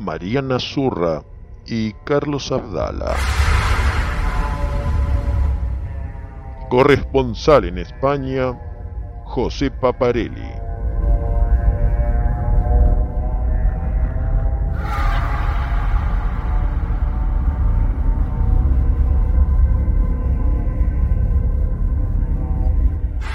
Mariana 0.00 0.58
Zurra 0.58 1.22
y 1.66 1.92
Carlos 2.04 2.50
Abdala. 2.50 3.14
Corresponsal 6.70 7.66
en 7.66 7.76
España, 7.76 8.58
José 9.26 9.70
Paparelli. 9.70 10.40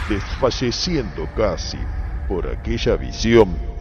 Desfalleciendo 0.09 1.27
casi 1.35 1.77
por 2.27 2.47
aquella 2.47 2.95
visión, 2.97 3.55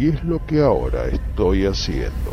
Y 0.00 0.08
es 0.08 0.24
lo 0.24 0.40
que 0.46 0.62
ahora 0.62 1.08
estoy 1.08 1.66
haciendo. 1.66 2.32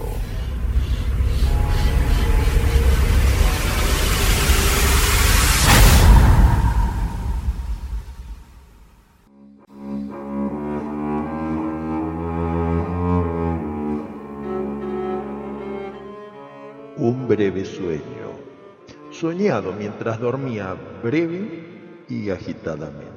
Un 16.95 17.27
breve 17.27 17.65
sueño, 17.65 17.99
soñado 19.11 19.73
mientras 19.73 20.21
dormía 20.21 20.73
breve 21.03 22.05
y 22.07 22.29
agitadamente. 22.29 23.16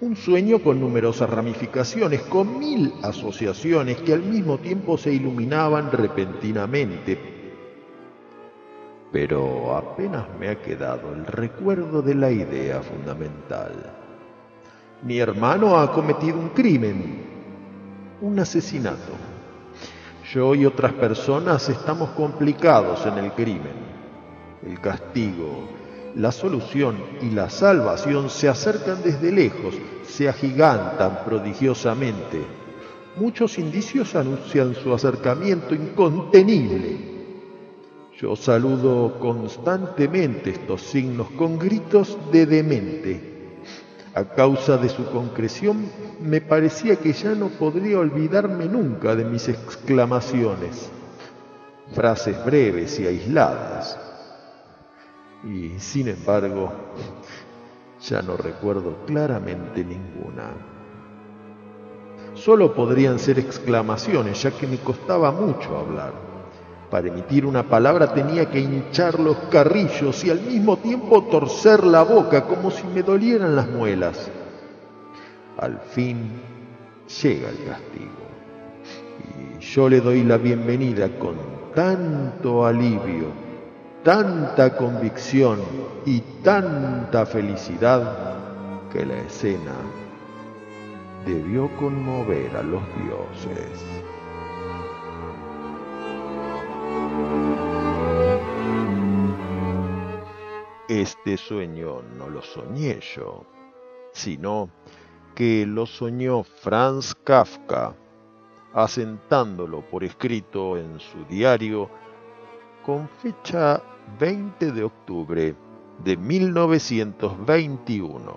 Un 0.00 0.14
sueño 0.14 0.60
con 0.60 0.78
numerosas 0.78 1.28
ramificaciones, 1.28 2.22
con 2.22 2.56
mil 2.56 2.94
asociaciones 3.02 3.96
que 4.02 4.12
al 4.12 4.22
mismo 4.22 4.58
tiempo 4.58 4.96
se 4.96 5.12
iluminaban 5.12 5.90
repentinamente. 5.90 7.18
Pero 9.10 9.76
apenas 9.76 10.26
me 10.38 10.50
ha 10.50 10.62
quedado 10.62 11.12
el 11.12 11.26
recuerdo 11.26 12.00
de 12.00 12.14
la 12.14 12.30
idea 12.30 12.80
fundamental. 12.80 13.72
Mi 15.02 15.18
hermano 15.18 15.76
ha 15.76 15.92
cometido 15.92 16.38
un 16.38 16.50
crimen, 16.50 17.24
un 18.20 18.38
asesinato. 18.38 19.14
Yo 20.32 20.54
y 20.54 20.64
otras 20.64 20.92
personas 20.92 21.68
estamos 21.68 22.10
complicados 22.10 23.04
en 23.06 23.18
el 23.18 23.32
crimen. 23.32 23.88
El 24.64 24.80
castigo, 24.80 25.77
la 26.16 26.32
solución 26.32 26.96
y 27.22 27.30
la 27.30 27.50
salvación 27.50 28.30
se 28.30 28.48
acercan 28.48 29.02
desde 29.02 29.30
lejos, 29.30 29.74
se 30.04 30.28
agigantan 30.28 31.24
prodigiosamente. 31.24 32.40
Muchos 33.16 33.58
indicios 33.58 34.14
anuncian 34.14 34.74
su 34.74 34.92
acercamiento 34.94 35.74
incontenible. 35.74 37.18
Yo 38.20 38.34
saludo 38.34 39.18
constantemente 39.20 40.50
estos 40.50 40.82
signos 40.82 41.28
con 41.30 41.58
gritos 41.58 42.18
de 42.32 42.46
demente. 42.46 43.38
A 44.14 44.24
causa 44.24 44.76
de 44.76 44.88
su 44.88 45.04
concreción, 45.10 45.88
me 46.20 46.40
parecía 46.40 46.96
que 46.96 47.12
ya 47.12 47.34
no 47.34 47.48
podría 47.48 47.98
olvidarme 48.00 48.66
nunca 48.66 49.14
de 49.14 49.24
mis 49.24 49.48
exclamaciones, 49.48 50.90
frases 51.92 52.44
breves 52.44 52.98
y 52.98 53.06
aisladas. 53.06 54.07
Y 55.44 55.78
sin 55.78 56.08
embargo, 56.08 56.72
ya 58.00 58.22
no 58.22 58.36
recuerdo 58.36 59.04
claramente 59.06 59.84
ninguna. 59.84 60.50
Solo 62.34 62.74
podrían 62.74 63.18
ser 63.18 63.38
exclamaciones, 63.38 64.42
ya 64.42 64.50
que 64.50 64.66
me 64.66 64.78
costaba 64.78 65.32
mucho 65.32 65.76
hablar. 65.76 66.12
Para 66.90 67.08
emitir 67.08 67.44
una 67.44 67.64
palabra 67.64 68.14
tenía 68.14 68.48
que 68.50 68.60
hinchar 68.60 69.20
los 69.20 69.36
carrillos 69.50 70.24
y 70.24 70.30
al 70.30 70.40
mismo 70.40 70.78
tiempo 70.78 71.24
torcer 71.24 71.84
la 71.84 72.02
boca 72.02 72.44
como 72.44 72.70
si 72.70 72.86
me 72.86 73.02
dolieran 73.02 73.54
las 73.54 73.68
muelas. 73.68 74.30
Al 75.58 75.78
fin 75.80 76.30
llega 77.22 77.50
el 77.50 77.64
castigo 77.64 78.28
y 79.58 79.60
yo 79.62 79.88
le 79.88 80.00
doy 80.00 80.22
la 80.22 80.38
bienvenida 80.38 81.18
con 81.18 81.36
tanto 81.74 82.64
alivio, 82.64 83.26
tanta 84.08 84.74
convicción 84.74 85.60
y 86.06 86.20
tanta 86.42 87.26
felicidad 87.26 88.38
que 88.90 89.04
la 89.04 89.18
escena 89.18 89.74
debió 91.26 91.68
conmover 91.76 92.56
a 92.56 92.62
los 92.62 92.80
dioses. 93.04 94.02
Este 100.88 101.36
sueño 101.36 102.00
no 102.16 102.30
lo 102.30 102.40
soñé 102.40 103.00
yo, 103.14 103.44
sino 104.12 104.70
que 105.34 105.66
lo 105.66 105.84
soñó 105.84 106.44
Franz 106.44 107.14
Kafka, 107.14 107.94
asentándolo 108.72 109.82
por 109.82 110.02
escrito 110.02 110.78
en 110.78 110.98
su 110.98 111.26
diario 111.26 111.90
con 112.86 113.06
fecha 113.06 113.82
20 114.18 114.72
de 114.72 114.84
octubre 114.84 115.54
de 116.04 116.16
1921. 116.16 118.36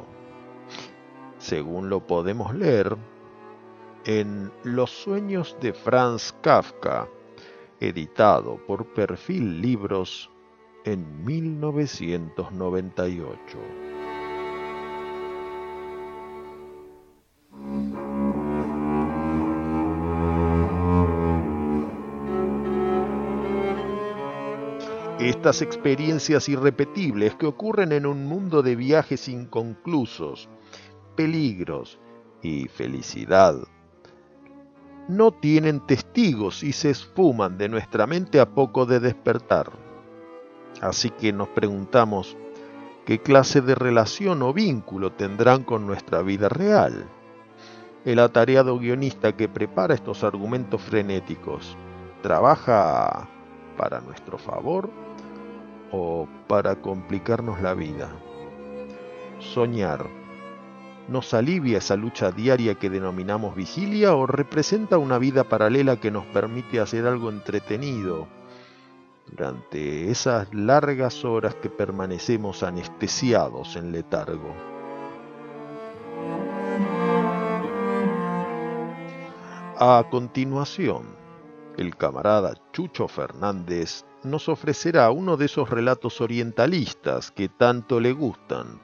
Según 1.38 1.90
lo 1.90 2.06
podemos 2.06 2.54
leer 2.54 2.98
en 4.06 4.52
Los 4.64 4.92
sueños 4.92 5.56
de 5.62 5.72
Franz 5.74 6.36
Kafka, 6.42 7.08
editado 7.80 8.58
por 8.68 8.86
Perfil 8.94 9.62
Libros 9.62 10.30
en 10.86 11.26
1998. 11.26 13.91
Estas 25.42 25.64
experiencias 25.64 26.48
irrepetibles 26.50 27.34
que 27.34 27.48
ocurren 27.48 27.94
en 27.94 28.06
un 28.06 28.28
mundo 28.28 28.62
de 28.62 28.76
viajes 28.76 29.28
inconclusos, 29.28 30.50
peligros 31.16 31.98
y 32.44 32.68
felicidad 32.68 33.56
no 35.08 35.32
tienen 35.32 35.80
testigos 35.80 36.62
y 36.62 36.74
se 36.74 36.92
esfuman 36.92 37.58
de 37.58 37.70
nuestra 37.70 38.06
mente 38.06 38.40
a 38.40 38.52
poco 38.52 38.86
de 38.86 39.00
despertar. 39.00 39.72
Así 40.80 41.10
que 41.10 41.34
nos 41.34 41.48
preguntamos, 41.48 42.38
¿qué 43.08 43.18
clase 43.18 43.62
de 43.62 43.74
relación 43.74 44.44
o 44.44 44.54
vínculo 44.54 45.12
tendrán 45.14 45.64
con 45.64 45.88
nuestra 45.88 46.22
vida 46.22 46.50
real? 46.50 47.10
El 48.06 48.20
atareado 48.20 48.78
guionista 48.78 49.36
que 49.36 49.50
prepara 49.50 49.96
estos 49.96 50.24
argumentos 50.24 50.84
frenéticos, 50.84 51.76
¿trabaja 52.22 53.28
para 53.76 54.02
nuestro 54.02 54.38
favor 54.38 55.11
o 55.92 56.28
para 56.48 56.76
complicarnos 56.76 57.62
la 57.62 57.74
vida? 57.74 58.10
Soñar 59.40 60.22
¿Nos 61.08 61.34
alivia 61.34 61.80
esa 61.80 61.98
lucha 61.98 62.32
diaria 62.32 62.76
que 62.76 62.90
denominamos 62.90 63.54
vigilia 63.54 64.16
o 64.16 64.28
representa 64.28 64.98
una 64.98 65.18
vida 65.18 65.44
paralela 65.44 65.98
que 65.98 66.12
nos 66.12 66.26
permite 66.28 66.80
hacer 66.80 67.06
algo 67.06 67.30
entretenido 67.30 68.28
durante 69.28 70.10
esas 70.10 70.54
largas 70.54 71.26
horas 71.26 71.56
que 71.56 71.70
permanecemos 71.70 72.64
anestesiados 72.64 73.76
en 73.76 73.92
letargo? 73.92 74.54
A 79.80 80.06
continuación, 80.10 81.04
el 81.78 81.96
camarada 81.98 82.54
Chucho 82.72 83.08
Fernández 83.08 84.06
nos 84.24 84.50
ofrecerá 84.50 85.12
uno 85.12 85.38
de 85.38 85.46
esos 85.46 85.70
relatos 85.70 86.20
orientalistas 86.22 87.30
que 87.32 87.50
tanto 87.50 88.00
le 88.00 88.14
gustan 88.14 88.80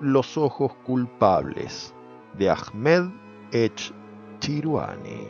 los 0.00 0.36
ojos 0.36 0.74
culpables 0.84 1.94
de 2.38 2.50
Ahmed 2.50 3.10
Ech 3.52 3.92
Chiruani. 4.40 5.28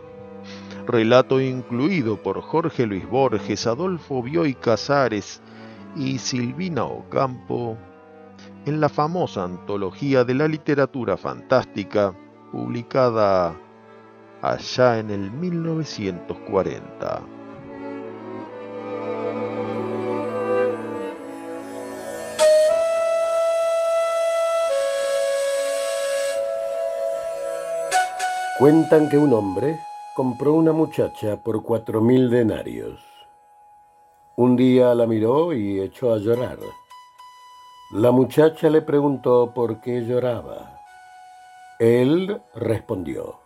Relato 0.86 1.40
incluido 1.40 2.22
por 2.22 2.40
Jorge 2.40 2.86
Luis 2.86 3.08
Borges, 3.08 3.66
Adolfo 3.66 4.22
Bioy 4.22 4.54
Casares 4.54 5.42
y 5.94 6.18
Silvina 6.18 6.84
Ocampo 6.84 7.76
en 8.64 8.80
la 8.80 8.88
famosa 8.88 9.44
antología 9.44 10.24
de 10.24 10.34
la 10.34 10.48
literatura 10.48 11.16
fantástica 11.16 12.12
publicada 12.50 13.54
allá 14.40 14.98
en 14.98 15.10
el 15.10 15.30
1940. 15.30 17.41
Cuentan 28.62 29.08
que 29.08 29.18
un 29.18 29.32
hombre 29.32 29.80
compró 30.14 30.54
una 30.54 30.70
muchacha 30.70 31.36
por 31.36 31.64
cuatro 31.64 32.00
mil 32.00 32.30
denarios. 32.30 33.00
Un 34.36 34.54
día 34.54 34.94
la 34.94 35.04
miró 35.04 35.52
y 35.52 35.80
echó 35.80 36.14
a 36.14 36.18
llorar. 36.18 36.58
La 37.90 38.12
muchacha 38.12 38.70
le 38.70 38.80
preguntó 38.80 39.50
por 39.52 39.80
qué 39.80 40.02
lloraba. 40.02 40.78
Él 41.80 42.40
respondió, 42.54 43.40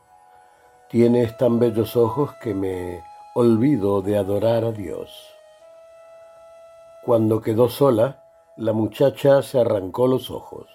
tienes 0.90 1.34
tan 1.38 1.58
bellos 1.58 1.96
ojos 1.96 2.34
que 2.42 2.52
me 2.52 3.02
olvido 3.34 4.02
de 4.02 4.18
adorar 4.18 4.64
a 4.64 4.72
Dios. 4.72 5.34
Cuando 7.06 7.40
quedó 7.40 7.70
sola, 7.70 8.22
la 8.58 8.74
muchacha 8.74 9.40
se 9.40 9.58
arrancó 9.58 10.08
los 10.08 10.30
ojos. 10.30 10.66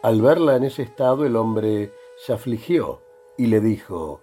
Al 0.00 0.22
verla 0.22 0.56
en 0.56 0.64
ese 0.64 0.80
estado, 0.80 1.26
el 1.26 1.36
hombre 1.36 1.92
se 2.20 2.34
afligió 2.34 3.00
y 3.38 3.46
le 3.46 3.60
dijo, 3.60 4.20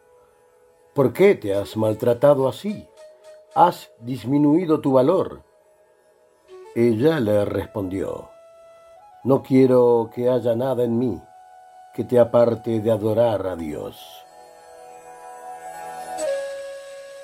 ¿por 0.93 1.13
qué 1.13 1.33
te 1.33 1.55
has 1.55 1.75
maltratado 1.75 2.47
así? 2.47 2.87
Has 3.55 3.89
disminuido 4.01 4.81
tu 4.81 4.93
valor. 4.93 5.41
Ella 6.75 7.19
le 7.19 7.43
respondió, 7.43 8.29
no 9.23 9.41
quiero 9.41 10.11
que 10.13 10.29
haya 10.29 10.55
nada 10.55 10.83
en 10.83 10.99
mí 10.99 11.19
que 11.95 12.03
te 12.03 12.19
aparte 12.19 12.81
de 12.81 12.91
adorar 12.91 13.47
a 13.47 13.55
Dios. 13.55 13.99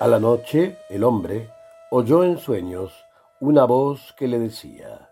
A 0.00 0.08
la 0.08 0.18
noche 0.18 0.78
el 0.90 1.04
hombre 1.04 1.50
oyó 1.92 2.24
en 2.24 2.36
sueños 2.36 3.06
una 3.38 3.64
voz 3.64 4.12
que 4.14 4.26
le 4.26 4.40
decía, 4.40 5.08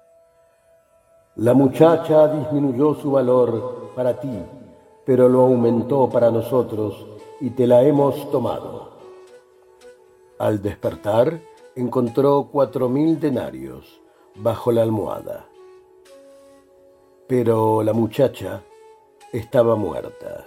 la 1.37 1.55
muchacha 1.55 2.27
disminuyó 2.27 2.95
su 2.95 3.13
valor 3.13 3.93
para 3.95 4.19
ti 4.19 4.45
pero 5.13 5.29
lo 5.29 5.43
aumentó 5.43 6.09
para 6.09 6.31
nosotros 6.31 7.07
y 7.39 7.51
te 7.51 7.67
la 7.67 7.83
hemos 7.83 8.31
tomado. 8.31 8.93
Al 10.39 10.63
despertar, 10.63 11.39
encontró 11.77 12.49
cuatro 12.51 12.89
mil 12.89 13.21
denarios 13.21 14.01
bajo 14.37 14.73
la 14.73 14.81
almohada. 14.81 15.47
Pero 17.29 17.83
la 17.83 17.93
muchacha 17.93 18.63
estaba 19.35 19.77
muerta. 19.77 20.47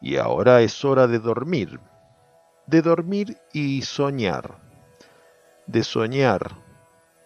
Y 0.00 0.16
ahora 0.16 0.62
es 0.62 0.82
hora 0.82 1.06
de 1.06 1.18
dormir, 1.18 1.78
de 2.66 2.80
dormir 2.80 3.36
y 3.52 3.82
soñar, 3.82 4.56
de 5.66 5.84
soñar 5.84 6.64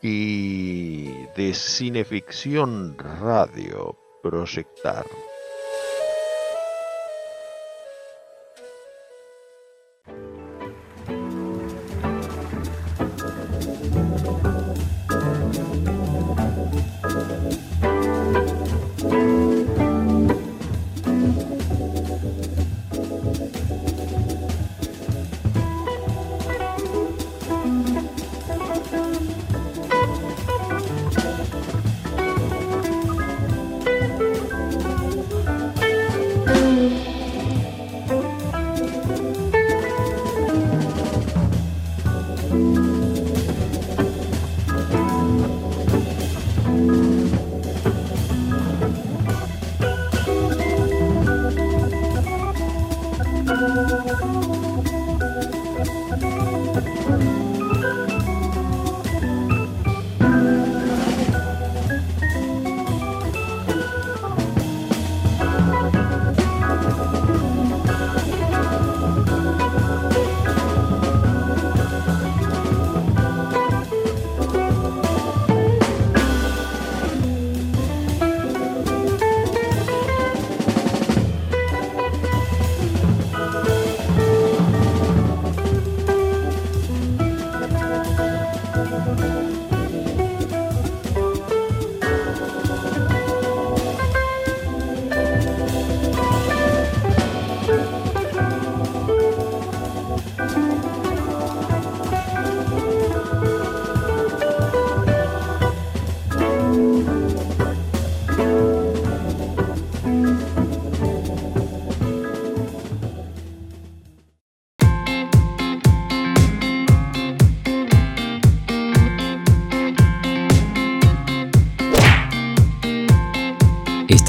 y 0.03 1.27
de 1.37 1.53
cineficción 1.55 2.97
radio 2.99 3.97
proyectar. 4.23 5.07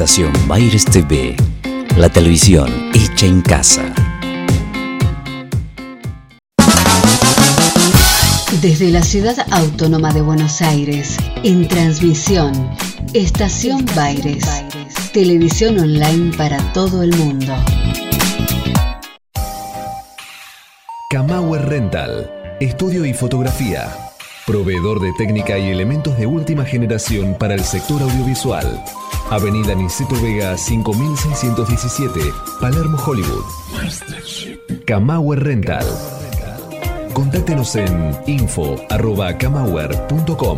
Estación 0.02 0.34
Baires 0.48 0.84
TV, 0.84 1.36
la 1.96 2.10
televisión 2.10 2.90
hecha 2.92 3.28
en 3.28 3.40
casa. 3.42 3.94
Desde 8.64 8.90
la 8.90 9.04
ciudad 9.04 9.36
autónoma 9.52 10.12
de 10.12 10.22
Buenos 10.22 10.60
Aires, 10.64 11.18
en 11.44 11.68
transmisión, 11.68 12.52
Estación 13.14 13.86
Baires, 13.96 14.44
televisión 15.14 15.78
online 15.78 16.36
para 16.36 16.58
todo 16.74 17.04
el 17.04 17.16
mundo. 17.16 17.54
Camauer 21.12 21.64
Rental, 21.70 22.58
estudio 22.60 23.06
y 23.06 23.14
fotografía. 23.14 23.96
Proveedor 24.48 25.00
de 25.00 25.12
técnica 25.20 25.60
y 25.60 25.70
elementos 25.70 26.18
de 26.18 26.26
última 26.26 26.66
generación 26.66 27.36
para 27.38 27.54
el 27.54 27.64
sector 27.64 28.02
audiovisual. 28.02 28.84
Avenida 29.32 29.74
Niceto 29.74 30.16
Vega 30.22 30.56
5617, 30.58 32.20
Palermo, 32.60 32.98
Hollywood. 32.98 33.46
Camauer 34.86 35.42
Rental. 35.42 35.86
Contáctenos 37.14 37.78
en 37.78 38.14
info.camauer.com. 38.28 40.58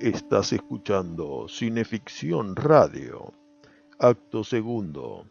Estás 0.00 0.54
escuchando 0.54 1.46
Cineficción 1.46 2.56
Radio, 2.56 3.34
acto 3.98 4.44
segundo, 4.44 5.26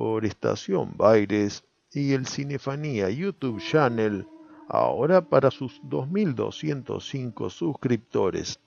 por 0.00 0.24
Estación 0.24 0.94
Baires 0.96 1.62
y 1.92 2.14
el 2.14 2.26
Cinefanía 2.26 3.10
YouTube 3.10 3.60
Channel 3.60 4.26
ahora 4.66 5.20
para 5.20 5.50
sus 5.50 5.78
2.205 5.82 7.50
suscriptores 7.50 8.58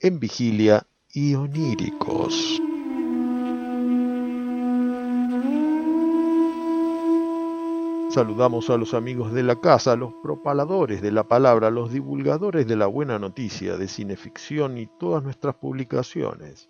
en 0.00 0.20
vigilia 0.20 0.86
y 1.10 1.34
oníricos. 1.36 2.60
Saludamos 8.10 8.68
a 8.68 8.76
los 8.76 8.92
amigos 8.92 9.32
de 9.32 9.44
la 9.44 9.58
casa, 9.58 9.96
los 9.96 10.12
propaladores 10.22 11.00
de 11.00 11.12
la 11.12 11.26
palabra, 11.26 11.70
los 11.70 11.90
divulgadores 11.90 12.66
de 12.66 12.76
la 12.76 12.88
buena 12.88 13.18
noticia 13.18 13.78
de 13.78 13.88
cineficción 13.88 14.76
y 14.76 14.86
todas 15.00 15.22
nuestras 15.22 15.54
publicaciones. 15.54 16.68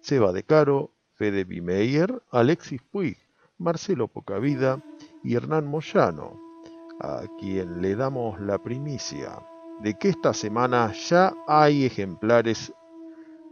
Seba 0.00 0.32
de 0.32 0.42
Caro, 0.42 0.90
Fede 1.14 1.44
Bimeyer, 1.44 2.22
Alexis 2.30 2.82
Puig, 2.82 3.21
Marcelo 3.62 4.08
Pocavida 4.08 4.82
y 5.22 5.36
Hernán 5.36 5.66
Moyano 5.66 6.38
a 7.00 7.22
quien 7.38 7.80
le 7.80 7.96
damos 7.96 8.40
la 8.40 8.62
primicia 8.62 9.40
de 9.80 9.94
que 9.94 10.10
esta 10.10 10.34
semana 10.34 10.92
ya 10.92 11.32
hay 11.46 11.84
ejemplares 11.84 12.72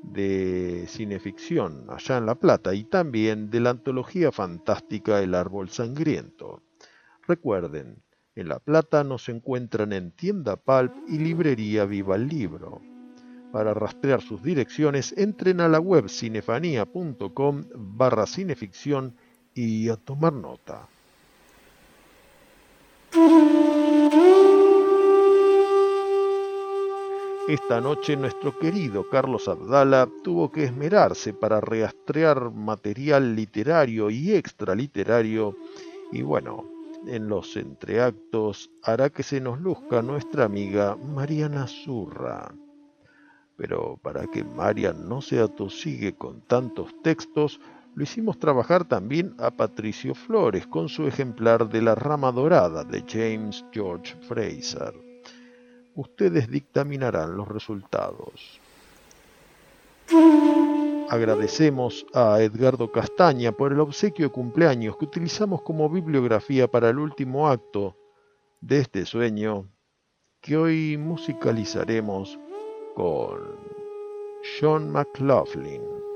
de 0.03 0.85
cineficción 0.89 1.87
allá 1.89 2.19
en 2.19 2.27
La 2.27 2.35
Plata 2.35 2.75
y 2.75 2.85
también 2.85 3.51
de 3.51 3.61
la 3.61 3.71
antología 3.71 4.33
fantástica 4.33 5.21
El 5.21 5.35
Árbol 5.35 5.69
Sangriento. 5.69 6.63
Recuerden, 7.27 8.03
en 8.35 8.49
La 8.49 8.61
Plata 8.61 9.05
nos 9.05 9.29
encuentran 9.29 9.93
en 9.93 10.13
Tienda 10.13 10.57
Palp 10.57 10.95
y 11.09 11.19
Librería 11.19 11.85
Viva 11.85 12.17
el 12.17 12.29
Libro. 12.29 12.81
Para 13.53 13.75
rastrear 13.75 14.23
sus 14.23 14.43
direcciones, 14.43 15.13
entren 15.19 15.61
a 15.61 15.69
la 15.69 15.81
web 15.81 16.09
cinefanía.com 16.09 17.65
barra 17.75 18.27
cineficción 18.27 19.17
y 19.55 19.89
a 19.89 19.97
tomar 19.97 20.33
nota. 20.33 20.89
Esta 27.49 27.81
noche 27.81 28.17
nuestro 28.17 28.57
querido 28.59 29.09
Carlos 29.11 29.49
Abdala 29.49 30.09
tuvo 30.23 30.53
que 30.53 30.65
esmerarse 30.65 31.33
para 31.33 31.61
rastrear 31.61 32.53
material 32.53 33.35
literario 33.35 34.09
y 34.09 34.35
extraliterario 34.35 35.57
y 36.13 36.23
bueno, 36.23 36.65
en 37.07 37.29
los 37.29 37.57
entreactos 37.57 38.71
hará 38.85 39.11
que 39.11 39.23
se 39.23 39.41
nos 39.41 39.61
luzca 39.61 40.03
nuestra 40.03 40.45
amiga 40.45 40.97
Mariana 40.97 41.67
Zurra. 41.67 42.55
Pero 43.57 43.99
para 44.03 44.27
que 44.27 44.45
Marian 44.45 45.09
no 45.09 45.21
se 45.21 45.41
atosigue 45.41 46.15
con 46.15 46.43
tantos 46.43 46.95
textos, 47.03 47.61
lo 47.95 48.03
hicimos 48.03 48.39
trabajar 48.39 48.85
también 48.85 49.35
a 49.39 49.51
Patricio 49.51 50.15
Flores 50.15 50.67
con 50.67 50.89
su 50.89 51.07
ejemplar 51.07 51.69
de 51.69 51.83
La 51.83 51.95
Rama 51.95 52.31
Dorada 52.33 52.85
de 52.85 53.05
James 53.07 53.65
George 53.73 54.15
Fraser. 54.29 54.95
Ustedes 55.95 56.49
dictaminarán 56.49 57.37
los 57.37 57.49
resultados. 57.49 58.61
Agradecemos 61.11 62.07
a 62.15 62.41
Edgardo 62.41 62.91
Castaña 62.93 63.53
por 63.53 63.73
el 63.73 63.81
obsequio 63.81 64.27
de 64.27 64.33
cumpleaños 64.33 64.97
que 64.97 65.07
utilizamos 65.07 65.63
como 65.63 65.91
bibliografía 65.91 66.69
para 66.69 66.91
el 66.91 66.99
último 66.99 67.49
acto 67.49 67.97
de 68.61 68.79
este 68.79 69.05
sueño 69.05 69.67
que 70.41 70.57
hoy 70.57 70.97
musicalizaremos 70.97 72.39
con 72.95 73.41
John 74.61 74.91
McLaughlin. 74.91 76.10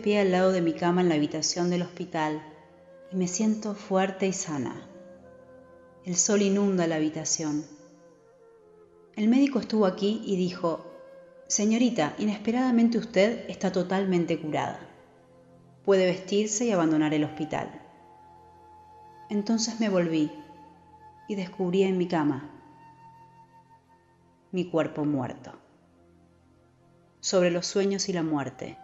Pie 0.00 0.20
al 0.20 0.32
lado 0.32 0.52
de 0.52 0.60
mi 0.60 0.72
cama 0.72 1.00
en 1.00 1.08
la 1.08 1.14
habitación 1.14 1.70
del 1.70 1.82
hospital 1.82 2.42
y 3.12 3.16
me 3.16 3.28
siento 3.28 3.74
fuerte 3.74 4.26
y 4.26 4.32
sana. 4.32 4.86
El 6.04 6.16
sol 6.16 6.42
inunda 6.42 6.86
la 6.86 6.96
habitación. 6.96 7.64
El 9.16 9.28
médico 9.28 9.58
estuvo 9.60 9.86
aquí 9.86 10.22
y 10.24 10.36
dijo, 10.36 10.86
Señorita, 11.46 12.14
inesperadamente 12.18 12.96
usted 12.98 13.48
está 13.50 13.72
totalmente 13.72 14.40
curada. 14.40 14.80
Puede 15.84 16.06
vestirse 16.06 16.64
y 16.64 16.72
abandonar 16.72 17.12
el 17.12 17.24
hospital. 17.24 17.82
Entonces 19.28 19.80
me 19.80 19.88
volví 19.88 20.30
y 21.28 21.34
descubrí 21.34 21.82
en 21.82 21.98
mi 21.98 22.06
cama 22.06 22.50
mi 24.52 24.70
cuerpo 24.70 25.04
muerto. 25.04 25.52
sobre 27.20 27.50
los 27.50 27.66
sueños 27.66 28.08
y 28.08 28.14
la 28.14 28.22
muerte, 28.22 28.78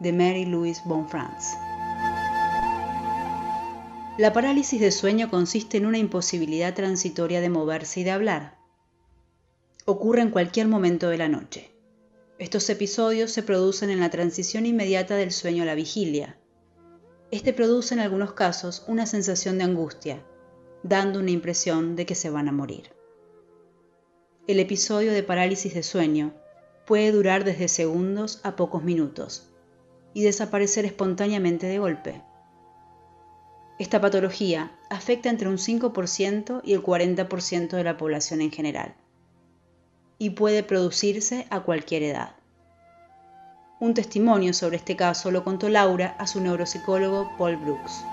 de 0.00 0.12
Mary 0.12 0.44
Louise 0.44 0.80
Bonfrance. 0.84 1.56
La 4.16 4.32
parálisis 4.32 4.80
de 4.80 4.90
sueño 4.92 5.30
consiste 5.30 5.76
en 5.76 5.86
una 5.86 5.98
imposibilidad 5.98 6.74
transitoria 6.74 7.40
de 7.40 7.50
moverse 7.50 8.00
y 8.00 8.04
de 8.04 8.12
hablar. 8.12 8.58
Ocurre 9.84 10.22
en 10.22 10.30
cualquier 10.30 10.68
momento 10.68 11.08
de 11.08 11.18
la 11.18 11.28
noche. 11.28 11.70
Estos 12.38 12.68
episodios 12.70 13.32
se 13.32 13.42
producen 13.42 13.90
en 13.90 14.00
la 14.00 14.10
transición 14.10 14.66
inmediata 14.66 15.16
del 15.16 15.32
sueño 15.32 15.64
a 15.64 15.66
la 15.66 15.74
vigilia. 15.74 16.38
Este 17.30 17.52
produce 17.52 17.94
en 17.94 18.00
algunos 18.00 18.32
casos 18.32 18.84
una 18.86 19.06
sensación 19.06 19.58
de 19.58 19.64
angustia, 19.64 20.24
dando 20.82 21.18
una 21.18 21.32
impresión 21.32 21.96
de 21.96 22.06
que 22.06 22.14
se 22.14 22.30
van 22.30 22.48
a 22.48 22.52
morir. 22.52 22.92
El 24.46 24.60
episodio 24.60 25.12
de 25.12 25.22
parálisis 25.24 25.74
de 25.74 25.82
sueño 25.82 26.34
puede 26.86 27.10
durar 27.10 27.44
desde 27.44 27.68
segundos 27.68 28.40
a 28.44 28.56
pocos 28.56 28.82
minutos 28.82 29.48
y 30.14 30.22
desaparecer 30.22 30.84
espontáneamente 30.84 31.66
de 31.66 31.78
golpe. 31.78 32.22
Esta 33.78 34.00
patología 34.00 34.72
afecta 34.90 35.30
entre 35.30 35.48
un 35.48 35.56
5% 35.58 36.62
y 36.64 36.72
el 36.72 36.82
40% 36.82 37.68
de 37.68 37.84
la 37.84 37.96
población 37.96 38.40
en 38.40 38.50
general 38.50 38.94
y 40.18 40.30
puede 40.30 40.62
producirse 40.62 41.46
a 41.50 41.60
cualquier 41.60 42.02
edad. 42.02 42.34
Un 43.80 43.94
testimonio 43.94 44.52
sobre 44.52 44.76
este 44.76 44.96
caso 44.96 45.30
lo 45.30 45.44
contó 45.44 45.68
Laura 45.68 46.16
a 46.18 46.26
su 46.26 46.40
neuropsicólogo 46.40 47.30
Paul 47.38 47.56
Brooks. 47.56 48.04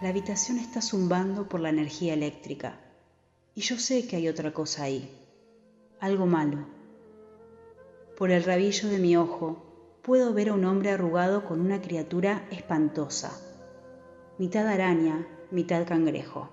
La 0.00 0.08
habitación 0.08 0.58
está 0.58 0.80
zumbando 0.80 1.46
por 1.46 1.60
la 1.60 1.68
energía 1.68 2.14
eléctrica 2.14 2.80
y 3.54 3.60
yo 3.60 3.78
sé 3.78 4.06
que 4.06 4.16
hay 4.16 4.28
otra 4.28 4.52
cosa 4.52 4.84
ahí, 4.84 5.10
algo 6.00 6.24
malo. 6.24 6.83
Por 8.16 8.30
el 8.30 8.44
rabillo 8.44 8.88
de 8.88 8.98
mi 8.98 9.16
ojo 9.16 9.56
puedo 10.02 10.32
ver 10.32 10.50
a 10.50 10.54
un 10.54 10.64
hombre 10.64 10.90
arrugado 10.90 11.44
con 11.44 11.60
una 11.60 11.82
criatura 11.82 12.46
espantosa, 12.52 13.32
mitad 14.38 14.68
araña, 14.68 15.26
mitad 15.50 15.84
cangrejo. 15.84 16.48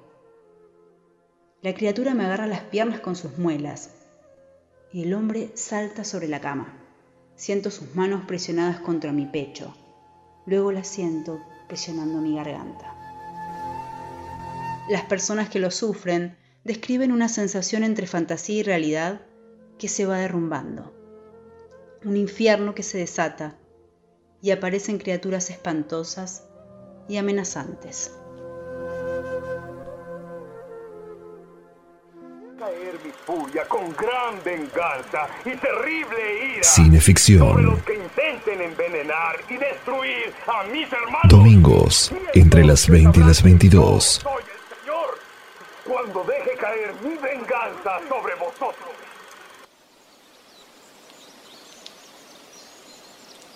La 1.61 1.75
criatura 1.75 2.15
me 2.15 2.25
agarra 2.25 2.47
las 2.47 2.61
piernas 2.61 2.99
con 2.99 3.15
sus 3.15 3.37
muelas 3.37 3.91
y 4.91 5.03
el 5.03 5.13
hombre 5.13 5.51
salta 5.53 6.03
sobre 6.03 6.27
la 6.27 6.41
cama. 6.41 6.73
Siento 7.35 7.69
sus 7.69 7.93
manos 7.93 8.25
presionadas 8.25 8.79
contra 8.79 9.11
mi 9.11 9.27
pecho. 9.27 9.75
Luego 10.47 10.71
las 10.71 10.87
siento 10.87 11.39
presionando 11.67 12.21
mi 12.21 12.35
garganta. 12.35 12.95
Las 14.89 15.03
personas 15.03 15.49
que 15.49 15.59
lo 15.59 15.69
sufren 15.69 16.37
describen 16.63 17.11
una 17.11 17.29
sensación 17.29 17.83
entre 17.83 18.07
fantasía 18.07 18.59
y 18.59 18.63
realidad 18.63 19.21
que 19.77 19.87
se 19.87 20.07
va 20.07 20.17
derrumbando, 20.17 20.93
un 22.03 22.17
infierno 22.17 22.73
que 22.73 22.83
se 22.83 22.97
desata 22.97 23.55
y 24.41 24.51
aparecen 24.51 24.97
criaturas 24.97 25.49
espantosas 25.49 26.47
y 27.07 27.17
amenazantes. 27.17 28.11
Caer 32.57 32.93
mi 33.03 33.11
furia 33.25 33.65
con 33.67 33.91
gran 33.95 34.43
venganza 34.43 35.27
y 35.45 35.55
terrible 35.57 36.55
ira 36.55 36.63
Cineficción. 36.63 37.47
sobre 37.49 37.63
los 37.63 37.81
que 37.83 37.95
intenten 37.95 38.61
envenenar 38.61 39.37
y 39.49 39.57
destruir 39.57 40.33
a 40.47 40.63
mis 40.65 40.91
hermanos. 40.91 41.27
Domingos, 41.29 42.11
entre 42.33 42.63
las 42.63 42.87
20 42.87 43.19
y 43.19 43.23
las 43.23 43.41
22. 43.41 44.03
Soy 44.03 44.33
el 44.43 44.77
Señor 44.79 45.17
cuando 45.85 46.23
deje 46.23 46.55
caer 46.57 46.93
mi 47.03 47.15
venganza 47.17 47.99
sobre 48.07 48.35
vosotros. 48.35 48.89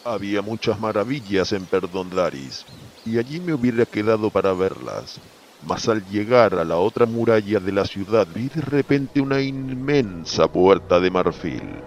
Había 0.07 0.43
muchas 0.43 0.79
maravillas 0.79 1.51
en 1.51 1.65
Perdondaris, 1.65 2.63
y 3.03 3.17
allí 3.17 3.39
me 3.39 3.55
hubiera 3.55 3.87
quedado 3.87 4.29
para 4.29 4.53
verlas. 4.53 5.19
Mas 5.63 5.89
al 5.89 6.05
llegar 6.05 6.53
a 6.53 6.63
la 6.63 6.77
otra 6.77 7.07
muralla 7.07 7.59
de 7.59 7.71
la 7.71 7.85
ciudad 7.85 8.27
vi 8.31 8.47
de 8.47 8.61
repente 8.61 9.19
una 9.19 9.41
inmensa 9.41 10.47
puerta 10.47 10.99
de 10.99 11.09
marfil. 11.09 11.81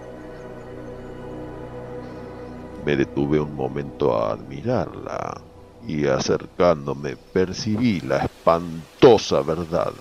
Me 2.85 2.97
detuve 2.97 3.39
un 3.39 3.55
momento 3.55 4.13
a 4.13 4.33
admirarla 4.33 5.41
y 5.87 6.05
acercándome 6.05 7.15
percibí 7.31 8.01
la 8.01 8.17
espantosa 8.17 9.41
verdad. 9.43 9.93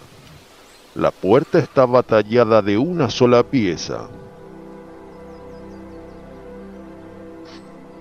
La 0.96 1.12
puerta 1.12 1.60
estaba 1.60 2.02
tallada 2.02 2.62
de 2.62 2.78
una 2.78 3.10
sola 3.10 3.48
pieza. 3.48 4.08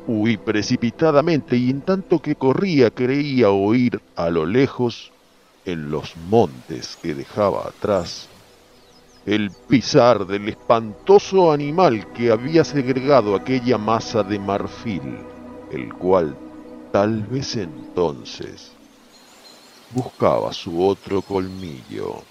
Huí 0.08 0.38
precipitadamente 0.38 1.58
y 1.58 1.70
en 1.70 1.82
tanto 1.82 2.20
que 2.20 2.36
corría 2.36 2.90
creía 2.90 3.50
oír 3.50 4.02
a 4.16 4.30
lo 4.30 4.46
lejos, 4.46 5.12
en 5.66 5.92
los 5.92 6.16
montes 6.16 6.98
que 7.02 7.14
dejaba 7.14 7.68
atrás, 7.68 8.30
el 9.26 9.52
pisar 9.68 10.26
del 10.26 10.48
espantoso 10.48 11.52
animal 11.52 12.14
que 12.14 12.32
había 12.32 12.64
segregado 12.64 13.36
aquella 13.36 13.78
masa 13.78 14.24
de 14.24 14.40
marfil, 14.40 15.18
el 15.74 15.94
cual 15.96 16.38
tal 16.94 17.24
vez 17.24 17.58
entonces 17.58 18.72
buscaba 19.92 20.54
su 20.54 20.82
otro 20.82 21.22
colmillo. 21.22 22.24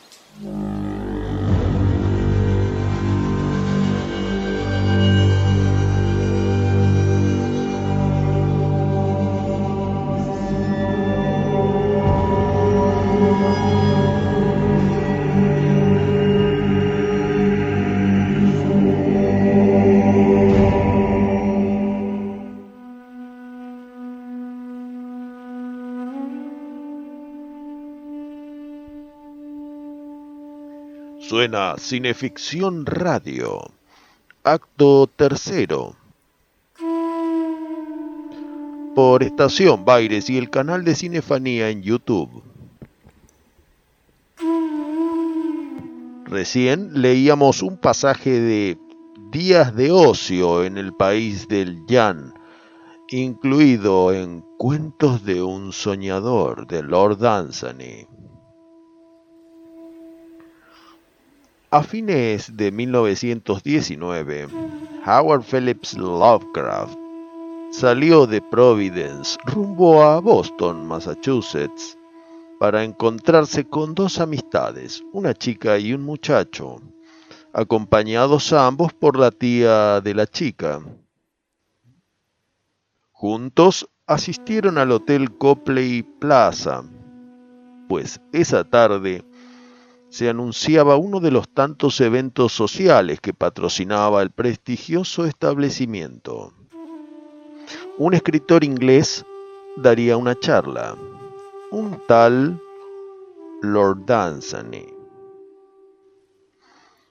Suena 31.29 31.75
Cineficción 31.77 32.87
Radio. 32.87 33.73
Acto 34.45 35.09
tercero. 35.09 35.97
Por 38.95 39.25
Estación 39.25 39.85
Baires 39.85 40.31
y 40.31 40.39
el 40.39 40.51
canal 40.51 40.85
de 40.85 40.95
Cinefanía 40.95 41.71
en 41.71 41.83
YouTube. 41.83 42.45
Recién 46.27 47.03
leíamos 47.03 47.61
un 47.61 47.77
pasaje 47.77 48.31
de 48.31 48.79
Días 49.33 49.75
de 49.75 49.91
Ocio 49.91 50.63
en 50.63 50.79
el 50.79 50.93
país 50.95 51.49
del 51.49 51.85
Yan, 51.89 52.35
incluido 53.09 54.13
en 54.13 54.45
Cuentos 54.59 55.25
de 55.25 55.43
un 55.43 55.73
Soñador 55.73 56.69
de 56.69 56.85
Lord 56.85 57.27
Anthony. 57.27 58.16
A 61.73 61.83
fines 61.83 62.57
de 62.57 62.71
1919, 62.71 64.47
Howard 65.05 65.43
Phillips 65.43 65.99
Lovecraft 65.99 66.97
salió 67.73 68.25
de 68.25 68.41
Providence 68.41 69.37
rumbo 69.47 70.01
a 70.01 70.21
Boston, 70.21 70.87
Massachusetts, 70.87 71.99
para 72.61 72.85
encontrarse 72.85 73.65
con 73.69 73.97
dos 73.97 74.21
amistades, 74.21 75.03
una 75.13 75.35
chica 75.35 75.77
y 75.77 75.93
un 75.93 76.03
muchacho, 76.03 76.81
acompañados 77.53 78.53
ambos 78.53 78.93
por 78.95 79.19
la 79.19 79.33
tía 79.33 80.01
de 80.01 80.15
la 80.15 80.29
chica. 80.29 80.81
Juntos 83.11 83.89
asistieron 84.07 84.79
al 84.79 84.93
Hotel 84.93 85.37
Copley 85.37 86.05
Plaza, 86.05 86.85
pues 87.89 88.21
esa 88.33 88.63
tarde 88.63 89.25
se 90.17 90.31
anunciaba 90.31 90.97
uno 90.97 91.21
de 91.21 91.31
los 91.31 91.47
tantos 91.47 92.01
eventos 92.01 92.51
sociales 92.51 93.21
que 93.21 93.35
patrocinaba 93.35 94.23
el 94.23 94.31
prestigioso 94.31 95.27
establecimiento. 95.27 96.55
Un 97.99 98.15
escritor 98.15 98.65
inglés 98.65 99.27
daría 99.77 100.17
una 100.17 100.35
charla, 100.35 100.97
un 101.71 102.01
tal 102.09 102.59
Lord 103.61 104.07
Dunsany. 104.07 104.87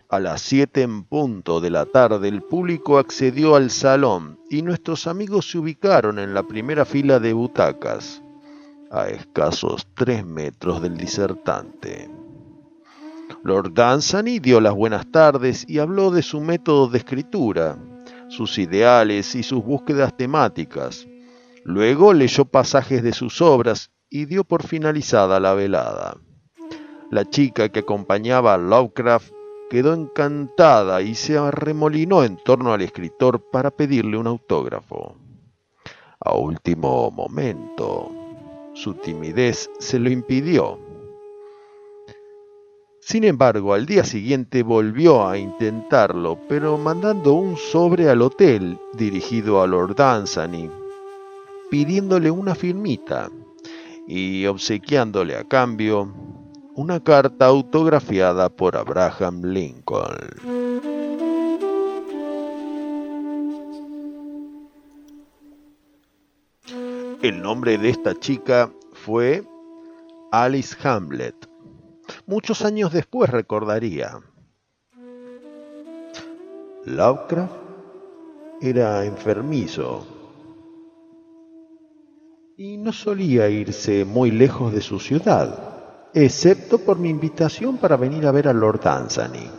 A 0.10 0.20
las 0.20 0.42
siete 0.42 0.82
en 0.82 1.04
punto 1.04 1.62
de 1.62 1.70
la 1.70 1.86
tarde 1.86 2.28
el 2.28 2.42
público 2.42 2.98
accedió 2.98 3.56
al 3.56 3.70
salón 3.70 4.40
y 4.50 4.64
nuestros 4.64 5.06
amigos 5.06 5.52
se 5.52 5.60
ubicaron 5.60 6.18
en 6.18 6.34
la 6.34 6.42
primera 6.42 6.86
fila 6.86 7.20
de 7.20 7.34
butacas, 7.34 8.24
a 8.90 9.10
escasos 9.10 9.86
tres 9.94 10.26
metros 10.26 10.82
del 10.82 10.98
disertante. 10.98 12.25
Lord 13.44 13.74
Dunsany 13.74 14.40
dio 14.40 14.60
las 14.60 14.74
buenas 14.74 15.12
tardes 15.12 15.66
y 15.68 15.80
habló 15.80 16.12
de 16.12 16.22
su 16.22 16.42
método 16.42 16.88
de 16.88 16.98
escritura, 16.98 17.78
sus 18.28 18.58
ideales 18.58 19.36
y 19.36 19.44
sus 19.44 19.64
búsquedas 19.64 20.16
temáticas. 20.18 21.08
Luego 21.64 22.14
leyó 22.14 22.46
pasajes 22.46 23.04
de 23.04 23.14
sus 23.14 23.42
obras 23.42 23.92
y 24.10 24.26
dio 24.26 24.44
por 24.44 24.64
finalizada 24.64 25.40
la 25.40 25.54
velada. 25.54 26.18
La 27.12 27.30
chica 27.30 27.70
que 27.70 27.80
acompañaba 27.80 28.54
a 28.54 28.58
Lovecraft 28.58 29.32
quedó 29.70 29.94
encantada 29.94 31.02
y 31.02 31.16
se 31.16 31.38
arremolinó 31.38 32.24
en 32.24 32.38
torno 32.38 32.74
al 32.74 32.82
escritor 32.82 33.50
para 33.52 33.72
pedirle 33.72 34.18
un 34.18 34.28
autógrafo. 34.28 35.18
A 36.20 36.36
último 36.36 37.12
momento, 37.12 38.12
su 38.74 38.96
timidez 38.96 39.70
se 39.80 40.00
lo 40.00 40.10
impidió 40.10 40.85
sin 43.06 43.24
embargo, 43.24 43.76
al 43.76 43.86
día 43.86 44.04
siguiente 44.04 44.64
volvió 44.64 45.28
a 45.28 45.38
intentarlo, 45.38 46.40
pero 46.50 46.76
mandando 46.80 47.34
un 47.34 47.56
sobre 47.56 48.10
al 48.10 48.24
hotel 48.24 48.80
dirigido 48.94 49.62
a 49.62 49.68
Lord 49.68 49.96
Dunsany, 49.96 50.72
pidiéndole 51.70 52.32
una 52.32 52.56
firmita 52.56 53.30
y 54.08 54.48
obsequiándole 54.48 55.36
a 55.36 55.44
cambio 55.44 56.12
una 56.74 57.00
carta 57.00 57.46
autografiada 57.46 58.50
por 58.50 58.76
Abraham 58.76 59.44
Lincoln. 59.44 60.18
El 67.22 67.40
nombre 67.40 67.78
de 67.78 67.90
esta 67.90 68.20
chica 68.20 68.72
fue 68.94 69.44
Alice 70.32 70.76
Hamlet 70.82 71.36
muchos 72.26 72.64
años 72.64 72.92
después 72.92 73.30
recordaría. 73.30 74.20
Lovecraft 76.86 77.54
era 78.62 79.06
enfermizo 79.06 80.06
y 82.58 82.78
no 82.78 82.94
solía 82.94 83.50
irse 83.50 84.06
muy 84.06 84.32
lejos 84.32 84.72
de 84.74 84.82
su 84.82 85.00
ciudad, 85.00 86.10
excepto 86.14 86.78
por 86.78 86.98
mi 86.98 87.10
invitación 87.10 87.78
para 87.78 87.98
venir 87.98 88.26
a 88.26 88.32
ver 88.32 88.48
a 88.48 88.54
Lord 88.54 88.82
Dunsany. 88.82 89.50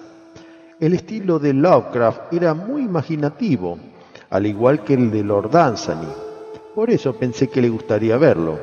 El 0.81 0.95
estilo 0.95 1.39
de 1.39 1.53
Lovecraft 1.53 2.33
era 2.33 2.55
muy 2.55 2.83
imaginativo, 2.83 3.79
al 4.31 4.47
igual 4.47 4.85
que 4.85 4.95
el 4.95 5.11
de 5.11 5.25
Lord 5.25 5.51
Dunsany. 5.51 6.09
Por 6.75 6.91
eso 6.91 7.15
pensé 7.17 7.49
que 7.49 7.61
le 7.61 7.69
gustaría 7.69 8.17
verlo. 8.19 8.59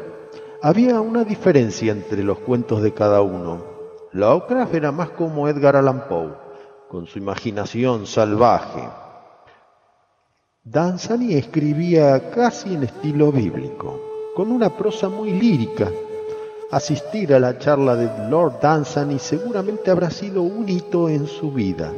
Había 0.62 1.02
una 1.02 1.24
diferencia 1.24 1.92
entre 1.92 2.24
los 2.24 2.40
cuentos 2.40 2.82
de 2.82 2.94
cada 2.94 3.22
uno. 3.22 3.73
Lovecraft 4.14 4.76
era 4.76 4.92
más 4.92 5.10
como 5.10 5.48
Edgar 5.48 5.76
Allan 5.76 6.08
Poe, 6.08 6.34
con 6.88 7.08
su 7.08 7.18
imaginación 7.18 8.06
salvaje. 8.06 8.88
Danzani 10.64 11.34
escribía 11.34 12.30
casi 12.30 12.76
en 12.76 12.84
estilo 12.84 13.32
bíblico, 13.32 14.00
con 14.36 14.52
una 14.52 14.70
prosa 14.70 15.10
muy 15.10 15.32
lírica. 15.32 15.90
Asistir 16.70 17.34
a 17.34 17.40
la 17.40 17.58
charla 17.58 17.96
de 17.96 18.30
Lord 18.30 18.60
Danzani 18.62 19.18
seguramente 19.18 19.90
habrá 19.90 20.12
sido 20.12 20.44
un 20.44 20.70
hito 20.70 21.10
en 21.10 21.26
su 21.26 21.52
vida. 21.52 21.92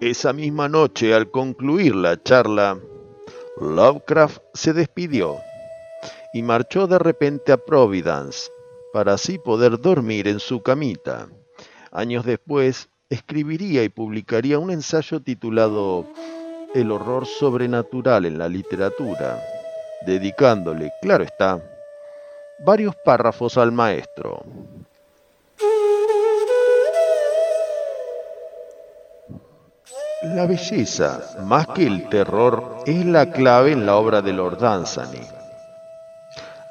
Esa 0.00 0.34
misma 0.34 0.68
noche, 0.68 1.14
al 1.14 1.30
concluir 1.30 1.94
la 1.94 2.22
charla, 2.22 2.78
Lovecraft 3.58 4.42
se 4.52 4.74
despidió 4.74 5.38
y 6.34 6.42
marchó 6.42 6.86
de 6.86 6.98
repente 6.98 7.50
a 7.50 7.56
Providence 7.56 8.50
para 8.92 9.14
así 9.14 9.38
poder 9.38 9.80
dormir 9.80 10.28
en 10.28 10.38
su 10.38 10.62
camita. 10.62 11.28
Años 11.92 12.26
después, 12.26 12.90
escribiría 13.08 13.84
y 13.84 13.88
publicaría 13.88 14.58
un 14.58 14.70
ensayo 14.70 15.22
titulado 15.22 16.04
El 16.74 16.92
horror 16.92 17.24
sobrenatural 17.24 18.26
en 18.26 18.36
la 18.36 18.50
literatura, 18.50 19.42
dedicándole, 20.04 20.92
claro 21.00 21.24
está, 21.24 21.58
varios 22.66 22.94
párrafos 23.02 23.56
al 23.56 23.72
maestro. 23.72 24.44
La 30.34 30.44
belleza, 30.44 31.20
más 31.44 31.68
que 31.68 31.86
el 31.86 32.08
terror, 32.08 32.82
es 32.84 33.06
la 33.06 33.30
clave 33.30 33.70
en 33.70 33.86
la 33.86 33.94
obra 33.94 34.22
de 34.22 34.32
Lord 34.32 34.58
Dunsany. 34.58 35.20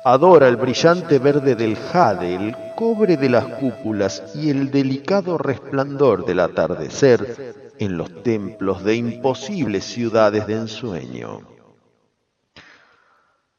Adora 0.04 0.50
el 0.50 0.58
brillante 0.58 1.20
verde 1.20 1.56
del 1.56 1.78
jade, 1.78 2.36
el 2.36 2.56
cobre 2.76 3.16
de 3.16 3.30
las 3.30 3.46
cúpulas 3.46 4.22
y 4.36 4.50
el 4.50 4.72
delicado 4.72 5.38
resplandor 5.38 6.26
del 6.26 6.42
atardecer 6.42 7.74
en 7.80 7.98
los 7.98 8.24
templos 8.24 8.84
de 8.84 8.98
imposibles 8.98 9.86
ciudades 9.86 10.46
de 10.48 10.56
ensueño. 10.56 11.40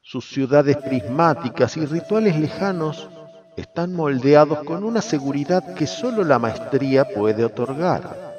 Sus 0.03 0.29
ciudades 0.29 0.77
prismáticas 0.77 1.75
y 1.79 1.87
rituales 1.87 2.39
lejanos 2.39 3.09
están 3.57 3.95
moldeados 3.95 4.59
con 4.65 4.85
una 4.85 5.01
seguridad 5.01 5.75
que 5.75 5.87
sólo 5.87 6.23
la 6.23 6.39
maestría 6.39 7.07
puede 7.07 7.47
otorgar 7.47 8.36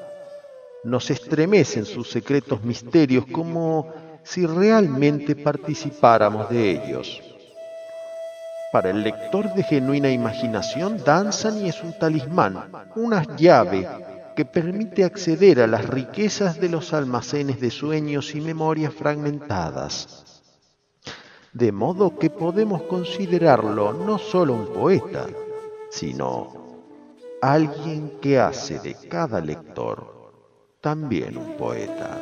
nos 0.88 1.12
estremecen 1.12 1.86
sus 1.86 2.10
secretos 2.10 2.63
misterios 2.63 3.26
como 3.30 3.91
si 4.23 4.45
realmente 4.45 5.36
participáramos 5.36 6.50
de 6.50 6.71
ellos. 6.71 7.21
Para 8.71 8.91
el 8.91 9.04
lector 9.04 9.54
de 9.54 9.63
genuina 9.63 10.10
imaginación, 10.10 11.04
Danzani 11.04 11.67
es 11.67 11.84
un 11.84 11.97
talismán, 12.00 12.71
una 12.95 13.36
llave 13.36 13.86
que 14.34 14.45
permite 14.45 15.04
acceder 15.04 15.60
a 15.60 15.67
las 15.67 15.86
riquezas 15.89 16.58
de 16.58 16.69
los 16.69 16.93
almacenes 16.93 17.60
de 17.60 17.69
sueños 17.69 18.34
y 18.34 18.39
memorias 18.39 18.93
fragmentadas. 18.93 20.41
De 21.52 21.73
modo 21.73 22.17
que 22.17 22.30
podemos 22.30 22.84
considerarlo 22.84 23.91
no 23.91 24.17
solo 24.17 24.54
un 24.54 24.67
poeta, 24.67 25.28
sino 25.89 26.86
alguien 27.41 28.19
que 28.21 28.39
hace 28.39 28.80
de 28.80 28.95
cada 29.10 29.41
lector 29.41 30.17
también 30.82 31.38
un 31.38 31.58
poeta. 31.58 32.18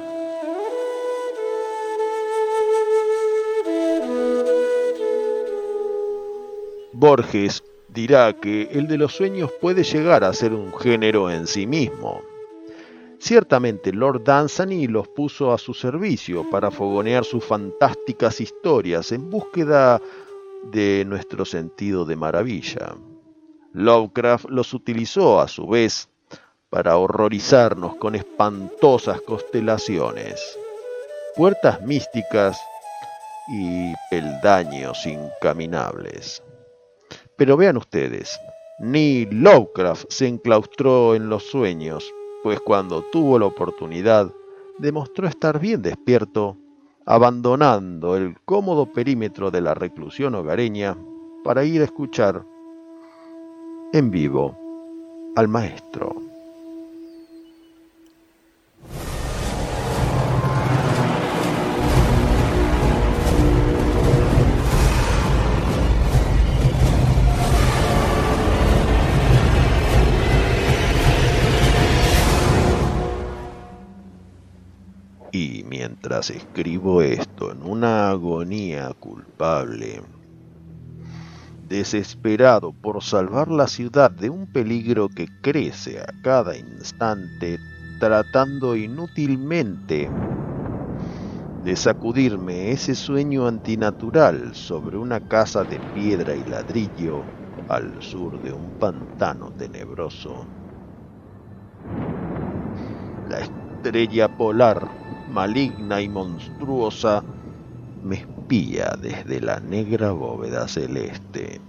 Borges 6.94 7.64
dirá 7.90 8.34
que 8.34 8.70
el 8.72 8.88
de 8.88 8.98
los 8.98 9.14
sueños 9.14 9.52
puede 9.60 9.84
llegar 9.84 10.24
a 10.24 10.34
ser 10.34 10.54
un 10.54 10.74
género 10.78 11.30
en 11.30 11.46
sí 11.46 11.68
mismo. 11.68 12.22
Ciertamente 13.20 13.92
Lord 13.92 14.24
Dunsany 14.24 14.88
los 14.88 15.08
puso 15.08 15.52
a 15.52 15.58
su 15.58 15.74
servicio 15.74 16.50
para 16.50 16.72
fogonear 16.72 17.26
sus 17.26 17.44
fantásticas 17.44 18.40
historias 18.40 19.12
en 19.12 19.30
búsqueda 19.30 20.02
de 20.72 21.04
nuestro 21.08 21.44
sentido 21.46 22.06
de 22.06 22.16
maravilla. 22.16 22.96
Lovecraft 23.74 24.50
los 24.50 24.74
utilizó 24.74 25.42
a 25.42 25.48
su 25.48 25.68
vez 25.68 26.10
para 26.70 26.98
horrorizarnos 26.98 27.96
con 27.96 28.16
espantosas 28.16 29.22
constelaciones, 29.22 30.58
puertas 31.36 31.82
místicas 31.82 32.60
y 33.50 33.94
peldaños 34.10 35.06
incaminables. 35.06 36.44
Pero 37.38 37.58
vean 37.58 37.78
ustedes, 37.78 38.40
ni 38.80 39.26
Lovecraft 39.26 40.06
se 40.10 40.28
enclaustró 40.28 41.16
en 41.16 41.30
los 41.30 41.44
sueños, 41.44 42.12
pues 42.44 42.60
cuando 42.60 43.04
tuvo 43.12 43.40
la 43.40 43.46
oportunidad 43.46 44.32
demostró 44.78 45.28
estar 45.28 45.60
bien 45.60 45.82
despierto, 45.82 46.58
abandonando 47.06 48.18
el 48.18 48.36
cómodo 48.46 48.92
perímetro 48.92 49.52
de 49.52 49.62
la 49.62 49.74
reclusión 49.74 50.36
hogareña 50.36 50.98
para 51.44 51.64
ir 51.64 51.82
a 51.82 51.86
escuchar 51.86 52.44
en 53.94 54.12
vivo 54.12 54.58
al 55.36 55.48
maestro. 55.48 56.25
Mientras 75.36 76.30
escribo 76.30 77.02
esto 77.02 77.52
en 77.52 77.64
una 77.64 78.10
agonía 78.10 78.94
culpable, 79.00 80.02
desesperado 81.68 82.72
por 82.82 83.04
salvar 83.04 83.50
la 83.50 83.68
ciudad 83.68 84.12
de 84.12 84.30
un 84.30 84.48
peligro 84.48 85.10
que 85.10 85.28
crece 85.42 86.00
a 86.00 86.06
cada 86.24 86.56
instante, 86.56 87.58
tratando 88.00 88.78
inútilmente 88.78 90.10
de 91.66 91.76
sacudirme 91.76 92.72
ese 92.72 92.96
sueño 92.96 93.48
antinatural 93.48 94.54
sobre 94.56 94.98
una 94.98 95.20
casa 95.20 95.66
de 95.66 95.80
piedra 95.94 96.36
y 96.36 96.44
ladrillo 96.44 97.26
al 97.68 98.02
sur 98.02 98.42
de 98.42 98.54
un 98.54 98.72
pantano 98.78 99.52
tenebroso. 99.58 100.48
La 103.28 103.40
estrella 103.86 104.28
polar, 104.28 105.05
maligna 105.36 106.00
y 106.00 106.08
monstruosa, 106.08 107.26
me 108.04 108.16
espía 108.16 108.96
desde 109.02 109.42
la 109.42 109.60
negra 109.60 110.12
bóveda 110.12 110.66
celeste, 110.70 111.60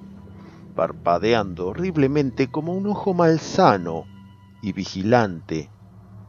parpadeando 0.76 1.66
horriblemente 1.66 2.46
como 2.46 2.74
un 2.74 2.86
ojo 2.86 3.12
malsano 3.12 4.04
y 4.62 4.72
vigilante 4.72 5.68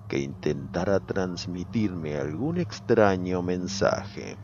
que 0.09 0.17
intentara 0.17 0.99
transmitirme 0.99 2.17
algún 2.17 2.57
extraño 2.57 3.43
mensaje. 3.43 4.35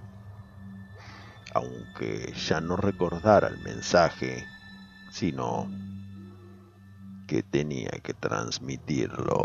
Aunque 1.56 2.32
ya 2.48 2.62
no 2.62 2.76
recordara 2.76 3.48
el 3.48 3.58
mensaje, 3.64 4.46
sino 5.12 5.68
que 7.28 7.42
tenía 7.42 7.90
que 8.04 8.14
transmitirlo. 8.14 9.42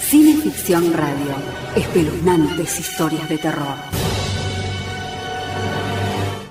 Cineficción 0.00 0.92
Radio. 0.92 1.34
Espeluznantes 1.74 2.78
historias 2.78 3.26
de 3.28 3.38
terror. 3.38 3.74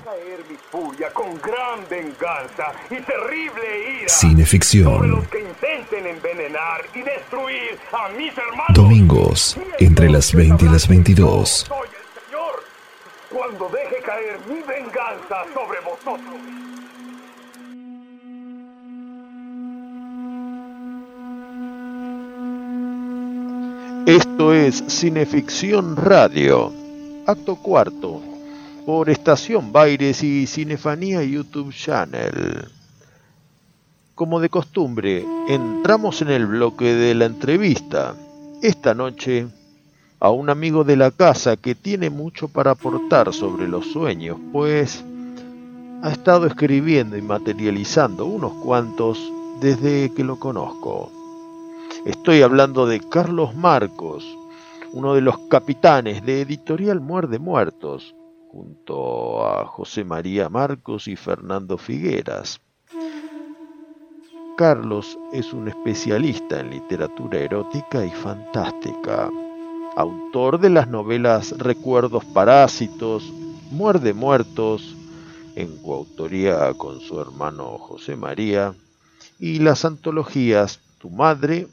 Caer 0.04 0.44
mi 0.48 0.56
furia 0.70 1.12
con 1.12 1.40
gran 1.40 1.88
venganza 1.88 2.72
y 2.90 2.96
terrible 2.96 4.00
ira. 4.00 4.08
Cineficción. 4.08 4.92
Sobre 4.92 5.08
los 5.08 5.28
que 5.28 5.40
intenten 5.40 6.06
envenenar 6.06 6.84
y 6.94 7.02
destruir 7.02 7.78
a 7.92 8.08
mis 8.08 8.36
hermanos. 8.36 8.74
Domingos, 8.74 9.56
entre 9.78 10.10
las 10.10 10.34
20 10.34 10.64
y 10.64 10.68
las 10.68 10.88
22. 10.88 11.48
Soy 11.48 11.78
el 11.78 12.22
Señor. 12.24 12.64
Cuando 13.30 13.68
deje 13.68 14.02
caer 14.02 14.40
mi 14.48 14.60
venganza 14.62 15.44
sobre 15.54 15.78
vosotros. 15.80 16.59
Esto 24.10 24.52
es 24.52 24.82
Cineficción 24.88 25.94
Radio, 25.94 26.72
acto 27.28 27.54
cuarto, 27.54 28.20
por 28.84 29.08
Estación 29.08 29.70
Baires 29.70 30.24
y 30.24 30.48
Cinefanía 30.48 31.22
YouTube 31.22 31.72
Channel. 31.72 32.66
Como 34.16 34.40
de 34.40 34.48
costumbre, 34.48 35.24
entramos 35.46 36.22
en 36.22 36.30
el 36.30 36.46
bloque 36.46 36.92
de 36.92 37.14
la 37.14 37.26
entrevista. 37.26 38.16
Esta 38.60 38.94
noche, 38.94 39.46
a 40.18 40.30
un 40.30 40.50
amigo 40.50 40.82
de 40.82 40.96
la 40.96 41.12
casa 41.12 41.56
que 41.56 41.76
tiene 41.76 42.10
mucho 42.10 42.48
para 42.48 42.72
aportar 42.72 43.32
sobre 43.32 43.68
los 43.68 43.92
sueños, 43.92 44.38
pues 44.50 45.04
ha 46.02 46.10
estado 46.10 46.46
escribiendo 46.46 47.16
y 47.16 47.22
materializando 47.22 48.26
unos 48.26 48.54
cuantos 48.54 49.32
desde 49.60 50.12
que 50.12 50.24
lo 50.24 50.40
conozco. 50.40 51.19
Estoy 52.06 52.40
hablando 52.40 52.86
de 52.86 52.98
Carlos 52.98 53.54
Marcos, 53.54 54.24
uno 54.94 55.12
de 55.12 55.20
los 55.20 55.36
capitanes 55.50 56.24
de 56.24 56.40
Editorial 56.40 56.98
Muerde 56.98 57.38
Muertos, 57.38 58.14
junto 58.50 59.46
a 59.46 59.66
José 59.66 60.02
María 60.04 60.48
Marcos 60.48 61.08
y 61.08 61.16
Fernando 61.16 61.76
Figueras. 61.76 62.58
Carlos 64.56 65.18
es 65.34 65.52
un 65.52 65.68
especialista 65.68 66.60
en 66.60 66.70
literatura 66.70 67.38
erótica 67.38 68.06
y 68.06 68.10
fantástica, 68.10 69.30
autor 69.94 70.58
de 70.58 70.70
las 70.70 70.88
novelas 70.88 71.54
Recuerdos 71.58 72.24
Parásitos, 72.24 73.30
Muerde 73.70 74.14
Muertos, 74.14 74.96
en 75.54 75.76
coautoría 75.82 76.72
con 76.72 76.98
su 77.00 77.20
hermano 77.20 77.76
José 77.76 78.16
María, 78.16 78.72
y 79.38 79.58
las 79.58 79.84
antologías 79.84 80.80
Tu 80.98 81.10
Madre 81.10 81.68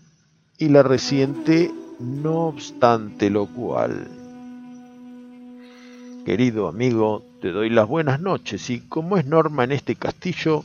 y 0.58 0.70
la 0.70 0.84
reciente 0.84 1.72
No 2.00 2.48
obstante 2.48 3.30
lo 3.30 3.48
cual. 3.48 4.08
Querido 6.26 6.68
amigo, 6.68 7.24
te 7.42 7.52
doy 7.52 7.70
las 7.70 7.88
buenas 7.88 8.20
noches 8.20 8.70
y 8.70 8.82
como 8.82 9.18
es 9.18 9.26
norma 9.26 9.64
en 9.64 9.72
este 9.72 9.96
castillo, 9.96 10.64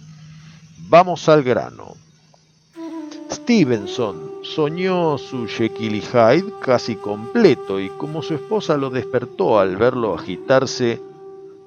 vamos 0.88 1.28
al 1.28 1.42
grano. 1.42 1.94
Stevenson 3.30 4.20
soñó 4.42 5.16
su 5.18 5.46
Jekyll 5.46 6.02
Hyde 6.02 6.52
casi 6.60 6.96
completo 6.96 7.80
y 7.80 7.88
como 7.90 8.22
su 8.22 8.34
esposa 8.34 8.76
lo 8.76 8.90
despertó 8.90 9.58
al 9.58 9.76
verlo 9.76 10.14
agitarse, 10.14 11.00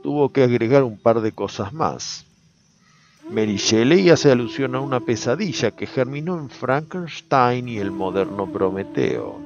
tuvo 0.03 0.29
que 0.31 0.43
agregar 0.43 0.83
un 0.83 0.97
par 0.97 1.21
de 1.21 1.31
cosas 1.31 1.73
más. 1.73 2.24
Mary 3.29 3.57
Shelley 3.57 4.11
hace 4.11 4.31
alusión 4.31 4.75
a 4.75 4.79
una 4.79 4.99
pesadilla 4.99 5.71
que 5.71 5.87
germinó 5.87 6.37
en 6.37 6.49
Frankenstein 6.49 7.67
y 7.67 7.79
el 7.79 7.89
moderno 7.89 8.45
Prometeo. 8.45 9.39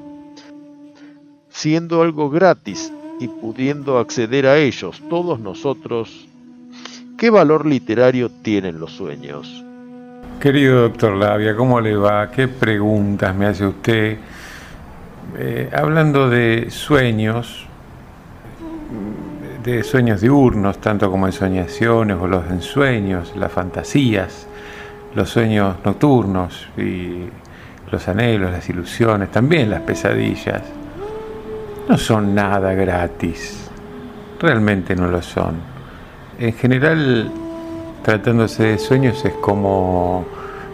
Siendo 1.49 2.01
algo 2.01 2.29
gratis 2.29 2.91
y 3.21 3.29
pudiendo 3.29 3.97
acceder 3.97 4.47
a 4.47 4.57
ellos 4.57 5.01
todos 5.09 5.39
nosotros, 5.39 6.27
¿qué 7.17 7.29
valor 7.29 7.65
literario 7.65 8.29
tienen 8.29 8.79
los 8.79 8.91
sueños? 8.91 9.63
Querido 10.41 10.81
doctor 10.81 11.15
Labia, 11.15 11.55
¿cómo 11.55 11.79
le 11.79 11.95
va? 11.95 12.31
¿Qué 12.31 12.49
preguntas 12.49 13.33
me 13.33 13.45
hace 13.45 13.65
usted? 13.65 14.17
Eh, 15.37 15.69
hablando 15.73 16.29
de 16.29 16.69
sueños, 16.69 17.68
de 19.63 19.83
sueños 19.83 20.21
diurnos, 20.21 20.79
tanto 20.79 21.11
como 21.11 21.27
ensoñaciones 21.27 22.17
o 22.19 22.27
los 22.27 22.49
ensueños, 22.49 23.33
las 23.35 23.51
fantasías, 23.51 24.47
los 25.15 25.29
sueños 25.29 25.77
nocturnos 25.83 26.67
y 26.77 27.25
los 27.91 28.07
anhelos, 28.07 28.51
las 28.51 28.69
ilusiones, 28.69 29.31
también 29.31 29.69
las 29.69 29.81
pesadillas, 29.81 30.61
no 31.87 31.97
son 31.97 32.35
nada 32.35 32.73
gratis, 32.73 33.69
realmente 34.39 34.95
no 34.95 35.07
lo 35.07 35.21
son. 35.21 35.55
En 36.37 36.53
general, 36.53 37.31
tratándose 38.03 38.63
de 38.63 38.77
sueños 38.77 39.23
es 39.25 39.33
como 39.33 40.25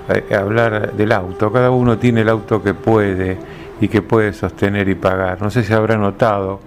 eh, 0.09 0.35
hablar 0.35 0.93
del 0.93 1.11
auto. 1.11 1.51
Cada 1.51 1.71
uno 1.71 1.97
tiene 1.97 2.21
el 2.21 2.29
auto 2.29 2.61
que 2.61 2.73
puede 2.73 3.37
y 3.81 3.87
que 3.87 4.01
puede 4.01 4.33
sostener 4.33 4.87
y 4.89 4.95
pagar. 4.95 5.41
No 5.41 5.49
sé 5.49 5.63
si 5.63 5.73
habrá 5.73 5.97
notado 5.97 6.59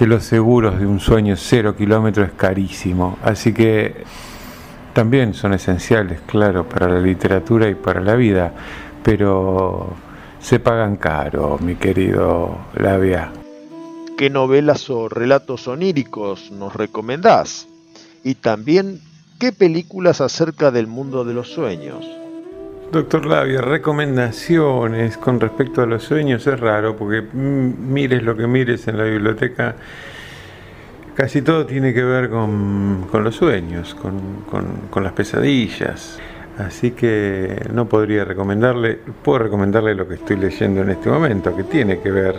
que 0.00 0.06
los 0.06 0.24
seguros 0.24 0.80
de 0.80 0.86
un 0.86 0.98
sueño 0.98 1.36
cero 1.36 1.76
kilómetro 1.76 2.24
es 2.24 2.32
carísimo. 2.32 3.18
Así 3.22 3.52
que 3.52 4.04
también 4.94 5.34
son 5.34 5.52
esenciales, 5.52 6.22
claro, 6.22 6.66
para 6.66 6.88
la 6.88 7.00
literatura 7.00 7.68
y 7.68 7.74
para 7.74 8.00
la 8.00 8.14
vida, 8.14 8.50
pero 9.02 9.92
se 10.40 10.58
pagan 10.58 10.96
caro, 10.96 11.58
mi 11.60 11.74
querido 11.74 12.56
Labia. 12.76 13.30
¿Qué 14.16 14.30
novelas 14.30 14.88
o 14.88 15.10
relatos 15.10 15.68
oníricos 15.68 16.50
nos 16.50 16.74
recomendás? 16.74 17.68
Y 18.24 18.36
también 18.36 19.02
¿Qué 19.40 19.52
películas 19.52 20.20
acerca 20.20 20.70
del 20.70 20.86
mundo 20.86 21.24
de 21.24 21.32
los 21.32 21.48
sueños? 21.48 22.19
Doctor 22.92 23.24
Labia, 23.26 23.60
recomendaciones 23.60 25.16
con 25.16 25.38
respecto 25.38 25.82
a 25.82 25.86
los 25.86 26.02
sueños 26.02 26.46
es 26.46 26.58
raro 26.58 26.96
porque 26.96 27.22
mires 27.22 28.22
lo 28.22 28.36
que 28.36 28.48
mires 28.48 28.88
en 28.88 28.98
la 28.98 29.04
biblioteca, 29.04 29.76
casi 31.14 31.40
todo 31.42 31.66
tiene 31.66 31.94
que 31.94 32.02
ver 32.02 32.28
con, 32.30 33.06
los 33.12 33.36
sueños, 33.36 33.94
con 33.94 35.04
las 35.04 35.12
pesadillas. 35.12 36.18
Así 36.58 36.90
que 36.90 37.64
no 37.72 37.88
podría 37.88 38.24
recomendarle, 38.24 38.98
puedo 39.22 39.38
recomendarle 39.38 39.94
lo 39.94 40.06
que 40.06 40.14
estoy 40.14 40.36
leyendo 40.36 40.82
en 40.82 40.90
este 40.90 41.08
momento, 41.08 41.56
que 41.56 41.62
tiene 41.64 42.00
que 42.00 42.10
ver 42.10 42.34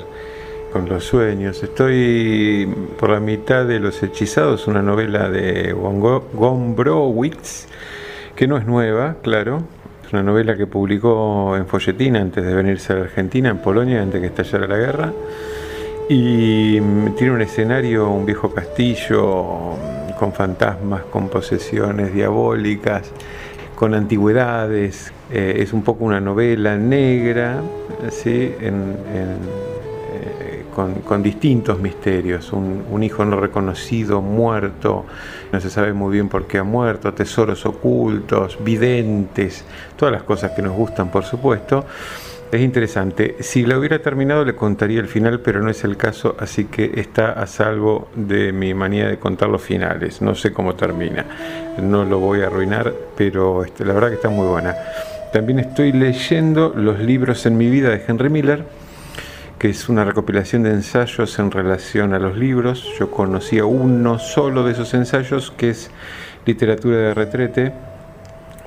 con 0.72 0.88
los 0.88 1.06
sueños. 1.06 1.64
Estoy 1.64 2.68
por 3.00 3.10
la 3.10 3.20
mitad 3.20 3.66
de 3.66 3.80
Los 3.80 4.04
Hechizados, 4.04 4.68
una 4.68 4.82
novela 4.82 5.30
de 5.30 5.74
Gombrowicz, 5.74 7.68
que 8.36 8.48
no 8.48 8.58
es 8.58 8.66
nueva, 8.66 9.16
claro. 9.24 9.64
Una 10.12 10.24
novela 10.24 10.58
que 10.58 10.67
publicó 10.67 11.56
en 11.56 11.65
Folletina 11.67 12.19
antes 12.19 12.43
de 12.43 12.54
venirse 12.54 12.91
a 12.91 12.97
la 12.97 13.02
Argentina, 13.04 13.50
en 13.50 13.60
Polonia, 13.60 14.02
antes 14.02 14.21
de 14.21 14.28
que 14.28 14.41
estallara 14.41 14.67
la 14.67 14.78
guerra. 14.78 15.13
Y 16.10 16.82
tiene 17.12 17.32
un 17.32 17.41
escenario, 17.41 18.10
un 18.10 18.26
viejo 18.26 18.54
castillo 18.54 19.78
con 20.19 20.34
fantasmas, 20.34 21.04
con 21.04 21.30
posesiones 21.30 22.13
diabólicas, 22.13 23.10
con 23.76 23.93
antigüedades. 23.93 25.13
Eh, 25.32 25.58
es 25.60 25.71
un 25.71 25.82
poco 25.82 26.04
una 26.04 26.19
novela 26.19 26.76
negra, 26.76 27.62
¿sí? 28.10 28.54
en 28.60 28.97
con, 30.71 31.23
distintos 31.23 31.79
misterios, 31.79 32.51
un, 32.53 33.03
hijo 33.03 33.25
no 33.25 33.39
reconocido, 33.39 34.21
muerto, 34.21 35.05
no 35.51 35.60
se 35.60 35.69
sabe 35.69 35.93
muy 35.93 36.13
bien 36.13 36.29
por 36.29 36.47
qué 36.47 36.57
ha 36.60 36.63
muerto, 36.63 37.13
tesoros 37.13 37.65
ocultos, 37.65 38.57
videntes, 38.63 39.65
todas 39.95 40.12
las 40.12 40.23
cosas 40.23 40.51
que 40.51 40.62
nos 40.62 40.73
gustan, 40.75 41.12
por 41.12 41.23
supuesto. 41.23 41.86
Es 42.51 42.60
interesante. 42.60 43.38
Si 43.39 43.65
la 43.65 43.77
hubiera 43.77 43.99
terminado 43.99 44.43
le 44.43 44.55
contaría 44.55 44.99
el 44.99 45.07
final, 45.07 45.39
pero 45.39 45.62
no 45.62 45.69
es 45.69 45.86
el 45.86 45.95
caso, 45.95 46.36
así 46.38 46.65
que 46.65 46.91
está 46.95 47.31
a 47.31 47.47
salvo 47.47 48.10
de 48.13 48.51
mi 48.51 48.73
manía 48.73 49.07
de 49.07 49.17
contar 49.17 49.47
los 49.47 49.62
finales. 49.62 50.21
No 50.21 50.36
sé 50.36 50.51
cómo 50.51 50.75
termina. 50.75 51.25
No 51.81 52.03
lo 52.03 52.19
voy 52.19 52.41
a 52.41 52.47
arruinar, 52.47 52.93
pero 53.15 53.63
este, 53.63 53.86
la 53.86 53.93
verdad 53.93 54.10
que 54.10 54.15
está 54.15 54.27
muy 54.27 54.47
buena. 54.47 54.75
También 55.31 55.60
estoy 55.60 55.93
leyendo 55.93 56.73
los 56.75 56.99
libros 56.99 57.45
en 57.45 57.55
mi 57.55 57.69
vida 57.69 57.89
de 57.89 58.03
Henry 58.05 58.29
Miller 58.29 58.65
que 59.62 59.69
es 59.69 59.89
una 59.89 60.04
recopilación 60.04 60.63
de 60.63 60.71
ensayos 60.71 61.38
en 61.38 61.52
relación 61.52 62.15
a 62.15 62.19
los 62.19 62.36
libros. 62.36 62.84
Yo 62.97 63.12
conocía 63.12 63.63
uno 63.63 64.17
solo 64.17 64.63
de 64.63 64.71
esos 64.71 64.91
ensayos, 64.95 65.54
que 65.56 65.69
es 65.69 65.91
Literatura 66.47 66.97
de 66.97 67.13
Retrete, 67.13 67.71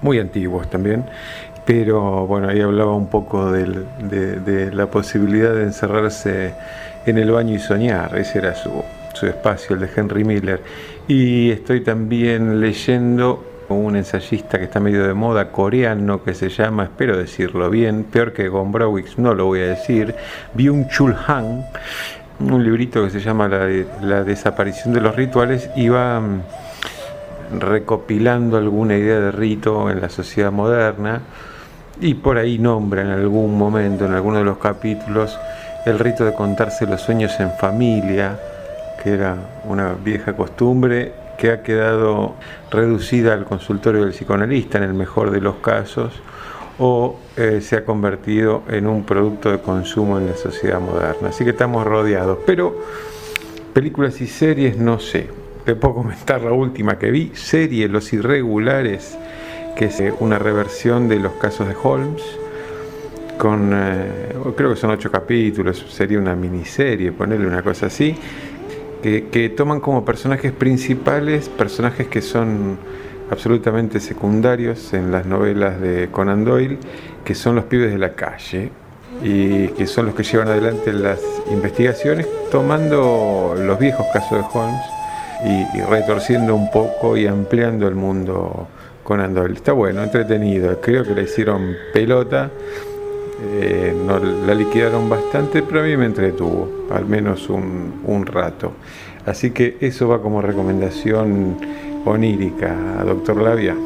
muy 0.02 0.20
antiguos 0.20 0.70
también, 0.70 1.04
pero 1.66 2.28
bueno, 2.28 2.48
ahí 2.48 2.61
hablaba 2.61 2.94
un 2.94 3.11
poco 3.11 3.50
de, 3.50 4.70
la 4.72 4.87
posibilidad 4.88 5.52
de 5.52 5.64
encerrarse 5.64 6.54
en 7.04 7.18
el 7.18 7.33
baño 7.33 7.57
y 7.57 7.59
soñar, 7.59 8.16
ese 8.16 8.38
era 8.38 8.54
su, 8.54 8.70
su 9.14 9.26
espacio, 9.26 9.74
el 9.74 9.80
de 9.80 9.88
Henry 9.96 10.22
Miller. 10.22 10.61
Y 11.09 11.50
estoy 11.50 11.80
también 11.80 12.61
leyendo 12.61 13.53
un 13.74 13.96
ensayista 13.96 14.58
que 14.58 14.64
está 14.64 14.80
medio 14.80 15.06
de 15.06 15.14
moda 15.14 15.50
coreano 15.50 16.22
que 16.22 16.34
se 16.34 16.48
llama, 16.48 16.84
espero 16.84 17.16
decirlo 17.16 17.70
bien, 17.70 18.04
peor 18.04 18.32
que 18.32 18.48
Gombrowicz, 18.48 19.18
no 19.18 19.34
lo 19.34 19.46
voy 19.46 19.60
a 19.60 19.66
decir, 19.66 20.14
Byung-Chul 20.54 21.16
Han, 21.26 21.64
un 22.40 22.64
librito 22.64 23.04
que 23.04 23.10
se 23.10 23.20
llama 23.20 23.48
la, 23.48 24.24
desaparición 24.24 24.92
de 24.94 25.00
los 25.00 25.14
rituales 25.14 25.70
y 25.76 25.88
va 25.88 26.20
mm, 26.20 27.60
recopilando 27.60 28.56
alguna 28.56 28.96
idea 28.96 29.20
de 29.20 29.30
rito 29.32 29.90
en 29.90 30.00
la 30.00 30.08
sociedad 30.08 30.50
moderna 30.50 31.20
y 32.00 32.14
por 32.14 32.38
ahí 32.38 32.58
nombra 32.58 33.02
en 33.02 33.10
algún 33.10 33.56
momento, 33.56 34.06
en 34.06 34.12
alguno 34.12 34.38
de 34.38 34.44
los 34.44 34.58
capítulos, 34.58 35.38
el 35.87 35.98
rito 35.98 36.24
de 36.24 36.34
contarse 36.34 36.87
los 36.87 37.00
sueños 37.00 37.38
en 37.38 37.50
familia, 37.52 38.38
que 39.02 39.12
era 39.12 39.37
una 39.64 39.92
vieja 39.92 40.34
costumbre 40.34 41.23
que 41.38 41.51
ha 41.51 41.62
quedado 41.62 42.35
reducida 42.70 43.33
al 43.33 43.44
consultorio 43.44 44.03
del 44.03 44.11
psicoanalista 44.11 44.79
en 44.79 44.85
el 44.85 44.94
mejor 44.94 45.31
de 45.31 45.40
los 45.40 45.57
casos 45.57 46.12
o 46.79 47.18
eh, 47.37 47.61
se 47.61 47.77
ha 47.77 47.85
convertido 47.85 48.62
en 48.68 48.87
un 48.87 49.05
producto 49.05 49.51
de 49.51 49.61
consumo 49.61 50.18
en 50.18 50.27
la 50.27 50.37
sociedad 50.37 50.81
moderna. 50.81 51.29
Así 51.29 51.44
que 51.44 51.51
estamos 51.51 51.87
rodeados. 51.87 52.38
Pero 52.47 52.81
películas 53.73 54.20
y 54.20 54.27
series 54.27 54.77
no 54.77 54.99
sé. 54.99 55.29
Te 55.64 55.75
puedo 55.77 55.94
comentar 55.94 56.42
la 56.42 56.53
última 56.53 56.99
que 56.99 57.11
vi, 57.11 57.31
serie 57.35 57.88
Los 57.88 58.12
Irregulares, 58.12 59.16
que 59.77 59.87
es 59.87 60.01
eh, 60.01 60.12
una 60.20 60.38
reversión 60.38 61.09
de 61.09 61.20
los 61.20 61.33
casos 61.35 61.68
de 61.68 61.75
Holmes 61.83 62.23
con, 63.38 63.73
eh, 63.75 64.35
creo 64.57 64.70
que 64.70 64.77
son 64.77 64.90
ocho 64.90 65.11
capítulos, 65.11 65.85
sería 65.91 66.18
una 66.18 66.35
miniserie, 66.35 67.12
ponerle 67.12 67.47
una 67.47 67.62
cosa 67.62 67.87
así, 67.87 68.14
que, 69.05 69.52
toman 69.55 69.80
como 69.80 70.02
personajes 70.02 70.50
principales 70.52 71.50
personajes 71.50 72.07
que 72.07 72.22
son 72.22 72.78
absolutamente 73.30 74.00
secundarios 74.00 74.94
en 74.94 75.12
las 75.12 75.26
novelas 75.26 75.78
de 75.78 76.09
Conan 76.11 76.44
Doyle, 76.44 76.78
que 77.22 77.34
son 77.34 77.55
los 77.55 77.66
pibes 77.66 77.92
de 77.92 77.98
la 77.98 78.14
calle 78.14 78.70
y 79.22 79.68
que 79.68 79.86
son 79.86 80.07
los 80.07 80.14
que 80.14 80.22
llevan 80.22 80.48
adelante 80.48 80.92
las 80.94 81.20
investigaciones, 81.50 82.26
tomando 82.50 83.55
los 83.59 83.78
viejos 83.78 84.07
casos 84.11 84.38
de 84.38 84.59
Holmes 84.59 84.82
y, 85.74 85.82
retorciendo 85.82 86.55
un 86.55 86.70
poco 86.70 87.18
y 87.18 87.26
ampliando 87.26 87.86
el 87.86 87.94
mundo 87.94 88.68
Conan 89.02 89.34
Doyle. 89.34 89.55
Está 89.55 89.72
bueno, 89.72 90.02
entretenido, 90.02 90.80
creo 90.80 91.05
que 91.05 91.14
la 91.14 91.22
hicieron 91.22 91.76
pelota. 91.92 92.50
Eh, 93.41 93.95
no, 94.07 94.18
la 94.18 94.55
liquidaron 94.55 95.09
bastante, 95.09 95.62
pero 95.62 95.80
a 95.80 95.85
mí 95.85 95.97
me 95.97 96.07
entretuvo, 96.07 96.87
al 96.91 97.07
menos 97.07 97.49
un, 97.49 98.01
un 98.05 98.26
rato. 98.26 98.72
Así 99.26 99.51
que 99.51 99.76
eso 99.80 100.09
va 100.09 100.20
como 100.20 100.41
recomendación 100.41 101.57
onírica, 102.05 103.03
doctor 103.05 103.41
Labia. 103.43 103.76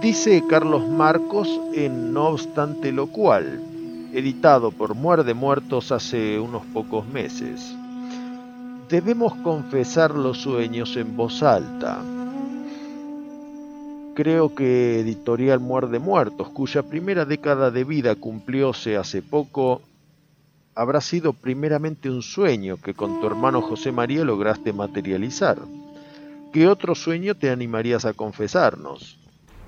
Dice 0.00 0.42
Carlos 0.48 0.86
Marcos 0.88 1.48
en 1.72 2.12
No 2.12 2.28
obstante 2.28 2.92
lo 2.92 3.06
cual, 3.06 3.60
editado 4.12 4.70
por 4.70 4.94
Muerde 4.94 5.32
Muertos 5.34 5.90
hace 5.90 6.38
unos 6.38 6.64
pocos 6.66 7.06
meses. 7.08 7.74
debemos 8.88 9.34
confesar 9.36 10.14
los 10.14 10.38
sueños 10.42 10.96
en 10.96 11.16
voz 11.16 11.42
alta. 11.42 11.98
Creo 14.16 14.54
que 14.54 15.00
Editorial 15.00 15.60
Muerde 15.60 15.98
Muertos, 15.98 16.48
cuya 16.48 16.82
primera 16.82 17.26
década 17.26 17.70
de 17.70 17.84
vida 17.84 18.14
cumplióse 18.14 18.96
hace 18.96 19.20
poco, 19.20 19.82
habrá 20.74 21.02
sido 21.02 21.34
primeramente 21.34 22.08
un 22.08 22.22
sueño 22.22 22.78
que 22.78 22.94
con 22.94 23.20
tu 23.20 23.26
hermano 23.26 23.60
José 23.60 23.92
María 23.92 24.24
lograste 24.24 24.72
materializar. 24.72 25.58
¿Qué 26.50 26.66
otro 26.66 26.94
sueño 26.94 27.34
te 27.34 27.50
animarías 27.50 28.06
a 28.06 28.14
confesarnos? 28.14 29.18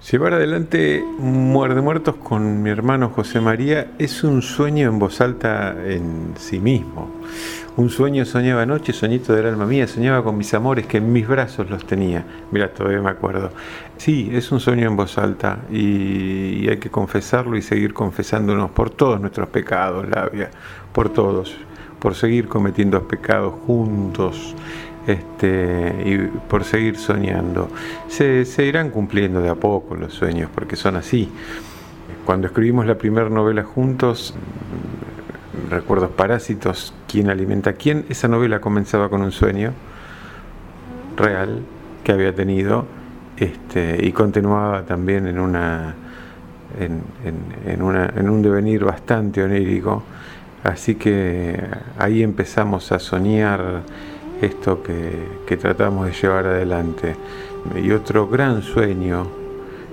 Llevar 0.01 0.33
adelante 0.33 1.05
Muerde 1.19 1.81
Muertos 1.83 2.15
con 2.15 2.63
mi 2.63 2.71
hermano 2.71 3.11
José 3.11 3.41
María 3.41 3.89
es 3.99 4.23
un 4.23 4.43
sueño 4.43 4.89
en 4.89 4.99
voz 5.01 5.21
alta 5.21 5.75
en 5.85 6.35
sí 6.39 6.61
mismo. 6.61 7.11
Un 7.77 7.91
sueño 7.91 8.25
soñaba 8.25 8.63
anoche, 8.63 8.93
soñito 8.93 9.35
del 9.35 9.47
alma 9.47 9.67
mía, 9.67 9.89
soñaba 9.89 10.23
con 10.23 10.39
mis 10.39 10.55
amores 10.55 10.87
que 10.87 10.99
en 10.99 11.13
mis 11.13 11.27
brazos 11.27 11.69
los 11.69 11.85
tenía. 11.85 12.25
Mira, 12.53 12.73
todavía 12.73 13.03
me 13.03 13.11
acuerdo. 13.11 13.51
Sí, 13.97 14.31
es 14.33 14.53
un 14.53 14.61
sueño 14.61 14.87
en 14.87 14.97
voz 14.97 15.19
alta 15.19 15.59
y, 15.69 16.69
hay 16.69 16.79
que 16.79 16.91
confesarlo 16.91 17.57
y 17.57 17.63
seguir 17.63 17.93
confesándonos 17.93 18.71
por 18.71 18.91
todos 18.91 19.21
nuestros 19.21 19.49
pecados, 19.49 20.09
Labia, 20.09 20.49
por 20.93 21.09
todos, 21.09 21.57
por 21.99 22.15
seguir 22.15 22.47
cometiendo 22.47 23.07
pecados 23.07 23.53
juntos 23.67 24.55
este, 25.09 26.03
y 26.05 26.19
por 26.49 26.65
seguir 26.65 26.99
soñando. 26.99 27.71
Se, 28.09 28.45
irán 28.65 28.91
cumpliendo 28.91 29.41
de 29.41 29.49
a 29.49 29.55
poco 29.55 29.97
los 29.97 30.13
sueños, 30.13 30.51
porque 30.55 30.77
son 30.77 30.97
así. 30.97 31.31
Cuando 32.27 32.47
escribimos 32.47 32.85
la 32.87 32.99
primera 32.99 33.31
novela 33.31 33.65
juntos, 33.65 34.35
Recuerdos 35.71 36.11
Parásitos, 36.11 36.93
¿Quién 37.09 37.31
alimenta 37.31 37.73
quién? 37.73 38.05
Esa 38.11 38.29
novela 38.29 38.61
comenzaba 38.61 39.09
con 39.09 39.23
un 39.23 39.33
sueño 39.33 39.73
real 41.17 41.63
que 42.05 42.13
había 42.13 42.35
tenido 42.35 42.85
este, 43.39 43.99
y 44.07 44.13
continuaba 44.13 44.83
también 44.83 45.27
en, 45.27 45.39
una, 45.39 45.95
en, 46.79 47.83
una, 47.83 48.13
en 48.15 48.29
un 48.29 48.43
devenir 48.43 48.85
bastante 48.85 49.43
onírico. 49.43 50.03
Así 50.65 50.97
que 50.97 51.59
ahí 51.99 52.23
empezamos 52.23 52.93
a 52.93 52.99
soñar 52.99 53.83
esto 54.41 54.83
que, 54.83 55.57
tratamos 55.57 56.07
de 56.07 56.13
llevar 56.13 56.47
adelante. 56.47 57.17
Y 57.83 57.91
otro 57.91 58.29
gran 58.29 58.63
sueño 58.63 59.27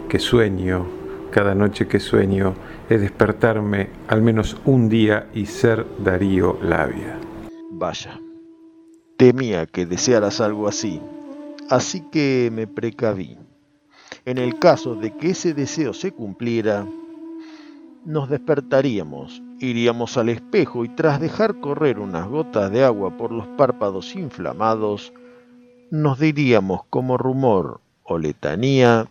que 0.10 0.20
sueño, 0.20 0.86
cada 1.32 1.56
noche 1.56 1.88
que 1.88 2.00
sueño, 2.00 2.54
es 2.90 3.02
despertarme 3.02 3.90
al 4.08 4.22
menos 4.22 4.58
un 4.66 4.90
día 4.90 5.28
y 5.34 5.46
ser 5.46 5.86
Darío 6.00 6.60
Labia. 6.62 7.20
Vaya, 7.72 8.20
temía 9.18 9.66
que 9.66 9.86
desearas 9.86 10.40
algo 10.42 10.68
así, 10.68 11.02
así 11.70 12.02
que 12.12 12.50
me 12.54 12.68
precaví. 12.68 13.38
En 14.26 14.38
el 14.38 14.58
caso 14.60 14.96
de 14.96 15.16
que 15.18 15.32
ese 15.32 15.54
deseo 15.54 15.94
se 15.94 16.12
cumpliera, 16.12 16.86
nos 18.06 18.30
despertaríamos, 18.30 19.42
iríamos 19.60 20.18
al 20.18 20.30
espejo 20.30 20.86
y 20.86 20.90
tras 20.90 21.20
dejar 21.20 21.60
correr 21.60 22.00
unas 22.00 22.28
gotas 22.28 22.72
de 22.72 22.84
agua 22.84 23.18
por 23.18 23.32
los 23.32 23.48
párpados 23.48 24.16
inflamados, 24.16 25.14
nos 25.92 26.20
diríamos 26.20 26.82
como 26.90 27.18
rumor 27.18 27.80
o 28.04 28.18
letanía, 28.18 29.08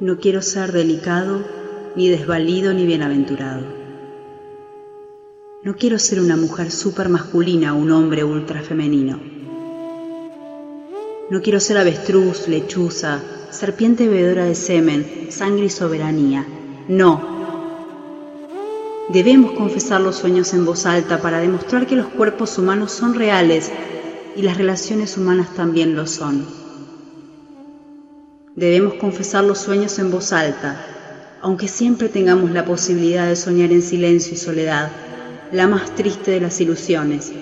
No 0.00 0.18
quiero 0.18 0.40
ser 0.40 0.72
delicado, 0.72 1.44
ni 1.94 2.08
desvalido, 2.08 2.72
ni 2.72 2.86
bienaventurado. 2.86 3.66
No 5.62 5.76
quiero 5.76 5.98
ser 5.98 6.20
una 6.20 6.36
mujer 6.36 6.70
super 6.70 7.10
masculina 7.10 7.74
o 7.74 7.76
un 7.76 7.90
hombre 7.90 8.24
ultra 8.24 8.62
femenino. 8.62 9.20
No 11.28 11.42
quiero 11.42 11.60
ser 11.60 11.76
avestruz, 11.76 12.48
lechuza, 12.48 13.20
serpiente 13.50 14.08
bebedora 14.08 14.46
de 14.46 14.54
semen, 14.54 15.26
sangre 15.28 15.66
y 15.66 15.70
soberanía. 15.70 16.46
No. 16.88 17.39
Debemos 19.12 19.50
confesar 19.52 20.00
los 20.00 20.14
sueños 20.14 20.54
en 20.54 20.64
voz 20.64 20.86
alta 20.86 21.20
para 21.20 21.40
demostrar 21.40 21.84
que 21.84 21.96
los 21.96 22.06
cuerpos 22.06 22.56
humanos 22.58 22.92
son 22.92 23.14
reales 23.14 23.72
y 24.36 24.42
las 24.42 24.56
relaciones 24.56 25.16
humanas 25.16 25.52
también 25.52 25.96
lo 25.96 26.06
son. 26.06 26.46
Debemos 28.54 28.94
confesar 28.94 29.42
los 29.42 29.58
sueños 29.58 29.98
en 29.98 30.12
voz 30.12 30.32
alta, 30.32 30.86
aunque 31.42 31.66
siempre 31.66 32.08
tengamos 32.08 32.52
la 32.52 32.64
posibilidad 32.64 33.26
de 33.26 33.34
soñar 33.34 33.72
en 33.72 33.82
silencio 33.82 34.34
y 34.34 34.36
soledad, 34.36 34.92
la 35.50 35.66
más 35.66 35.92
triste 35.96 36.30
de 36.30 36.40
las 36.40 36.60
ilusiones 36.60 37.32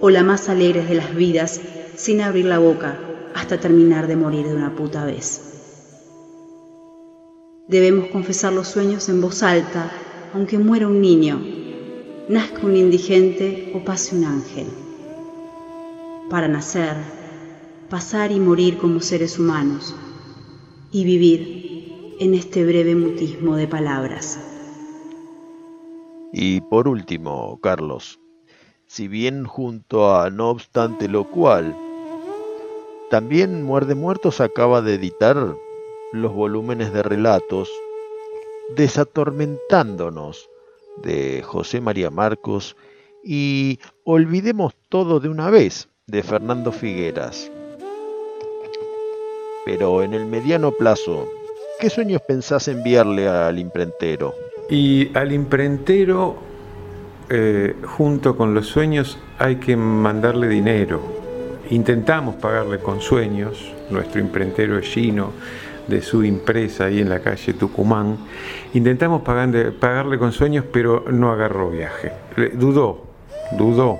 o 0.00 0.10
la 0.10 0.22
más 0.22 0.50
alegre 0.50 0.84
de 0.84 0.96
las 0.96 1.14
vidas, 1.14 1.62
sin 1.96 2.20
abrir 2.20 2.44
la 2.44 2.58
boca 2.58 2.98
hasta 3.34 3.58
terminar 3.58 4.06
de 4.06 4.16
morir 4.16 4.46
de 4.46 4.54
una 4.54 4.76
puta 4.76 5.06
vez. 5.06 5.40
Debemos 7.68 8.08
confesar 8.08 8.52
los 8.52 8.68
sueños 8.68 9.08
en 9.08 9.22
voz 9.22 9.42
alta, 9.42 9.90
aunque 10.36 10.58
muera 10.58 10.86
un 10.86 11.00
niño, 11.00 11.40
nazca 12.28 12.66
un 12.66 12.76
indigente 12.76 13.72
o 13.74 13.82
pase 13.82 14.14
un 14.14 14.24
ángel. 14.24 14.66
Para 16.28 16.46
nacer, 16.46 16.94
pasar 17.88 18.32
y 18.32 18.38
morir 18.38 18.76
como 18.76 19.00
seres 19.00 19.38
humanos 19.38 19.96
y 20.92 21.04
vivir 21.04 22.16
en 22.20 22.34
este 22.34 22.66
breve 22.66 22.94
mutismo 22.94 23.56
de 23.56 23.66
palabras. 23.66 24.38
Y 26.34 26.60
por 26.60 26.86
último, 26.86 27.58
Carlos, 27.62 28.20
si 28.86 29.08
bien 29.08 29.46
junto 29.46 30.14
a 30.14 30.28
No 30.28 30.50
obstante 30.50 31.08
lo 31.08 31.30
cual, 31.30 31.74
también 33.08 33.62
Muerde 33.62 33.94
Muertos 33.94 34.42
acaba 34.42 34.82
de 34.82 34.96
editar 34.96 35.56
los 36.12 36.34
volúmenes 36.34 36.92
de 36.92 37.02
relatos 37.02 37.70
Desatormentándonos 38.74 40.48
de 41.02 41.42
José 41.42 41.80
María 41.80 42.10
Marcos 42.10 42.76
y 43.22 43.78
Olvidemos 44.04 44.74
todo 44.88 45.20
de 45.20 45.28
una 45.28 45.50
vez 45.50 45.88
de 46.06 46.22
Fernando 46.22 46.72
Figueras. 46.72 47.50
Pero 49.64 50.02
en 50.02 50.14
el 50.14 50.26
mediano 50.26 50.72
plazo, 50.72 51.28
¿qué 51.80 51.90
sueños 51.90 52.22
pensás 52.26 52.68
enviarle 52.68 53.28
al 53.28 53.58
imprentero? 53.58 54.34
Y 54.70 55.16
al 55.16 55.32
imprentero, 55.32 56.36
eh, 57.28 57.74
junto 57.84 58.36
con 58.36 58.54
los 58.54 58.66
sueños, 58.66 59.18
hay 59.38 59.56
que 59.56 59.76
mandarle 59.76 60.48
dinero 60.48 61.16
Intentamos 61.70 62.36
pagarle 62.36 62.78
con 62.78 63.00
sueños, 63.00 63.72
nuestro 63.90 64.20
imprentero 64.20 64.78
es 64.78 64.86
Gino, 64.86 65.32
de 65.86 66.02
su 66.02 66.24
impresa 66.24 66.86
ahí 66.86 67.00
en 67.00 67.08
la 67.08 67.20
calle 67.20 67.52
Tucumán. 67.54 68.18
Intentamos 68.74 69.22
pagarle 69.22 70.18
con 70.18 70.32
sueños, 70.32 70.64
pero 70.72 71.04
no 71.10 71.32
agarró 71.32 71.70
viaje. 71.70 72.12
Dudó, 72.54 73.04
dudó, 73.52 73.98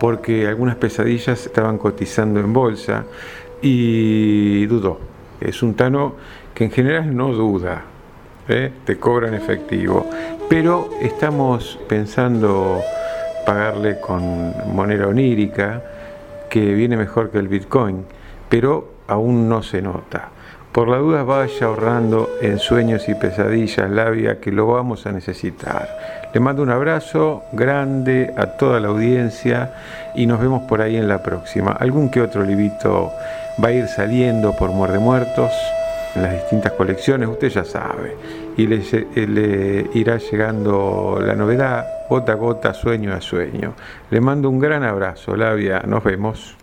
porque 0.00 0.46
algunas 0.46 0.76
pesadillas 0.76 1.46
estaban 1.46 1.78
cotizando 1.78 2.40
en 2.40 2.52
bolsa 2.52 3.04
y 3.62 4.66
dudó. 4.66 5.00
Es 5.40 5.62
un 5.62 5.74
tano 5.74 6.16
que 6.54 6.64
en 6.64 6.70
general 6.70 7.16
no 7.16 7.32
duda, 7.32 7.84
¿eh? 8.48 8.72
te 8.84 8.98
cobra 8.98 9.28
en 9.28 9.34
efectivo, 9.34 10.10
pero 10.48 10.90
estamos 11.00 11.78
pensando 11.88 12.80
pagarle 13.46 14.00
con 14.00 14.52
moneda 14.74 15.06
onírica 15.06 15.82
que 16.50 16.74
viene 16.74 16.96
mejor 16.96 17.30
que 17.30 17.38
el 17.38 17.48
Bitcoin, 17.48 18.04
pero 18.48 18.92
aún 19.06 19.48
no 19.48 19.62
se 19.62 19.80
nota. 19.80 20.30
Por 20.78 20.86
la 20.86 20.98
duda 20.98 21.24
vaya 21.24 21.66
ahorrando 21.66 22.30
en 22.40 22.60
sueños 22.60 23.08
y 23.08 23.14
pesadillas, 23.16 23.90
Labia, 23.90 24.38
que 24.38 24.52
lo 24.52 24.68
vamos 24.68 25.06
a 25.06 25.10
necesitar. 25.10 25.88
Le 26.32 26.38
mando 26.38 26.62
un 26.62 26.70
abrazo 26.70 27.42
grande 27.50 28.32
a 28.36 28.46
toda 28.46 28.78
la 28.78 28.86
audiencia 28.86 29.72
y 30.14 30.26
nos 30.26 30.38
vemos 30.38 30.62
por 30.68 30.80
ahí 30.80 30.96
en 30.96 31.08
la 31.08 31.20
próxima. 31.20 31.72
Algún 31.72 32.10
que 32.10 32.20
otro 32.20 32.44
libito 32.44 33.10
va 33.60 33.70
a 33.70 33.72
ir 33.72 33.88
saliendo 33.88 34.54
por 34.54 34.70
Muerde 34.70 35.00
Muertos 35.00 35.50
en 36.14 36.22
las 36.22 36.34
distintas 36.34 36.70
colecciones, 36.74 37.28
usted 37.28 37.48
ya 37.48 37.64
sabe. 37.64 38.16
Y 38.56 38.68
le, 38.68 38.80
le 39.26 39.90
irá 39.94 40.18
llegando 40.18 41.18
la 41.20 41.34
novedad 41.34 41.88
gota 42.08 42.34
a 42.34 42.36
gota, 42.36 42.72
sueño 42.72 43.12
a 43.14 43.20
sueño. 43.20 43.74
Le 44.10 44.20
mando 44.20 44.48
un 44.48 44.60
gran 44.60 44.84
abrazo, 44.84 45.34
Labia, 45.34 45.82
nos 45.84 46.04
vemos. 46.04 46.57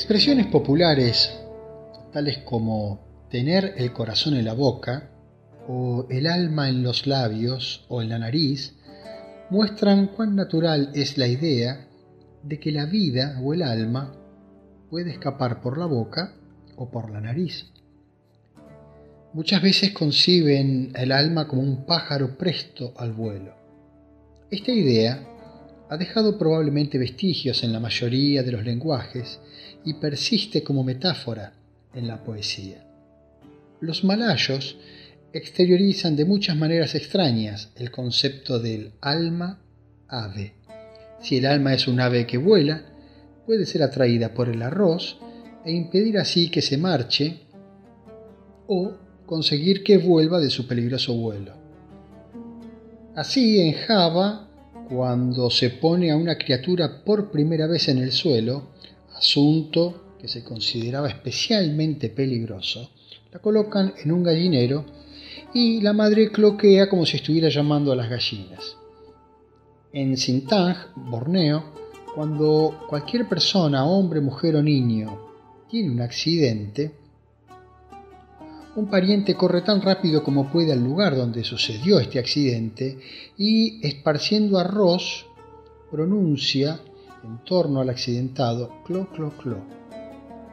Expresiones 0.00 0.46
populares, 0.46 1.30
tales 2.10 2.38
como 2.38 3.26
tener 3.30 3.74
el 3.76 3.92
corazón 3.92 4.34
en 4.34 4.46
la 4.46 4.54
boca, 4.54 5.10
o 5.68 6.06
el 6.08 6.26
alma 6.26 6.70
en 6.70 6.82
los 6.82 7.06
labios 7.06 7.84
o 7.90 8.00
en 8.00 8.08
la 8.08 8.18
nariz, 8.18 8.74
muestran 9.50 10.06
cuán 10.06 10.34
natural 10.36 10.90
es 10.94 11.18
la 11.18 11.28
idea 11.28 11.86
de 12.42 12.58
que 12.58 12.72
la 12.72 12.86
vida 12.86 13.38
o 13.44 13.52
el 13.52 13.62
alma 13.62 14.14
puede 14.88 15.10
escapar 15.10 15.60
por 15.60 15.76
la 15.76 15.84
boca 15.84 16.32
o 16.76 16.90
por 16.90 17.10
la 17.10 17.20
nariz. 17.20 17.66
Muchas 19.34 19.60
veces 19.60 19.92
conciben 19.92 20.92
el 20.96 21.12
alma 21.12 21.46
como 21.46 21.60
un 21.60 21.84
pájaro 21.84 22.38
presto 22.38 22.94
al 22.96 23.12
vuelo. 23.12 23.54
Esta 24.50 24.72
idea 24.72 25.22
ha 25.90 25.96
dejado 25.98 26.38
probablemente 26.38 26.96
vestigios 26.96 27.62
en 27.64 27.74
la 27.74 27.80
mayoría 27.80 28.42
de 28.42 28.52
los 28.52 28.64
lenguajes 28.64 29.38
y 29.84 29.94
persiste 29.94 30.62
como 30.62 30.84
metáfora 30.84 31.54
en 31.94 32.06
la 32.06 32.22
poesía. 32.22 32.86
Los 33.80 34.04
malayos 34.04 34.76
exteriorizan 35.32 36.16
de 36.16 36.24
muchas 36.24 36.56
maneras 36.56 36.94
extrañas 36.94 37.70
el 37.76 37.90
concepto 37.90 38.58
del 38.58 38.92
alma 39.00 39.62
ave. 40.08 40.54
Si 41.20 41.36
el 41.36 41.46
alma 41.46 41.74
es 41.74 41.86
un 41.88 42.00
ave 42.00 42.26
que 42.26 42.38
vuela, 42.38 42.84
puede 43.46 43.66
ser 43.66 43.82
atraída 43.82 44.34
por 44.34 44.48
el 44.48 44.62
arroz 44.62 45.18
e 45.64 45.72
impedir 45.72 46.18
así 46.18 46.50
que 46.50 46.62
se 46.62 46.78
marche 46.78 47.40
o 48.66 48.92
conseguir 49.26 49.82
que 49.82 49.98
vuelva 49.98 50.40
de 50.40 50.50
su 50.50 50.66
peligroso 50.66 51.14
vuelo. 51.14 51.54
Así 53.14 53.60
en 53.60 53.74
Java, 53.74 54.48
cuando 54.88 55.50
se 55.50 55.70
pone 55.70 56.10
a 56.10 56.16
una 56.16 56.36
criatura 56.36 57.04
por 57.04 57.30
primera 57.30 57.66
vez 57.66 57.88
en 57.88 57.98
el 57.98 58.12
suelo, 58.12 58.70
asunto 59.20 60.16
que 60.18 60.28
se 60.28 60.42
consideraba 60.42 61.08
especialmente 61.08 62.08
peligroso, 62.08 62.90
la 63.30 63.38
colocan 63.38 63.92
en 64.02 64.12
un 64.12 64.22
gallinero 64.22 64.86
y 65.52 65.82
la 65.82 65.92
madre 65.92 66.30
cloquea 66.30 66.88
como 66.88 67.04
si 67.04 67.18
estuviera 67.18 67.50
llamando 67.50 67.92
a 67.92 67.96
las 67.96 68.08
gallinas. 68.08 68.76
En 69.92 70.16
Sintang, 70.16 70.76
Borneo, 70.96 71.64
cuando 72.14 72.86
cualquier 72.88 73.28
persona, 73.28 73.84
hombre, 73.84 74.22
mujer 74.22 74.56
o 74.56 74.62
niño, 74.62 75.18
tiene 75.68 75.90
un 75.90 76.00
accidente, 76.00 76.92
un 78.76 78.86
pariente 78.88 79.34
corre 79.34 79.60
tan 79.60 79.82
rápido 79.82 80.22
como 80.22 80.50
puede 80.50 80.72
al 80.72 80.82
lugar 80.82 81.14
donde 81.14 81.44
sucedió 81.44 82.00
este 82.00 82.18
accidente 82.18 82.98
y, 83.36 83.86
esparciendo 83.86 84.58
arroz, 84.58 85.26
pronuncia 85.90 86.80
en 87.24 87.44
torno 87.44 87.80
al 87.80 87.90
accidentado, 87.90 88.82
clo, 88.84 89.08
clo, 89.14 89.32
clo. 89.36 89.58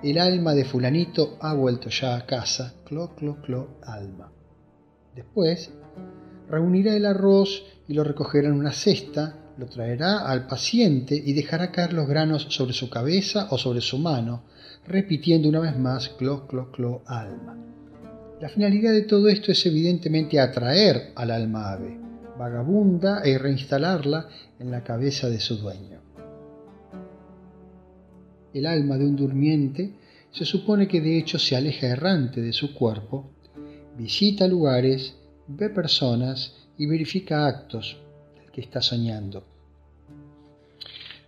El 0.03 0.20
alma 0.20 0.53
de 0.53 0.65
fulanito 0.65 1.38
ha 1.41 1.53
vuelto 1.53 1.89
ya 1.89 2.15
a 2.15 2.26
casa, 2.26 2.74
clo, 2.86 3.15
clo, 3.15 3.38
clo, 3.41 3.80
alma. 3.84 4.32
Después, 5.15 5.72
reunirá 6.49 6.95
el 6.95 7.05
arroz 7.05 7.63
y 7.88 7.93
lo 7.93 8.03
recogerá 8.03 8.47
en 8.47 8.53
una 8.53 8.72
cesta, 8.72 9.36
lo 9.57 9.65
traerá 9.65 10.20
al 10.20 10.45
paciente 10.45 11.15
y 11.15 11.34
dejará 11.34 11.72
caer 11.72 11.93
los 11.93 12.07
granos 12.07 12.47
sobre 12.49 12.74
su 12.74 12.89
cabeza 12.89 13.47
o 13.49 13.57
sobre 13.57 13.82
su 13.82 13.97
mano, 13.97 14.43
repitiendo 14.86 15.49
una 15.49 15.59
vez 15.59 15.78
más 15.78 16.09
clo, 16.09 16.47
clo, 16.47 16.72
clo, 16.72 17.01
alma. 17.07 17.57
La 18.39 18.49
finalidad 18.49 18.91
de 18.91 19.01
todo 19.01 19.30
esto 19.30 19.51
es 19.51 19.65
evidentemente 19.65 20.39
atraer 20.39 21.11
al 21.15 21.32
alma 21.32 21.72
ave, 21.72 21.99
vagabunda 22.38 23.24
e 23.24 23.36
reinstalarla 23.39 24.28
en 24.59 24.70
la 24.70 24.84
cabeza 24.84 25.28
de 25.28 25.39
su 25.39 25.57
dueño. 25.57 25.97
El 28.58 28.66
alma 28.66 28.97
de 28.97 29.05
un 29.05 29.16
durmiente 29.16 29.91
se 30.32 30.43
supone 30.43 30.88
que 30.88 30.99
de 30.99 31.20
hecho 31.20 31.38
se 31.38 31.55
aleja 31.55 31.86
errante 31.86 32.41
de 32.41 32.53
su 32.53 32.74
cuerpo 32.74 33.30
visita 33.95 34.47
lugares, 34.47 35.14
ve 35.47 35.70
personas 35.70 36.55
y 36.76 36.88
verifica 36.88 37.45
actos 37.45 37.97
del 38.36 38.51
que 38.51 38.62
está 38.62 38.82
soñando. 38.82 39.45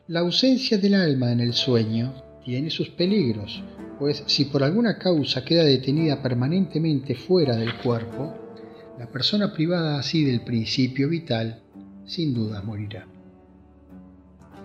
La 0.07 0.21
ausencia 0.21 0.79
del 0.79 0.95
alma 0.95 1.31
en 1.31 1.41
el 1.41 1.53
sueño 1.53 2.15
tiene 2.43 2.71
sus 2.71 2.89
peligros, 2.89 3.61
pues 3.99 4.23
si 4.25 4.45
por 4.45 4.63
alguna 4.63 4.97
causa 4.97 5.45
queda 5.45 5.63
detenida 5.63 6.23
permanentemente 6.23 7.13
fuera 7.13 7.55
del 7.55 7.75
cuerpo, 7.75 8.33
la 8.97 9.05
persona 9.05 9.53
privada 9.53 9.99
así 9.99 10.25
del 10.25 10.41
principio 10.41 11.07
vital 11.07 11.61
sin 12.07 12.33
duda 12.33 12.63
morirá. 12.63 13.07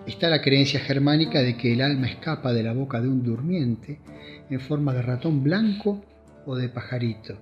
Está 0.07 0.29
la 0.29 0.41
creencia 0.41 0.79
germánica 0.79 1.41
de 1.41 1.57
que 1.57 1.73
el 1.73 1.81
alma 1.81 2.07
escapa 2.07 2.53
de 2.53 2.61
la 2.61 2.73
boca 2.73 3.01
de 3.01 3.07
un 3.07 3.23
durmiente 3.23 3.99
en 4.51 4.59
forma 4.59 4.93
de 4.93 5.01
ratón 5.01 5.43
blanco 5.43 6.01
o 6.45 6.55
de 6.55 6.69
pajarito, 6.69 7.37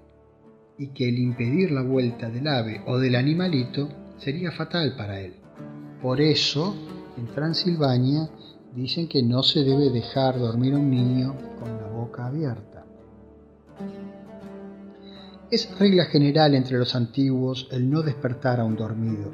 y 0.78 0.88
que 0.88 1.09
el 1.09 1.20
impedir 1.20 1.72
la 1.72 1.82
vuelta 1.82 2.30
del 2.30 2.47
ave 2.47 2.82
o 2.88 2.97
del 2.99 3.16
animalito 3.16 3.89
sería 4.18 4.51
fatal 4.51 4.95
para 4.95 5.20
él. 5.20 5.34
Por 6.01 6.22
eso, 6.22 6.74
en 7.18 7.28
Transilvania 7.28 8.30
dicen 8.74 9.09
que 9.09 9.22
no 9.22 9.43
se 9.43 9.64
debe 9.64 9.89
dejar 9.89 10.39
dormir 10.39 10.74
a 10.74 10.78
un 10.78 10.89
niño 10.89 11.36
con 11.59 11.70
la 11.82 11.88
boca 11.88 12.28
abierta. 12.28 12.86
Es 15.51 15.70
regla 15.78 16.05
general 16.05 16.55
entre 16.55 16.78
los 16.78 16.95
antiguos 16.95 17.68
el 17.72 17.89
no 17.89 18.01
despertar 18.01 18.61
a 18.61 18.64
un 18.64 18.78
dormido, 18.78 19.32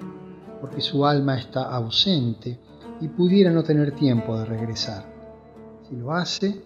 porque 0.59 0.81
su 0.81 1.05
alma 1.05 1.37
está 1.37 1.63
ausente 1.63 2.57
y 3.01 3.07
pudiera 3.07 3.51
no 3.51 3.63
tener 3.63 3.93
tiempo 3.93 4.37
de 4.37 4.45
regresar. 4.45 5.05
Si 5.87 5.95
lo 5.95 6.13
hace, 6.13 6.61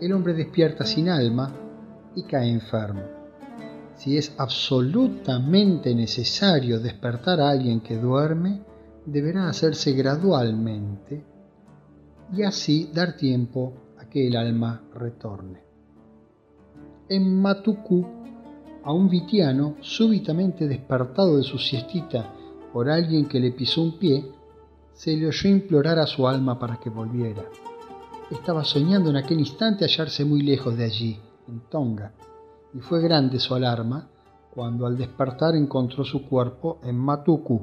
el 0.00 0.12
hombre 0.12 0.34
despierta 0.34 0.84
sin 0.84 1.08
alma 1.08 1.52
y 2.14 2.22
cae 2.22 2.50
enfermo 2.50 3.18
si 3.98 4.16
es 4.16 4.32
absolutamente 4.38 5.92
necesario 5.92 6.78
despertar 6.78 7.40
a 7.40 7.50
alguien 7.50 7.80
que 7.80 7.96
duerme, 7.96 8.62
deberá 9.04 9.48
hacerse 9.48 9.92
gradualmente 9.92 11.24
y 12.32 12.42
así 12.44 12.90
dar 12.94 13.16
tiempo 13.16 13.72
a 13.98 14.08
que 14.08 14.28
el 14.28 14.36
alma 14.36 14.82
retorne. 14.94 15.62
En 17.08 17.40
Matucú, 17.42 18.06
a 18.84 18.92
un 18.92 19.08
vitiano 19.08 19.76
súbitamente 19.80 20.68
despertado 20.68 21.36
de 21.36 21.42
su 21.42 21.58
siestita 21.58 22.32
por 22.72 22.88
alguien 22.88 23.26
que 23.26 23.40
le 23.40 23.50
pisó 23.50 23.82
un 23.82 23.98
pie, 23.98 24.24
se 24.98 25.16
le 25.16 25.28
oyó 25.28 25.48
implorar 25.48 26.00
a 26.00 26.08
su 26.08 26.26
alma 26.26 26.58
para 26.58 26.80
que 26.80 26.90
volviera. 26.90 27.44
Estaba 28.32 28.64
soñando 28.64 29.10
en 29.10 29.16
aquel 29.16 29.38
instante 29.38 29.84
hallarse 29.84 30.24
muy 30.24 30.42
lejos 30.42 30.76
de 30.76 30.84
allí, 30.84 31.20
en 31.46 31.60
Tonga, 31.70 32.12
y 32.74 32.80
fue 32.80 33.00
grande 33.00 33.38
su 33.38 33.54
alarma 33.54 34.08
cuando 34.52 34.86
al 34.86 34.98
despertar 34.98 35.54
encontró 35.54 36.04
su 36.04 36.26
cuerpo 36.26 36.80
en 36.82 36.96
Matuku. 36.96 37.62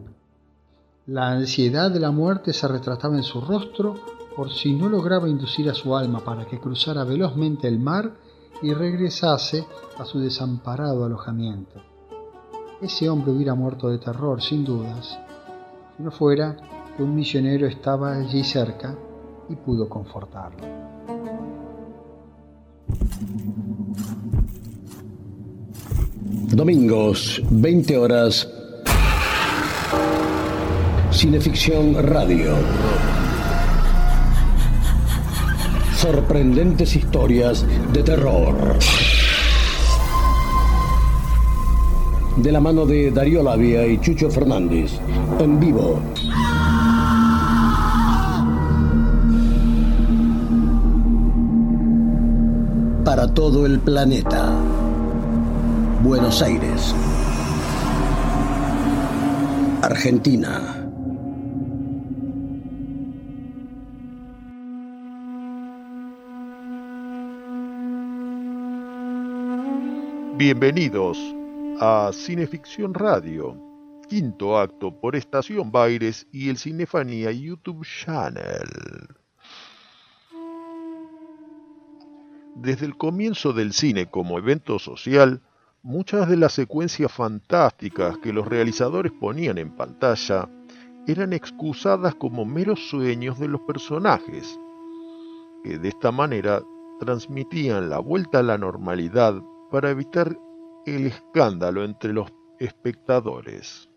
La 1.08 1.32
ansiedad 1.32 1.92
de 1.92 2.00
la 2.00 2.10
muerte 2.10 2.54
se 2.54 2.70
retrataba 2.70 3.18
en 3.18 3.24
su 3.24 3.42
rostro 3.42 3.96
por 4.34 4.50
si 4.54 4.74
no 4.74 4.88
lograba 4.88 5.28
inducir 5.28 5.70
a 5.70 5.74
su 5.74 5.94
alma 5.94 6.24
para 6.24 6.46
que 6.46 6.58
cruzara 6.58 7.04
velozmente 7.04 7.68
el 7.68 7.80
mar 7.80 8.14
y 8.62 8.74
regresase 8.74 9.66
a 9.98 10.06
su 10.06 10.20
desamparado 10.20 11.04
alojamiento. 11.04 11.82
Ese 12.82 13.10
hombre 13.10 13.34
hubiera 13.34 13.56
muerto 13.56 13.90
de 13.90 13.98
terror, 13.98 14.42
sin 14.42 14.64
dudas, 14.64 15.20
si 15.98 16.04
no 16.04 16.12
fuera 16.12 16.56
un 17.00 17.16
misionero 17.16 17.68
estaba 17.68 18.14
allí 18.14 18.44
cerca 18.44 18.96
y 19.50 19.56
pudo 19.56 19.90
confortarlo. 19.90 20.64
Domingos, 26.54 27.42
20 27.50 27.98
horas. 27.98 28.50
Cineficción 31.12 31.96
Radio. 32.08 32.56
Sorprendentes 35.96 36.96
historias 36.96 37.66
de 37.92 38.04
terror. 38.04 38.56
De 42.38 42.52
la 42.52 42.60
mano 42.60 42.86
de 42.86 43.12
Darío 43.12 43.42
Labia 43.44 43.86
y 43.88 44.00
Chucho 44.00 44.30
Fernández. 44.30 45.00
En 45.40 45.60
vivo. 45.60 46.00
Todo 53.36 53.66
el 53.66 53.82
planeta. 53.82 54.50
Buenos 56.02 56.42
Aires, 56.42 56.96
Argentina. 59.82 60.90
Bienvenidos 70.38 71.20
a 71.82 72.12
Cineficción 72.14 72.94
Radio, 72.94 73.58
quinto 74.08 74.58
acto 74.58 74.98
por 74.98 75.18
Estación 75.18 75.74
Baires 75.74 76.26
y 76.32 76.50
el 76.50 76.58
Cinefanía 76.58 77.34
YouTube 77.34 77.86
Channel. 77.86 79.15
Desde 82.56 82.86
el 82.86 82.96
comienzo 82.98 83.52
del 83.52 83.74
cine 83.74 84.06
como 84.06 84.38
evento 84.38 84.80
social, 84.80 85.42
muchas 85.84 86.30
de 86.30 86.38
las 86.38 86.54
secuencias 86.54 87.12
fantásticas 87.12 88.18
que 88.20 88.32
los 88.32 88.48
realizadores 88.48 89.12
ponían 89.12 89.58
en 89.58 89.76
pantalla 89.76 90.50
eran 91.06 91.34
excusadas 91.34 92.16
como 92.16 92.46
meros 92.46 92.90
sueños 92.90 93.38
de 93.40 93.50
los 93.50 93.62
personajes, 93.62 94.58
que 95.64 95.78
de 95.78 95.90
esta 95.90 96.12
manera 96.12 96.64
transmitían 97.00 97.90
la 97.90 98.00
vuelta 98.00 98.40
a 98.40 98.44
la 98.44 98.58
normalidad 98.58 99.36
para 99.70 99.90
evitar 99.90 100.40
el 100.86 101.08
escándalo 101.08 101.84
entre 101.84 102.14
los 102.14 102.32
espectadores. 102.60 103.90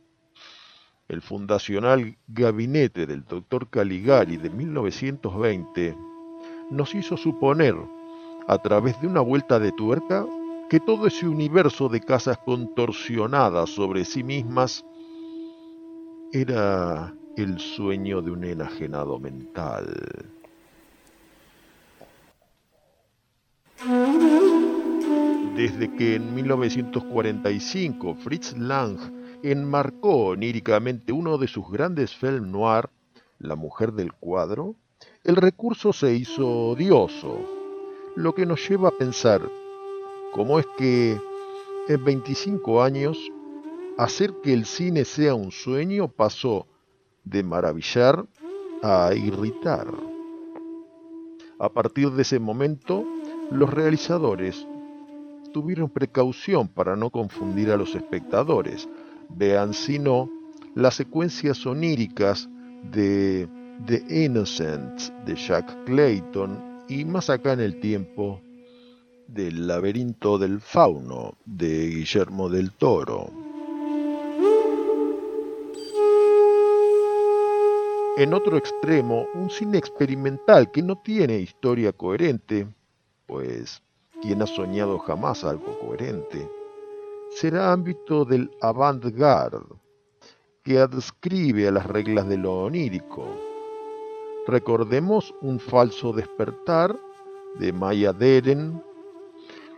El 1.07 1.23
fundacional 1.23 2.19
gabinete 2.27 3.07
del 3.07 3.25
doctor 3.25 3.71
Caligari 3.71 4.37
de 4.37 4.51
1920 4.51 5.97
nos 6.71 6.95
hizo 6.95 7.17
suponer, 7.17 7.77
a 8.49 8.59
través 8.59 8.99
de 9.01 9.07
una 9.07 9.21
vuelta 9.21 9.61
de 9.61 9.73
tuerca, 9.73 10.27
que 10.71 10.81
todo 10.81 11.07
ese 11.07 11.29
universo 11.29 11.91
de 11.91 12.01
casas 12.01 12.39
contorsionadas 12.39 13.69
sobre 13.69 14.07
sí 14.07 14.25
mismas 14.25 14.85
era 16.33 17.15
el 17.37 17.59
sueño 17.59 18.23
de 18.23 18.31
un 18.31 18.45
enajenado 18.45 19.19
mental. 19.19 19.87
Desde 25.55 25.95
que 25.97 26.15
en 26.15 26.35
1945 26.35 28.15
Fritz 28.15 28.57
Lang 28.57 28.99
enmarcó 29.43 30.29
oníricamente 30.29 31.13
uno 31.13 31.37
de 31.37 31.49
sus 31.49 31.71
grandes 31.71 32.15
film 32.15 32.51
noir, 32.51 32.89
La 33.39 33.57
mujer 33.57 33.93
del 33.93 34.15
cuadro, 34.15 34.75
el 35.23 35.37
recurso 35.37 35.93
se 35.93 36.15
hizo 36.15 36.71
odioso, 36.71 37.58
lo 38.19 38.35
que 38.35 38.45
nos 38.45 38.69
lleva 38.69 38.89
a 38.89 38.99
pensar 38.99 39.41
cómo 40.33 40.59
es 40.59 40.67
que 40.77 41.21
en 41.87 42.05
25 42.05 42.83
años 42.83 43.17
hacer 43.97 44.35
que 44.43 44.53
el 44.53 44.67
cine 44.67 45.05
sea 45.05 45.37
un 45.37 45.53
sueño 45.53 46.09
pasó 46.09 46.67
de 47.23 47.45
maravillar 47.45 48.27
a 48.83 49.15
irritar. 49.15 49.87
A 51.61 51.69
partir 51.69 52.11
de 52.11 52.23
ese 52.23 52.41
momento, 52.41 53.05
los 53.53 53.73
realizadores 53.73 54.67
tuvieron 55.53 55.89
precaución 55.89 56.67
para 56.67 56.97
no 56.97 57.11
confundir 57.11 57.71
a 57.71 57.77
los 57.77 57.95
espectadores. 57.95 58.89
Vean 59.29 59.73
si 59.73 60.01
no 60.01 60.29
las 60.75 60.95
secuencias 60.95 61.65
oníricas 61.67 62.49
de 62.91 63.49
The 63.87 64.25
Innocent 64.25 65.13
de 65.25 65.37
Jack 65.37 65.85
Clayton 65.85 66.68
y 66.89 67.05
más 67.05 67.29
acá 67.29 67.53
en 67.53 67.61
el 67.61 67.81
tiempo 67.81 68.41
del 69.27 69.67
laberinto 69.67 70.39
del 70.39 70.61
fauno 70.61 71.35
de 71.45 71.89
Guillermo 71.89 72.49
del 72.49 72.73
Toro. 72.73 73.31
En 78.17 78.35
otro 78.35 78.57
extremo, 78.57 79.27
un 79.35 79.49
cine 79.51 79.79
experimental 79.79 80.71
que 80.73 80.83
no 80.83 80.97
tiene 80.97 81.39
historia 81.39 81.93
coherente, 81.93 82.67
pues 83.27 83.83
¿quién 84.23 84.43
ha 84.43 84.47
soñado 84.47 84.99
jamás 84.99 85.45
algo 85.45 85.79
coherente? 85.79 86.51
Será 87.31 87.71
ámbito 87.71 88.25
del 88.25 88.51
avant-garde, 88.61 89.77
que 90.65 90.79
adscribe 90.79 91.69
a 91.69 91.71
las 91.71 91.87
reglas 91.87 92.27
de 92.29 92.39
lo 92.39 92.65
onírico. 92.65 93.48
Recordemos 94.49 95.35
un 95.43 95.61
falso 95.61 96.15
despertar 96.15 96.99
de 97.59 97.71
Maya 97.71 98.15
Deren, 98.15 98.83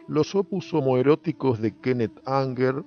los 0.06 0.32
opus 0.36 0.72
homoeróticos 0.72 1.60
de 1.60 1.76
Kenneth 1.76 2.22
Anger, 2.24 2.84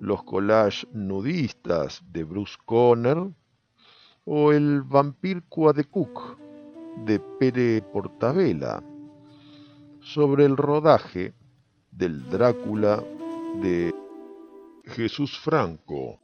los 0.00 0.24
collages 0.24 0.84
nudistas 0.92 2.02
de 2.10 2.24
Bruce 2.24 2.56
Conner, 2.64 3.18
o 4.24 4.50
el 4.50 4.82
Vampir 4.82 5.44
de 5.76 5.84
Cook 5.84 6.38
de 7.06 7.20
Pere 7.20 7.80
Portabella 7.92 8.82
sobre 10.00 10.44
el 10.44 10.56
rodaje 10.56 11.34
del 11.92 12.28
Drácula 12.30 13.00
de 13.62 13.94
Jesús 14.86 15.38
Franco. 15.38 16.18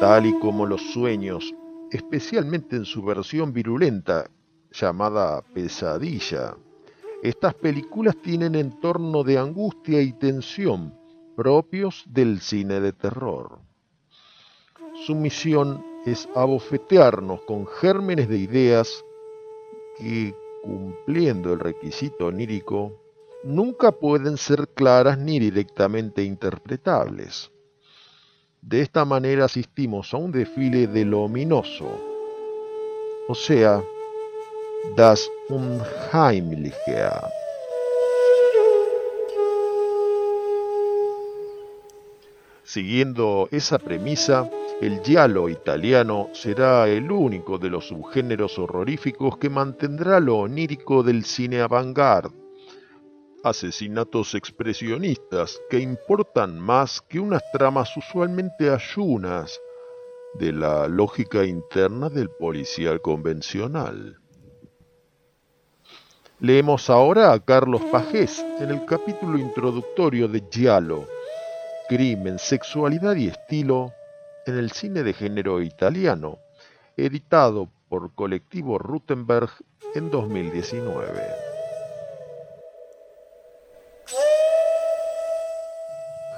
Tal 0.00 0.24
y 0.24 0.38
como 0.38 0.64
los 0.64 0.80
sueños, 0.92 1.54
especialmente 1.90 2.74
en 2.74 2.86
su 2.86 3.02
versión 3.02 3.52
virulenta 3.52 4.30
llamada 4.72 5.42
pesadilla, 5.52 6.56
estas 7.22 7.52
películas 7.52 8.16
tienen 8.22 8.54
entorno 8.54 9.22
de 9.22 9.36
angustia 9.36 10.00
y 10.00 10.14
tensión 10.14 10.98
propios 11.36 12.02
del 12.06 12.40
cine 12.40 12.80
de 12.80 12.94
terror. 12.94 13.58
Su 15.04 15.14
misión 15.14 15.84
es 16.06 16.26
abofetearnos 16.34 17.42
con 17.42 17.66
gérmenes 17.66 18.26
de 18.30 18.38
ideas 18.38 19.04
que, 19.98 20.34
cumpliendo 20.62 21.52
el 21.52 21.60
requisito 21.60 22.28
onírico, 22.28 22.98
nunca 23.44 23.92
pueden 23.92 24.38
ser 24.38 24.66
claras 24.68 25.18
ni 25.18 25.38
directamente 25.38 26.24
interpretables. 26.24 27.50
De 28.62 28.82
esta 28.82 29.06
manera 29.06 29.46
asistimos 29.46 30.12
a 30.12 30.18
un 30.18 30.32
desfile 30.32 30.86
de 30.86 31.04
lo 31.06 31.20
ominoso, 31.20 31.88
o 33.26 33.34
sea, 33.34 33.82
das 34.96 35.30
Unheimliche. 35.48 37.08
Siguiendo 42.62 43.48
esa 43.50 43.78
premisa, 43.78 44.48
el 44.80 45.00
giallo 45.02 45.48
italiano 45.48 46.28
será 46.32 46.86
el 46.86 47.10
único 47.10 47.58
de 47.58 47.70
los 47.70 47.88
subgéneros 47.88 48.58
horroríficos 48.58 49.38
que 49.38 49.48
mantendrá 49.48 50.20
lo 50.20 50.36
onírico 50.36 51.02
del 51.02 51.24
cine 51.24 51.62
avant-garde. 51.62 52.39
Asesinatos 53.42 54.34
expresionistas 54.34 55.58
que 55.70 55.80
importan 55.80 56.60
más 56.60 57.00
que 57.00 57.18
unas 57.18 57.42
tramas 57.52 57.96
usualmente 57.96 58.68
ayunas 58.68 59.58
de 60.34 60.52
la 60.52 60.86
lógica 60.88 61.46
interna 61.46 62.10
del 62.10 62.28
policial 62.28 63.00
convencional. 63.00 64.20
Leemos 66.38 66.90
ahora 66.90 67.32
a 67.32 67.40
Carlos 67.40 67.80
Pajés 67.90 68.44
en 68.60 68.70
el 68.70 68.84
capítulo 68.84 69.38
introductorio 69.38 70.28
de 70.28 70.44
Giallo, 70.50 71.06
Crimen, 71.88 72.38
Sexualidad 72.38 73.16
y 73.16 73.28
Estilo 73.28 73.90
en 74.44 74.58
el 74.58 74.70
cine 74.70 75.02
de 75.02 75.14
género 75.14 75.62
italiano, 75.62 76.36
editado 76.94 77.70
por 77.88 78.14
Colectivo 78.14 78.78
Rutenberg 78.78 79.50
en 79.94 80.10
2019. 80.10 81.49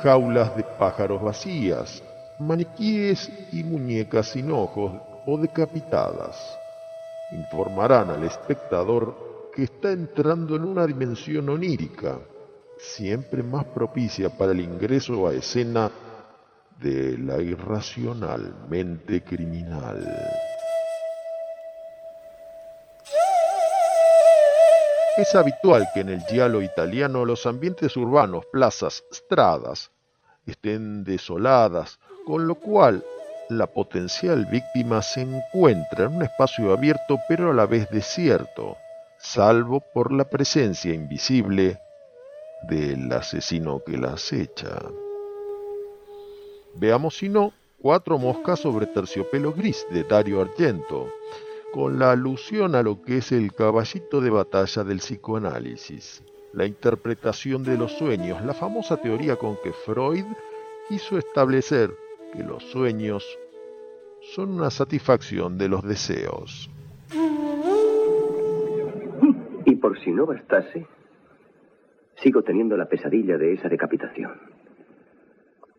Jaulas 0.03 0.57
de 0.57 0.64
pájaros 0.64 1.22
vacías, 1.22 2.03
maniquíes 2.38 3.30
y 3.53 3.62
muñecas 3.62 4.28
sin 4.28 4.50
ojos 4.50 4.92
o 5.26 5.38
decapitadas 5.38 6.59
informarán 7.32 8.11
al 8.11 8.24
espectador 8.24 9.50
que 9.55 9.64
está 9.64 9.92
entrando 9.92 10.57
en 10.57 10.64
una 10.64 10.86
dimensión 10.86 11.48
onírica, 11.48 12.18
siempre 12.78 13.42
más 13.42 13.64
propicia 13.66 14.30
para 14.30 14.53
el 14.53 14.61
ingreso 14.61 15.26
a 15.26 15.34
escena 15.34 15.90
de 16.80 17.16
la 17.18 17.40
irracional 17.40 18.55
mente 18.68 19.22
criminal. 19.22 20.05
Es 25.16 25.34
habitual 25.34 25.86
que 25.92 26.00
en 26.00 26.09
el 26.09 26.22
giallo 26.22 26.62
italiano 26.62 27.24
los 27.24 27.46
ambientes 27.46 27.96
urbanos, 27.96 28.46
plazas, 28.50 29.05
stradas, 29.12 29.91
estén 30.47 31.05
desoladas, 31.05 31.99
con 32.26 32.47
lo 32.47 32.55
cual 32.55 33.05
la 33.49 33.66
potencial 33.66 34.47
víctima 34.47 35.03
se 35.03 35.22
encuentra 35.22 36.07
en 36.07 36.16
un 36.16 36.22
espacio 36.22 36.72
abierto 36.72 37.18
pero 37.28 37.51
a 37.51 37.55
la 37.55 37.66
vez 37.66 37.90
desierto, 37.90 38.76
salvo 39.18 39.82
por 39.93 40.12
la 40.12 40.24
presencia 40.24 40.95
invisible 40.95 41.78
del 42.68 43.12
asesino 43.12 43.82
que 43.84 43.99
la 43.99 44.14
acecha. 44.14 44.78
Veamos 46.74 47.16
si 47.16 47.28
no 47.28 47.53
Cuatro 47.82 48.16
moscas 48.16 48.61
sobre 48.61 48.86
terciopelo 48.86 49.53
gris 49.53 49.84
de 49.90 50.05
Dario 50.05 50.40
Argento, 50.40 51.09
con 51.72 51.99
la 51.99 52.12
alusión 52.12 52.76
a 52.76 52.82
lo 52.84 53.03
que 53.03 53.16
es 53.16 53.32
el 53.32 53.53
caballito 53.53 54.20
de 54.20 54.30
batalla 54.30 54.84
del 54.84 54.99
psicoanálisis, 54.99 56.22
la 56.53 56.66
interpretación 56.66 57.62
de 57.64 57.78
los 57.78 57.92
sueños, 57.92 58.44
la 58.44 58.55
famosa 58.55 58.96
teoría 58.98 59.36
con 59.36 59.57
que 59.62 59.72
Freud 59.72 60.24
quiso 60.88 61.18
establecer 61.18 61.90
que 62.32 62.42
los 62.42 62.62
sueños 62.64 63.24
son 64.34 64.53
una 64.53 64.70
satisfacción 64.70 65.59
de 65.59 65.68
los 65.68 65.82
deseos. 65.82 66.70
Y 69.64 69.76
por 69.76 69.98
si 70.00 70.11
no 70.11 70.26
bastase, 70.26 70.86
sigo 72.16 72.42
teniendo 72.42 72.76
la 72.76 72.86
pesadilla 72.86 73.38
de 73.38 73.55
esa 73.55 73.68
decapitación. 73.68 74.32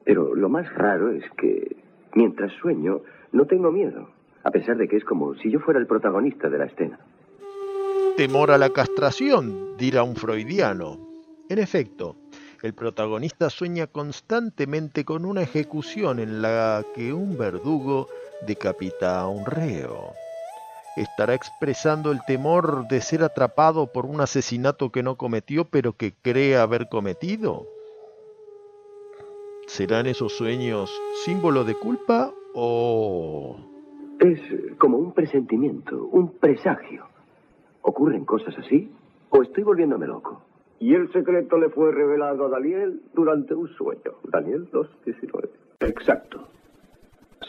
Pero 0.03 0.36
lo 0.36 0.49
más 0.49 0.74
raro 0.74 1.11
es 1.11 1.24
que, 1.38 1.78
mientras 2.13 2.51
sueño, 2.53 3.01
no 3.32 3.45
tengo 3.45 3.71
miedo, 3.71 4.09
a 4.43 4.51
pesar 4.51 4.78
de 4.78 4.88
que 4.88 4.97
es 4.97 5.05
como 5.05 5.36
si 5.36 5.49
yo 5.49 5.59
fuera 5.59 5.80
el 5.80 5.88
protagonista 5.88 6.49
de 6.49 6.57
la 6.57 6.65
escena. 6.65 6.99
Temor 8.16 8.51
a 8.51 8.59
la 8.59 8.70
castración, 8.70 9.76
dirá 9.76 10.03
un 10.03 10.16
freudiano. 10.16 10.99
En 11.49 11.57
efecto, 11.57 12.16
el 12.61 12.76
protagonista 12.76 13.49
sueña 13.49 13.88
constantemente 13.88 15.03
con 15.03 15.26
una 15.26 15.41
ejecución 15.41 16.20
en 16.20 16.43
la 16.43 16.86
que 16.93 17.11
un 17.11 17.36
verdugo 17.39 18.07
decapita 18.45 19.20
a 19.20 19.28
un 19.28 19.47
reo. 19.47 20.14
¿Estará 20.95 21.34
expresando 21.34 22.11
el 22.11 22.24
temor 22.24 22.88
de 22.88 23.01
ser 23.01 23.24
atrapado 23.24 23.91
por 23.91 24.05
un 24.05 24.22
asesinato 24.22 24.91
que 24.91 25.01
no 25.01 25.18
cometió 25.18 25.66
pero 25.66 25.93
que 25.93 26.14
cree 26.14 26.55
haber 26.57 26.89
cometido? 26.89 27.66
¿Serán 29.66 30.05
esos 30.05 30.34
sueños 30.34 30.91
símbolo 31.26 31.64
de 31.64 31.74
culpa 31.74 32.32
o...? 32.53 33.57
Es 34.20 34.39
como 34.78 34.99
un 34.99 35.14
presentimiento, 35.14 36.05
un 36.11 36.32
presagio. 36.34 37.11
¿Ocurren 37.84 38.26
cosas 38.26 38.58
así? 38.58 38.90
¿O 39.30 39.44
estoy 39.44 39.64
volviéndome 39.64 40.08
loco? 40.08 40.42
Y 40.80 40.96
el 40.96 41.12
secreto 41.12 41.58
le 41.58 41.70
fue 41.70 41.92
revelado 41.92 42.46
a 42.46 42.50
Daniel 42.50 43.02
durante 43.14 43.54
un 43.54 43.70
sueño. 43.70 44.14
Daniel 44.24 44.70
2.19. 44.72 45.50
Exacto. 45.82 46.48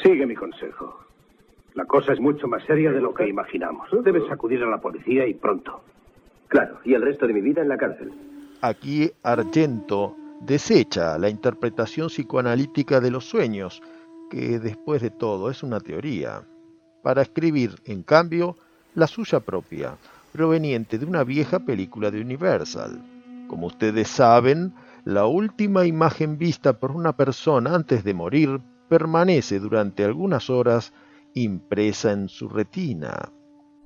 Sigue 0.02 0.26
mi 0.26 0.34
consejo. 0.34 1.00
La 1.74 1.84
cosa 1.86 2.12
es 2.12 2.20
mucho 2.20 2.46
más 2.46 2.64
seria 2.64 2.92
de 2.92 3.00
lo 3.00 3.14
que 3.14 3.26
imaginamos. 3.26 3.88
Debes 4.04 4.30
acudir 4.30 4.62
a 4.62 4.70
la 4.70 4.80
policía 4.80 5.26
y 5.26 5.34
pronto. 5.34 5.80
Claro, 6.48 6.78
y 6.84 6.94
el 6.94 7.02
resto 7.02 7.26
de 7.26 7.32
mi 7.32 7.40
vida 7.40 7.62
en 7.62 7.68
la 7.68 7.76
cárcel. 7.76 8.12
Aquí 8.60 9.10
Argento 9.22 10.16
desecha 10.40 11.18
la 11.18 11.28
interpretación 11.28 12.08
psicoanalítica 12.08 13.00
de 13.00 13.10
los 13.10 13.24
sueños, 13.24 13.82
que 14.30 14.58
después 14.58 15.02
de 15.02 15.10
todo 15.10 15.50
es 15.50 15.62
una 15.62 15.80
teoría, 15.80 16.42
para 17.02 17.22
escribir, 17.22 17.70
en 17.84 18.02
cambio, 18.02 18.56
la 18.94 19.06
suya 19.06 19.40
propia, 19.40 19.96
proveniente 20.34 20.98
de 20.98 21.06
una 21.06 21.22
vieja 21.22 21.60
película 21.60 22.10
de 22.10 22.20
Universal. 22.20 23.00
Como 23.46 23.68
ustedes 23.68 24.08
saben, 24.08 24.74
la 25.04 25.26
última 25.26 25.86
imagen 25.86 26.38
vista 26.38 26.80
por 26.80 26.90
una 26.90 27.16
persona 27.16 27.72
antes 27.72 28.02
de 28.02 28.14
morir 28.14 28.60
permanece 28.88 29.60
durante 29.60 30.04
algunas 30.04 30.50
horas 30.50 30.92
impresa 31.34 32.10
en 32.10 32.28
su 32.28 32.48
retina. 32.48 33.12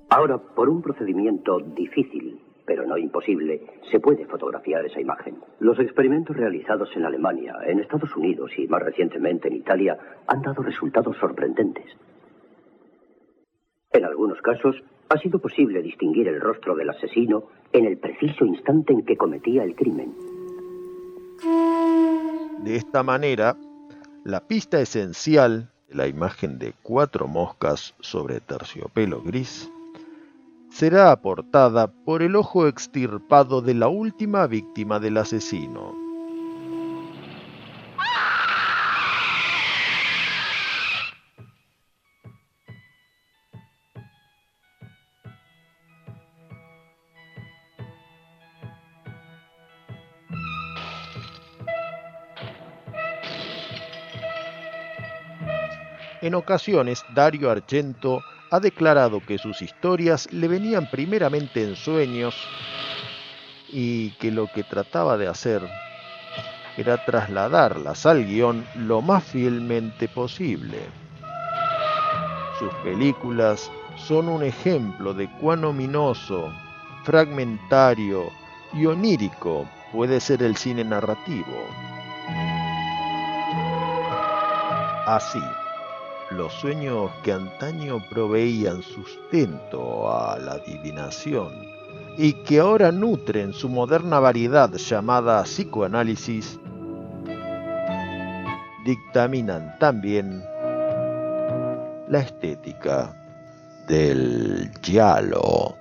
Ahora, 0.08 0.38
por 0.38 0.70
un 0.70 0.80
procedimiento 0.80 1.58
difícil, 1.60 2.40
pero 2.64 2.86
no 2.86 2.96
imposible, 2.96 3.60
se 3.90 4.00
puede 4.00 4.24
fotografiar 4.24 4.86
esa 4.86 5.02
imagen. 5.02 5.36
Los 5.60 5.78
experimentos 5.78 6.34
realizados 6.34 6.88
en 6.96 7.04
Alemania, 7.04 7.56
en 7.66 7.80
Estados 7.80 8.16
Unidos 8.16 8.52
y 8.56 8.66
más 8.68 8.82
recientemente 8.82 9.48
en 9.48 9.56
Italia 9.56 9.98
han 10.26 10.40
dado 10.40 10.62
resultados 10.62 11.14
sorprendentes. 11.18 11.84
En 13.92 14.04
algunos 14.06 14.40
casos, 14.40 14.76
ha 15.08 15.18
sido 15.18 15.38
posible 15.38 15.82
distinguir 15.82 16.28
el 16.28 16.40
rostro 16.40 16.74
del 16.74 16.90
asesino 16.90 17.44
en 17.72 17.86
el 17.86 17.98
preciso 17.98 18.44
instante 18.44 18.92
en 18.92 19.04
que 19.04 19.16
cometía 19.16 19.64
el 19.64 19.74
crimen. 19.74 20.14
De 22.62 22.76
esta 22.76 23.02
manera, 23.02 23.56
la 24.24 24.40
pista 24.40 24.80
esencial 24.80 25.70
de 25.88 25.94
la 25.94 26.06
imagen 26.08 26.58
de 26.58 26.74
cuatro 26.82 27.26
moscas 27.28 27.94
sobre 28.00 28.40
terciopelo 28.40 29.22
gris 29.22 29.70
será 30.70 31.12
aportada 31.12 31.86
por 32.04 32.22
el 32.22 32.36
ojo 32.36 32.66
extirpado 32.66 33.62
de 33.62 33.74
la 33.74 33.88
última 33.88 34.46
víctima 34.46 34.98
del 35.00 35.16
asesino. 35.16 36.07
En 56.20 56.34
ocasiones, 56.34 57.04
Dario 57.14 57.50
Argento 57.50 58.22
ha 58.50 58.58
declarado 58.58 59.20
que 59.20 59.38
sus 59.38 59.62
historias 59.62 60.32
le 60.32 60.48
venían 60.48 60.90
primeramente 60.90 61.62
en 61.62 61.76
sueños 61.76 62.34
y 63.68 64.10
que 64.12 64.32
lo 64.32 64.48
que 64.48 64.64
trataba 64.64 65.16
de 65.16 65.28
hacer 65.28 65.62
era 66.76 67.04
trasladarlas 67.04 68.06
al 68.06 68.24
guion 68.24 68.64
lo 68.74 69.00
más 69.00 69.24
fielmente 69.24 70.08
posible. 70.08 70.78
Sus 72.58 72.72
películas 72.82 73.70
son 73.96 74.28
un 74.28 74.42
ejemplo 74.42 75.14
de 75.14 75.30
cuán 75.40 75.64
ominoso, 75.64 76.52
fragmentario 77.04 78.30
y 78.72 78.86
onírico 78.86 79.68
puede 79.92 80.18
ser 80.18 80.42
el 80.42 80.56
cine 80.56 80.82
narrativo. 80.82 81.64
Así, 85.06 85.40
los 86.30 86.52
sueños 86.52 87.10
que 87.22 87.32
antaño 87.32 87.98
proveían 88.10 88.82
sustento 88.82 90.12
a 90.12 90.38
la 90.38 90.52
adivinación 90.52 91.52
y 92.16 92.32
que 92.32 92.60
ahora 92.60 92.92
nutren 92.92 93.52
su 93.52 93.68
moderna 93.68 94.18
variedad 94.18 94.70
llamada 94.72 95.42
psicoanálisis, 95.44 96.58
dictaminan 98.84 99.78
también 99.78 100.42
la 102.08 102.20
estética 102.20 103.14
del 103.86 104.70
giallo. 104.82 105.76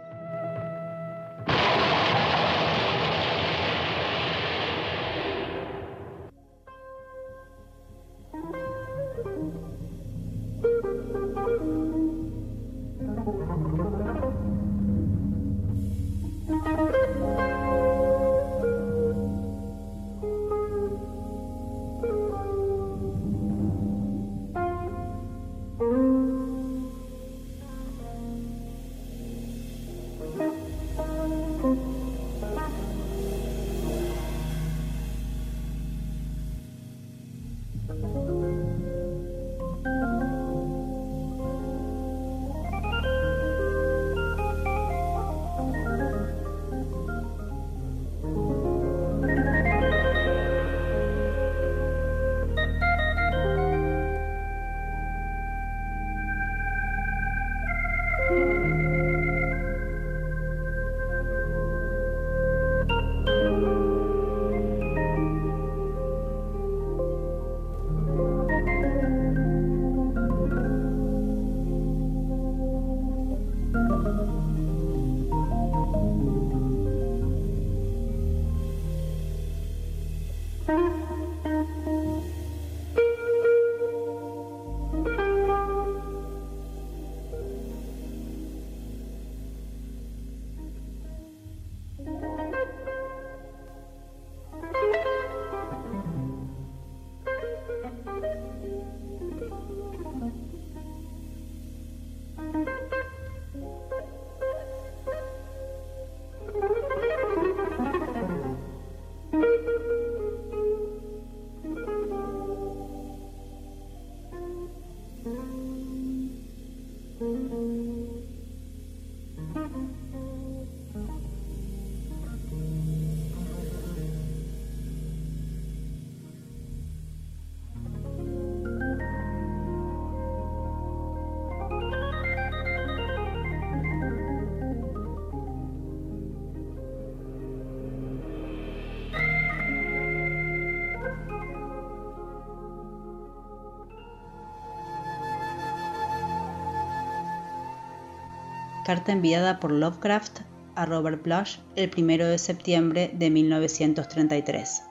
Carta 148.88 149.12
enviada 149.12 149.60
por 149.60 149.74
Lovecraft 149.74 150.44
a 150.76 150.86
Robert 150.86 151.22
Blush 151.22 151.58
el 151.76 151.92
1 151.94 152.24
de 152.24 152.38
septiembre 152.38 153.12
de 153.14 153.30
1933. 153.30 154.84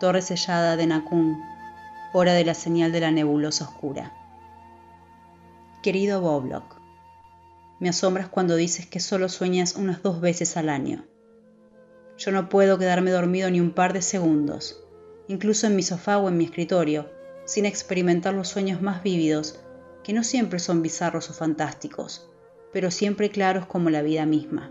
Torre 0.00 0.22
sellada 0.22 0.78
de 0.78 0.86
Nakun, 0.86 1.38
hora 2.14 2.32
de 2.32 2.46
la 2.46 2.54
señal 2.54 2.90
de 2.90 3.00
la 3.00 3.10
nebulosa 3.10 3.66
oscura. 3.66 4.14
Querido 5.82 6.22
Boblock, 6.22 6.80
me 7.78 7.90
asombras 7.90 8.28
cuando 8.28 8.56
dices 8.56 8.86
que 8.86 9.00
solo 9.00 9.28
sueñas 9.28 9.76
unas 9.76 10.02
dos 10.02 10.22
veces 10.22 10.56
al 10.56 10.70
año. 10.70 11.04
Yo 12.16 12.32
no 12.32 12.48
puedo 12.48 12.78
quedarme 12.78 13.10
dormido 13.10 13.50
ni 13.50 13.60
un 13.60 13.72
par 13.72 13.92
de 13.92 14.00
segundos, 14.00 14.82
incluso 15.28 15.66
en 15.66 15.76
mi 15.76 15.82
sofá 15.82 16.16
o 16.16 16.26
en 16.30 16.38
mi 16.38 16.44
escritorio, 16.44 17.10
sin 17.44 17.66
experimentar 17.66 18.32
los 18.32 18.48
sueños 18.48 18.80
más 18.80 19.02
vívidos, 19.02 19.60
que 20.02 20.14
no 20.14 20.24
siempre 20.24 20.58
son 20.58 20.80
bizarros 20.80 21.28
o 21.28 21.34
fantásticos, 21.34 22.31
pero 22.72 22.90
siempre 22.90 23.30
claros 23.30 23.66
como 23.66 23.90
la 23.90 24.02
vida 24.02 24.26
misma. 24.26 24.70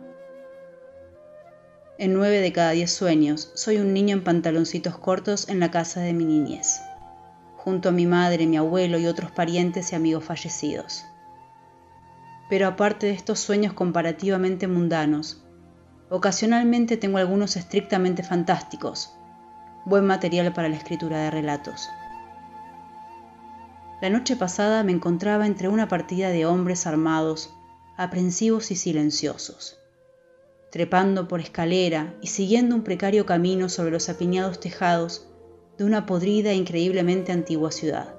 En 1.97 2.14
nueve 2.14 2.39
de 2.39 2.52
cada 2.52 2.72
diez 2.72 2.91
sueños 2.91 3.52
soy 3.54 3.78
un 3.78 3.93
niño 3.93 4.16
en 4.16 4.24
pantaloncitos 4.24 4.97
cortos 4.97 5.47
en 5.49 5.60
la 5.60 5.70
casa 5.70 6.02
de 6.02 6.14
mi 6.14 6.26
niñez, 6.26 6.82
junto 7.58 7.89
a 7.89 7.91
mi 7.91 8.08
madre, 8.08 8.47
mi 8.47 8.58
abuelo 8.58 8.97
y 8.97 9.06
otros 9.06 9.30
parientes 9.30 9.91
y 9.91 9.95
amigos 9.95 10.24
fallecidos. 10.24 11.06
Pero 12.49 12.68
aparte 12.68 13.06
de 13.06 13.14
estos 13.14 13.39
sueños 13.39 13.74
comparativamente 13.74 14.68
mundanos, 14.68 15.45
ocasionalmente 16.10 16.97
tengo 16.97 17.20
algunos 17.20 17.56
estrictamente 17.56 18.24
fantásticos, 18.24 19.16
buen 19.86 20.06
material 20.06 20.52
para 20.54 20.70
la 20.70 20.78
escritura 20.78 21.20
de 21.20 21.30
relatos. 21.30 21.88
La 24.02 24.10
noche 24.10 24.36
pasada 24.36 24.84
me 24.84 24.91
encontraba 24.91 25.45
entre 25.45 25.68
una 25.68 25.88
partida 25.88 26.30
de 26.30 26.47
hombres 26.47 26.88
armados 26.88 27.54
aprensivos 28.02 28.72
y 28.72 28.76
silenciosos, 28.76 29.80
trepando 30.72 31.28
por 31.28 31.39
escalera 31.39 32.16
y 32.20 32.28
siguiendo 32.28 32.76
un 32.76 32.84
precario 32.84 33.28
camino 33.28 33.70
sobre 33.70 33.91
los 33.91 34.10
apiñados 34.10 34.60
tejados 34.60 35.28
de 35.78 35.84
una 35.84 36.08
podrida 36.08 36.49
e 36.49 36.56
increíblemente 36.56 37.32
antigua 37.32 37.70
ciudad, 37.70 38.16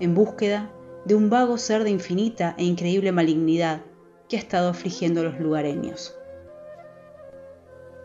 en 0.00 0.14
búsqueda 0.14 0.72
de 1.04 1.14
un 1.14 1.28
vago 1.28 1.58
ser 1.58 1.84
de 1.84 1.90
infinita 1.90 2.54
e 2.56 2.64
increíble 2.64 3.12
malignidad 3.12 3.82
que 4.30 4.36
ha 4.36 4.40
estado 4.40 4.70
afligiendo 4.70 5.20
a 5.20 5.24
los 5.24 5.38
lugareños. 5.38 6.14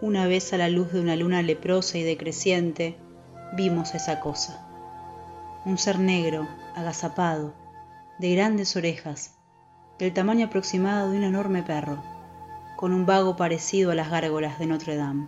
Una 0.01 0.27
vez 0.27 0.51
a 0.51 0.57
la 0.57 0.67
luz 0.67 0.91
de 0.91 0.99
una 0.99 1.15
luna 1.15 1.41
leprosa 1.41 1.97
y 1.97 2.03
decreciente, 2.03 2.97
vimos 3.55 3.95
esa 3.95 4.19
cosa. 4.19 4.67
Un 5.65 5.77
ser 5.77 5.99
negro, 5.99 6.45
agazapado, 6.75 7.53
de 8.19 8.35
grandes 8.35 8.75
orejas, 8.75 9.34
del 9.99 10.13
tamaño 10.13 10.47
aproximado 10.47 11.11
de 11.11 11.17
un 11.17 11.23
enorme 11.23 11.63
perro, 11.63 12.03
con 12.75 12.93
un 12.93 13.05
vago 13.05 13.35
parecido 13.35 13.91
a 13.91 13.95
las 13.95 14.09
gárgolas 14.09 14.59
de 14.59 14.65
Notre 14.65 14.95
Dame. 14.95 15.27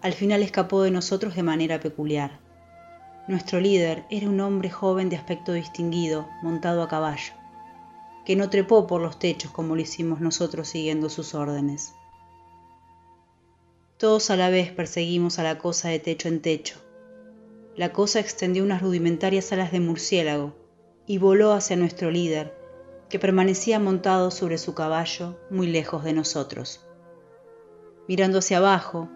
Al 0.00 0.12
final 0.12 0.42
escapó 0.42 0.82
de 0.82 0.90
nosotros 0.90 1.34
de 1.34 1.42
manera 1.42 1.80
peculiar. 1.80 2.38
Nuestro 3.26 3.58
líder 3.58 4.04
era 4.10 4.28
un 4.28 4.38
hombre 4.40 4.70
joven 4.70 5.08
de 5.08 5.16
aspecto 5.16 5.52
distinguido, 5.52 6.28
montado 6.42 6.82
a 6.82 6.88
caballo, 6.88 7.32
que 8.24 8.36
no 8.36 8.50
trepó 8.50 8.86
por 8.86 9.00
los 9.00 9.18
techos 9.18 9.50
como 9.50 9.74
lo 9.74 9.80
hicimos 9.80 10.20
nosotros 10.20 10.68
siguiendo 10.68 11.08
sus 11.08 11.34
órdenes. 11.34 11.94
Todos 13.96 14.30
a 14.30 14.36
la 14.36 14.50
vez 14.50 14.70
perseguimos 14.70 15.38
a 15.38 15.42
la 15.42 15.58
cosa 15.58 15.88
de 15.88 15.98
techo 15.98 16.28
en 16.28 16.42
techo. 16.42 16.76
La 17.76 17.92
cosa 17.92 18.20
extendió 18.20 18.62
unas 18.62 18.82
rudimentarias 18.82 19.52
alas 19.52 19.72
de 19.72 19.80
murciélago 19.80 20.54
y 21.06 21.18
voló 21.18 21.52
hacia 21.52 21.76
nuestro 21.76 22.10
líder, 22.10 22.54
que 23.14 23.20
permanecía 23.20 23.78
montado 23.78 24.32
sobre 24.32 24.58
su 24.58 24.74
caballo 24.74 25.38
muy 25.48 25.68
lejos 25.68 26.02
de 26.02 26.12
nosotros. 26.12 26.84
Mirando 28.08 28.40
hacia 28.40 28.56
abajo, 28.58 29.08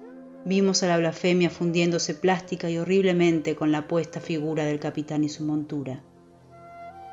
vimos 0.45 0.85
a 0.85 0.87
la 0.87 0.99
blasfemia 0.99 1.51
fundiéndose 1.51 2.15
plástica 2.15 2.71
y 2.71 2.79
horriblemente 2.79 3.57
con 3.57 3.73
la 3.73 3.89
puesta 3.89 4.21
figura 4.21 4.65
del 4.65 4.79
capitán 4.79 5.25
y 5.25 5.29
su 5.29 5.45
montura, 5.45 6.05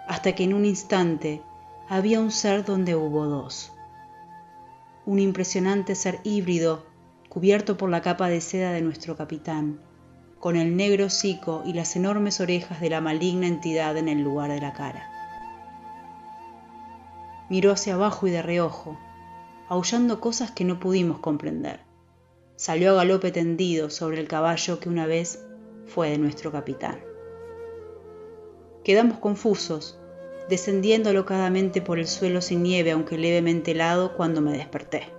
hasta 0.08 0.36
que 0.36 0.44
en 0.44 0.54
un 0.54 0.64
instante 0.64 1.42
había 1.90 2.20
un 2.20 2.30
ser 2.30 2.64
donde 2.64 2.94
hubo 2.96 3.26
dos. 3.26 3.72
Un 5.08 5.18
impresionante 5.18 5.96
ser 5.96 6.20
híbrido 6.24 6.86
cubierto 7.30 7.78
por 7.78 7.90
la 7.90 8.04
capa 8.04 8.28
de 8.30 8.42
seda 8.42 8.74
de 8.74 8.84
nuestro 8.84 9.18
capitán, 9.18 9.80
con 10.40 10.56
el 10.56 10.78
negro 10.78 11.06
hocico 11.06 11.64
y 11.66 11.74
las 11.74 11.96
enormes 11.96 12.42
orejas 12.42 12.80
de 12.80 12.92
la 12.92 13.02
maligna 13.02 13.48
entidad 13.48 13.98
en 13.98 14.08
el 14.08 14.22
lugar 14.22 14.52
de 14.52 14.62
la 14.62 14.74
cara 14.74 15.15
miró 17.50 17.72
hacia 17.72 17.96
abajo 17.96 18.28
y 18.28 18.32
de 18.32 18.42
reojo, 18.42 18.98
aullando 19.68 20.20
cosas 20.20 20.52
que 20.52 20.66
no 20.66 20.80
pudimos 20.80 21.20
comprender. 21.20 21.82
Salió 22.56 22.92
a 22.92 22.96
galope 22.96 23.32
tendido 23.32 23.90
sobre 23.90 24.20
el 24.20 24.28
caballo 24.28 24.80
que 24.80 24.90
una 24.90 25.06
vez 25.06 25.46
fue 25.86 26.10
de 26.10 26.18
nuestro 26.18 26.52
capitán. 26.52 27.00
Quedamos 28.84 29.18
confusos, 29.18 30.00
descendiendo 30.50 31.10
alocadamente 31.10 31.82
por 31.82 32.00
el 32.00 32.08
suelo 32.08 32.42
sin 32.42 32.64
nieve, 32.64 32.92
aunque 32.92 33.18
levemente 33.18 33.72
helado, 33.72 34.16
cuando 34.16 34.42
me 34.42 34.54
desperté. 34.54 35.12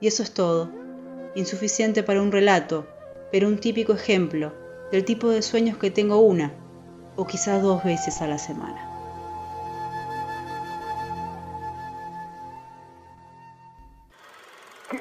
Y 0.00 0.08
eso 0.08 0.22
es 0.22 0.32
todo, 0.32 0.70
insuficiente 1.34 2.02
para 2.02 2.22
un 2.22 2.32
relato, 2.32 2.86
pero 3.30 3.48
un 3.48 3.58
típico 3.58 3.92
ejemplo 3.92 4.52
del 4.90 5.04
tipo 5.04 5.28
de 5.28 5.42
sueños 5.42 5.76
que 5.78 5.90
tengo 5.90 6.20
una 6.20 6.54
o 7.16 7.26
quizás 7.26 7.62
dos 7.62 7.84
veces 7.84 8.20
a 8.22 8.26
la 8.26 8.38
semana. 8.38 8.85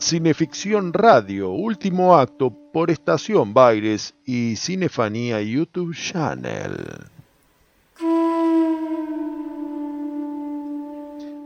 Cineficción 0.00 0.92
Radio, 0.92 1.50
último 1.50 2.16
acto 2.16 2.54
por 2.72 2.88
Estación 2.88 3.52
Baires 3.52 4.14
y 4.24 4.54
Cinefanía 4.54 5.42
YouTube 5.42 5.92
Channel. 5.92 6.76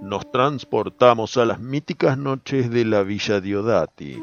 Nos 0.03 0.31
transportamos 0.31 1.39
a 1.39 1.47
las 1.47 1.61
míticas 1.61 2.19
noches 2.19 2.71
de 2.71 2.85
la 2.85 3.03
Villa 3.03 3.41
Diodati, 3.41 4.23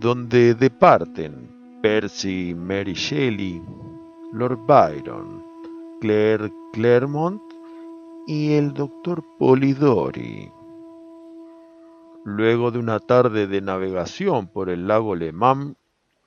donde 0.00 0.56
departen 0.56 1.78
Percy 1.80 2.56
Mary 2.56 2.94
Shelley, 2.94 3.62
Lord 4.32 4.58
Byron, 4.66 5.44
Claire 6.00 6.52
Claremont 6.72 7.40
y 8.26 8.54
el 8.54 8.74
Dr. 8.74 9.22
Polidori. 9.38 10.55
Luego 12.26 12.72
de 12.72 12.80
una 12.80 12.98
tarde 12.98 13.46
de 13.46 13.60
navegación 13.60 14.48
por 14.48 14.68
el 14.68 14.88
lago 14.88 15.14
Le 15.14 15.30
Mans, 15.30 15.76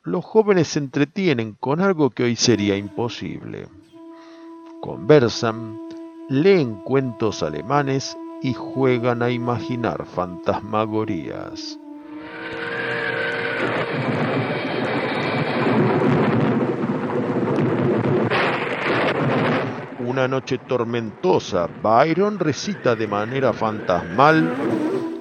los 0.04 0.24
jóvenes 0.24 0.70
se 0.70 0.80
entretienen 0.80 1.58
con 1.60 1.82
algo 1.82 2.10
que 2.10 2.24
hoy 2.24 2.38
sería 2.38 2.78
imposible. 2.78 3.68
Conversan, 4.80 5.78
leen 6.30 6.76
cuentos 6.86 7.44
alemanes 7.44 8.18
y 8.42 8.54
juegan 8.54 9.22
a 9.22 9.30
imaginar 9.30 10.06
fantasmagorías. 10.06 11.78
Una 20.00 20.30
noche 20.30 20.60
tormentosa, 20.60 21.68
Byron 21.84 22.40
recita 22.40 22.96
de 22.96 23.06
manera 23.06 23.52
fantasmal 23.52 24.56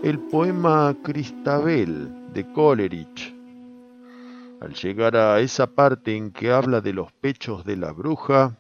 el 0.02 0.18
poema 0.18 0.94
Cristabel 1.02 2.32
de 2.32 2.52
Coleridge. 2.52 3.34
Al 4.60 4.74
llegar 4.74 5.16
a 5.16 5.40
esa 5.40 5.66
parte 5.66 6.16
en 6.16 6.30
que 6.30 6.52
habla 6.52 6.80
de 6.80 6.92
los 6.92 7.12
pechos 7.12 7.64
de 7.64 7.76
la 7.76 7.92
bruja, 7.92 8.56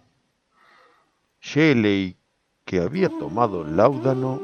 Shelley, 1.40 2.16
que 2.64 2.80
había 2.80 3.08
tomado 3.08 3.64
láudano, 3.64 4.40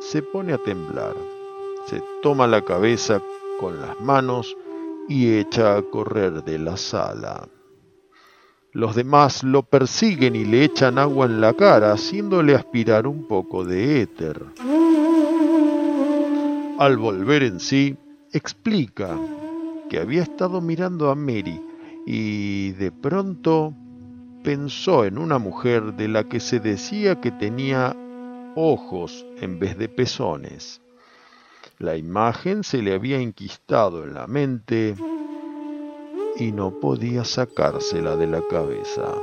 se 0.00 0.22
pone 0.22 0.52
a 0.52 0.58
temblar, 0.58 1.14
se 1.86 2.02
toma 2.22 2.46
la 2.46 2.62
cabeza 2.62 3.22
con 3.58 3.80
las 3.80 3.98
manos 4.00 4.54
y 5.08 5.38
echa 5.38 5.76
a 5.76 5.82
correr 5.82 6.44
de 6.44 6.58
la 6.58 6.76
sala. 6.76 7.48
Los 8.72 8.94
demás 8.94 9.44
lo 9.44 9.62
persiguen 9.62 10.36
y 10.36 10.44
le 10.44 10.64
echan 10.64 10.98
agua 10.98 11.26
en 11.26 11.40
la 11.40 11.54
cara, 11.54 11.92
haciéndole 11.92 12.54
aspirar 12.54 13.06
un 13.06 13.26
poco 13.28 13.64
de 13.64 14.02
éter. 14.02 14.42
Al 16.78 16.96
volver 16.96 17.44
en 17.44 17.60
sí, 17.60 17.96
explica 18.32 19.16
que 19.88 20.00
había 20.00 20.22
estado 20.22 20.60
mirando 20.60 21.08
a 21.08 21.14
Mary 21.14 21.62
y 22.04 22.72
de 22.72 22.90
pronto 22.90 23.72
pensó 24.42 25.04
en 25.04 25.18
una 25.18 25.38
mujer 25.38 25.94
de 25.94 26.08
la 26.08 26.24
que 26.24 26.40
se 26.40 26.58
decía 26.58 27.20
que 27.20 27.30
tenía 27.30 27.96
ojos 28.56 29.24
en 29.40 29.60
vez 29.60 29.78
de 29.78 29.88
pezones. 29.88 30.82
La 31.78 31.96
imagen 31.96 32.64
se 32.64 32.82
le 32.82 32.92
había 32.92 33.18
enquistado 33.18 34.02
en 34.02 34.14
la 34.14 34.26
mente 34.26 34.96
y 36.36 36.50
no 36.50 36.80
podía 36.80 37.24
sacársela 37.24 38.16
de 38.16 38.26
la 38.26 38.42
cabeza. 38.50 39.14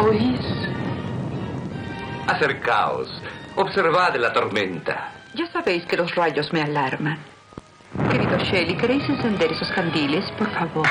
¿Oís? 0.00 0.40
Acercaos, 2.28 3.08
observad 3.56 4.14
la 4.16 4.32
tormenta. 4.32 5.12
Ya 5.34 5.50
sabéis 5.50 5.84
que 5.86 5.96
los 5.96 6.14
rayos 6.14 6.52
me 6.52 6.62
alarman. 6.62 7.18
Querido 8.10 8.38
Shelley, 8.38 8.76
¿queréis 8.76 9.08
encender 9.08 9.50
esos 9.52 9.70
candiles, 9.72 10.30
por 10.32 10.50
favor? 10.50 10.86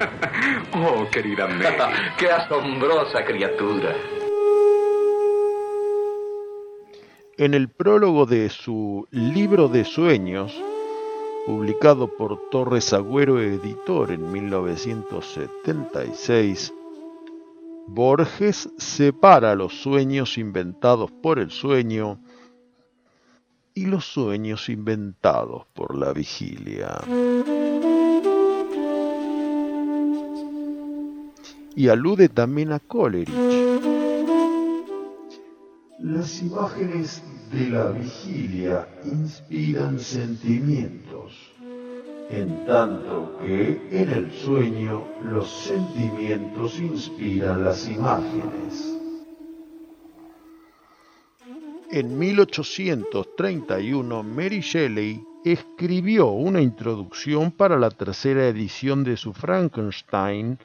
oh, 0.74 1.06
querida 1.10 1.46
Mary, 1.46 1.76
qué 2.18 2.30
asombrosa 2.30 3.22
criatura. 3.24 3.94
En 7.36 7.54
el 7.54 7.68
prólogo 7.68 8.26
de 8.26 8.48
su 8.50 9.06
libro 9.10 9.68
de 9.68 9.84
sueños, 9.84 10.52
publicado 11.46 12.16
por 12.16 12.50
Torres 12.50 12.92
Agüero 12.92 13.40
Editor 13.40 14.10
en 14.12 14.30
1976, 14.30 16.72
Borges 17.86 18.70
separa 18.78 19.54
los 19.54 19.80
sueños 19.80 20.38
inventados 20.38 21.10
por 21.10 21.38
el 21.38 21.50
sueño 21.50 22.20
y 23.74 23.86
los 23.86 24.04
sueños 24.04 24.68
inventados 24.68 25.66
por 25.72 25.96
la 25.96 26.12
vigilia. 26.12 27.00
Y 31.74 31.88
alude 31.88 32.28
también 32.28 32.72
a 32.72 32.78
Coleridge. 32.80 33.30
Las 35.98 36.42
imágenes 36.42 37.22
de 37.52 37.70
la 37.70 37.90
vigilia 37.90 38.88
inspiran 39.04 39.98
sentimientos, 39.98 41.49
en 42.30 42.64
tanto 42.64 43.36
que 43.40 43.80
en 43.90 44.10
el 44.10 44.32
sueño 44.32 45.04
los 45.24 45.50
sentimientos 45.50 46.78
inspiran 46.78 47.64
las 47.64 47.88
imágenes. 47.88 48.96
En 51.90 52.16
1831, 52.16 54.22
Mary 54.22 54.60
Shelley 54.60 55.26
escribió 55.44 56.28
una 56.28 56.60
introducción 56.60 57.50
para 57.50 57.76
la 57.76 57.90
tercera 57.90 58.46
edición 58.46 59.02
de 59.02 59.16
su 59.16 59.32
Frankenstein, 59.32 60.56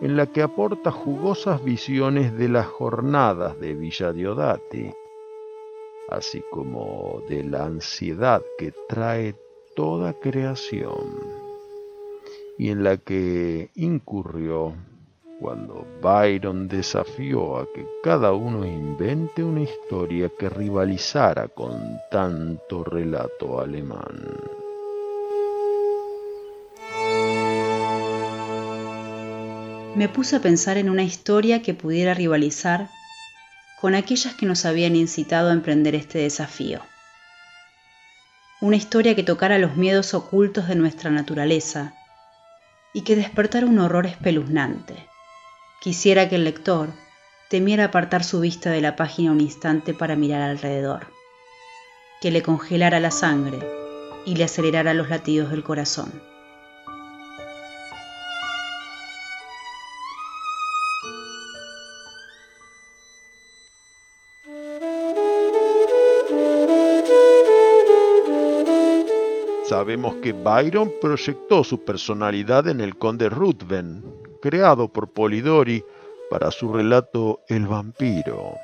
en 0.00 0.16
la 0.16 0.24
que 0.26 0.40
aporta 0.40 0.90
jugosas 0.90 1.62
visiones 1.62 2.34
de 2.38 2.48
las 2.48 2.66
jornadas 2.66 3.60
de 3.60 3.74
Villa 3.74 4.10
Diodati, 4.12 4.90
así 6.08 6.42
como 6.50 7.22
de 7.28 7.44
la 7.44 7.66
ansiedad 7.66 8.42
que 8.56 8.72
trae 8.88 9.34
toda 9.74 10.12
creación, 10.14 11.06
y 12.58 12.70
en 12.70 12.84
la 12.84 12.96
que 12.96 13.70
incurrió 13.74 14.74
cuando 15.40 15.86
Byron 16.02 16.68
desafió 16.68 17.56
a 17.56 17.66
que 17.72 17.86
cada 18.02 18.32
uno 18.32 18.66
invente 18.66 19.42
una 19.42 19.62
historia 19.62 20.30
que 20.38 20.50
rivalizara 20.50 21.48
con 21.48 21.98
tanto 22.10 22.84
relato 22.84 23.58
alemán. 23.58 24.36
Me 29.96 30.08
puse 30.08 30.36
a 30.36 30.40
pensar 30.40 30.76
en 30.76 30.88
una 30.88 31.02
historia 31.02 31.62
que 31.62 31.74
pudiera 31.74 32.14
rivalizar 32.14 32.88
con 33.80 33.94
aquellas 33.94 34.34
que 34.34 34.46
nos 34.46 34.64
habían 34.66 34.94
incitado 34.94 35.48
a 35.48 35.52
emprender 35.52 35.94
este 35.94 36.18
desafío. 36.18 36.80
Una 38.60 38.76
historia 38.76 39.14
que 39.14 39.22
tocara 39.22 39.58
los 39.58 39.76
miedos 39.76 40.14
ocultos 40.14 40.68
de 40.68 40.74
nuestra 40.74 41.10
naturaleza 41.10 41.94
y 42.92 43.02
que 43.02 43.16
despertara 43.16 43.66
un 43.66 43.78
horror 43.78 44.06
espeluznante 44.06 45.10
Quisiera 45.80 46.28
que 46.28 46.34
el 46.34 46.44
lector 46.44 46.90
temiera 47.48 47.86
apartar 47.86 48.22
su 48.22 48.40
vista 48.40 48.70
de 48.70 48.82
la 48.82 48.96
página 48.96 49.32
un 49.32 49.40
instante 49.40 49.94
para 49.94 50.14
mirar 50.14 50.42
alrededor, 50.42 51.06
que 52.20 52.30
le 52.30 52.42
congelara 52.42 53.00
la 53.00 53.10
sangre 53.10 53.58
y 54.26 54.36
le 54.36 54.44
acelerara 54.44 54.92
los 54.92 55.08
latidos 55.08 55.50
del 55.50 55.62
corazón. 55.62 56.22
Sabemos 69.80 70.16
que 70.16 70.34
Byron 70.34 70.92
proyectó 71.00 71.64
su 71.64 71.82
personalidad 71.86 72.68
en 72.68 72.82
el 72.82 72.98
conde 72.98 73.30
Ruthven, 73.30 74.04
creado 74.42 74.92
por 74.92 75.10
Polidori 75.10 75.82
para 76.28 76.50
su 76.50 76.70
relato 76.70 77.40
El 77.48 77.66
vampiro. 77.66 78.56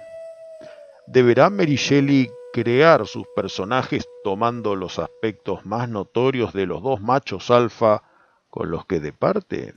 ¿Deberá 1.07 1.49
Mary 1.49 1.77
Shelley 1.77 2.31
crear 2.53 3.07
sus 3.07 3.27
personajes 3.35 4.07
tomando 4.25 4.77
los 4.77 4.99
aspectos 4.99 5.65
más 5.65 5.89
notorios 5.89 6.53
de 6.53 6.67
los 6.67 6.83
dos 6.83 7.01
machos 7.01 7.51
alfa 7.51 8.03
con 8.51 8.71
los 8.71 8.85
que 8.85 9.01
departe? 9.01 9.73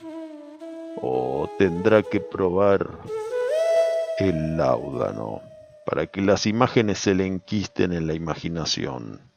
¿O 1.02 1.50
tendrá 1.58 2.04
que 2.04 2.20
probar 2.20 2.86
el 4.18 4.58
láudano 4.58 5.40
para 5.86 6.06
que 6.08 6.20
las 6.20 6.46
imágenes 6.46 7.00
se 7.00 7.16
le 7.16 7.26
enquisten 7.26 7.94
en 7.94 8.08
la 8.08 8.14
imaginación? 8.14 9.29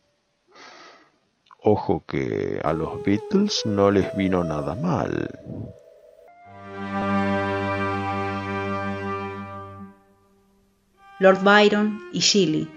Ojo 1.65 2.05
que 2.09 2.61
a 2.65 2.73
los 2.73 3.05
Beatles 3.05 3.63
no 3.65 3.93
les 3.93 4.17
vino 4.17 4.43
nada 4.43 4.75
mal. 4.75 5.39
Lord 11.21 11.45
Byron 11.45 12.01
y 12.13 12.19
Shelley 12.19 12.69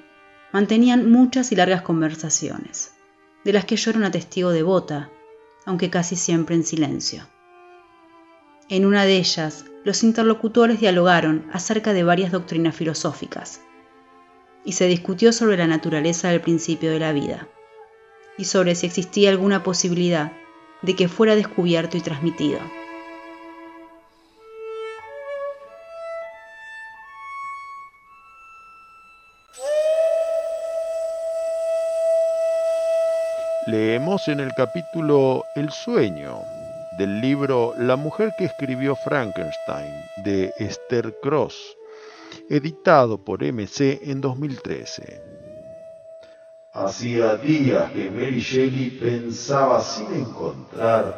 mantenían 0.54 1.12
muchas 1.12 1.52
y 1.52 1.56
largas 1.56 1.82
conversaciones, 1.82 2.94
de 3.44 3.54
las 3.54 3.66
que 3.66 3.76
yo 3.76 3.90
era 3.90 3.98
una 3.98 4.12
testigo 4.12 4.52
devota, 4.52 5.10
aunque 5.66 5.90
casi 5.90 6.16
siempre 6.16 6.56
en 6.56 6.64
silencio. 6.64 7.28
En 8.70 8.86
una 8.86 9.06
de 9.06 9.18
ellas, 9.18 9.66
los 9.84 10.04
interlocutores 10.04 10.80
dialogaron 10.80 11.48
acerca 11.52 11.92
de 11.92 12.04
varias 12.04 12.32
doctrinas 12.32 12.76
filosóficas, 12.76 13.62
y 14.64 14.74
se 14.74 14.86
discutió 14.86 15.34
sobre 15.34 15.58
la 15.58 15.66
naturaleza 15.66 16.30
del 16.30 16.42
principio 16.42 16.92
de 16.92 17.00
la 17.00 17.14
vida, 17.14 17.48
y 18.38 18.46
sobre 18.46 18.76
si 18.76 18.86
existía 18.86 19.30
alguna 19.30 19.64
posibilidad 19.64 20.32
de 20.82 20.96
que 20.96 21.08
fuera 21.08 21.36
descubierto 21.36 21.98
y 21.98 22.02
transmitido. 22.02 22.60
Leemos 33.68 34.28
en 34.28 34.40
el 34.40 34.54
capítulo 34.54 35.44
El 35.56 35.72
sueño 35.72 36.42
del 37.00 37.20
libro 37.20 37.74
La 37.80 37.96
mujer 37.96 38.32
que 38.38 38.46
escribió 38.46 38.96
Frankenstein 38.96 39.92
de 40.24 40.54
Esther 40.60 41.16
Cross, 41.24 41.76
editado 42.48 43.26
por 43.26 43.44
MC 43.44 44.02
en 44.04 44.22
2013. 44.22 45.35
Hacía 46.76 47.38
días 47.38 47.92
que 47.92 48.12
Mary 48.12 48.40
Shelley 48.40 48.90
pensaba 48.92 49.82
sin 49.82 50.14
encontrar 50.14 51.18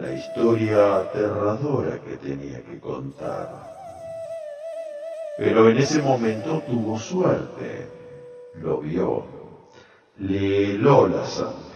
la 0.00 0.12
historia 0.12 0.96
aterradora 0.96 2.00
que 2.00 2.16
tenía 2.16 2.62
que 2.62 2.80
contar. 2.80 3.48
Pero 5.38 5.68
en 5.68 5.78
ese 5.78 6.00
momento 6.00 6.62
tuvo 6.66 6.98
suerte. 6.98 7.88
Lo 8.62 8.80
vio. 8.80 9.24
Le 10.18 10.72
heló 10.72 11.06
la 11.06 11.26
sangre 11.26 11.66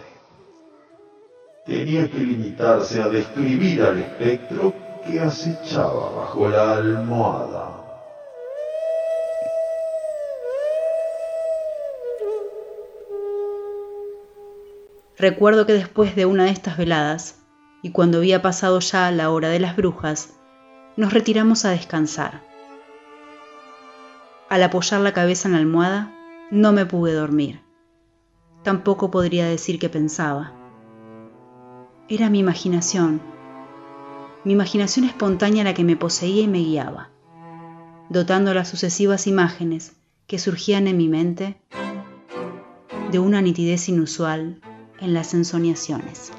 tenía 1.71 2.11
que 2.11 2.19
limitarse 2.19 3.01
a 3.01 3.09
describir 3.09 3.83
al 3.83 3.99
espectro 3.99 4.73
que 5.07 5.21
acechaba 5.21 6.11
bajo 6.11 6.49
la 6.49 6.77
almohada. 6.79 7.90
Recuerdo 15.21 15.67
que 15.67 15.75
después 15.75 16.17
de 16.17 16.25
una 16.25 16.45
de 16.45 16.51
estas 16.51 16.79
veladas 16.79 17.43
y 17.83 17.91
cuando 17.91 18.17
había 18.17 18.41
pasado 18.41 18.81
ya 18.81 19.11
la 19.11 19.29
hora 19.29 19.51
de 19.51 19.61
las 19.61 19.77
brujas, 19.77 20.31
nos 20.97 21.13
retiramos 21.13 21.67
a 21.67 21.71
descansar. 21.73 22.43
Al 24.49 24.63
apoyar 24.63 25.03
la 25.03 25.13
cabeza 25.13 25.47
en 25.47 25.53
la 25.53 25.59
almohada, 25.59 26.17
no 26.51 26.73
me 26.73 26.87
pude 26.87 27.13
dormir. 27.13 27.61
Tampoco 28.65 29.11
podría 29.11 29.45
decir 29.45 29.79
que 29.79 29.91
pensaba. 29.91 30.55
Era 32.09 32.31
mi 32.31 32.39
imaginación, 32.39 33.21
mi 34.43 34.55
imaginación 34.55 35.05
espontánea 35.05 35.65
la 35.65 35.75
que 35.75 35.85
me 35.85 35.97
poseía 35.97 36.45
y 36.45 36.49
me 36.49 36.61
guiaba, 36.61 37.11
dotando 38.09 38.55
las 38.55 38.69
sucesivas 38.69 39.27
imágenes 39.27 39.97
que 40.27 40.39
surgían 40.39 40.87
en 40.87 40.97
mi 40.97 41.09
mente 41.09 41.61
de 43.11 43.19
una 43.19 43.43
nitidez 43.43 43.87
inusual 43.91 44.63
en 45.01 45.15
las 45.15 45.35
ensoñaciones. 45.35 46.33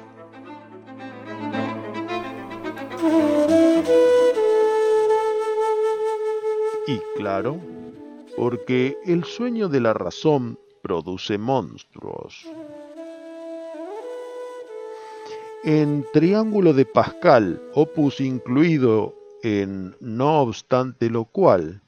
Y 6.86 6.98
claro, 7.16 7.60
porque 8.36 8.96
el 9.04 9.24
sueño 9.24 9.68
de 9.68 9.80
la 9.80 9.94
razón 9.94 10.58
produce 10.82 11.38
monstruos. 11.38 12.46
En 15.64 16.04
Triángulo 16.12 16.72
de 16.72 16.84
Pascal, 16.84 17.62
opus 17.74 18.20
incluido 18.20 19.14
en 19.44 19.94
No 20.00 20.40
obstante 20.40 21.08
lo 21.08 21.24
cual, 21.24 21.80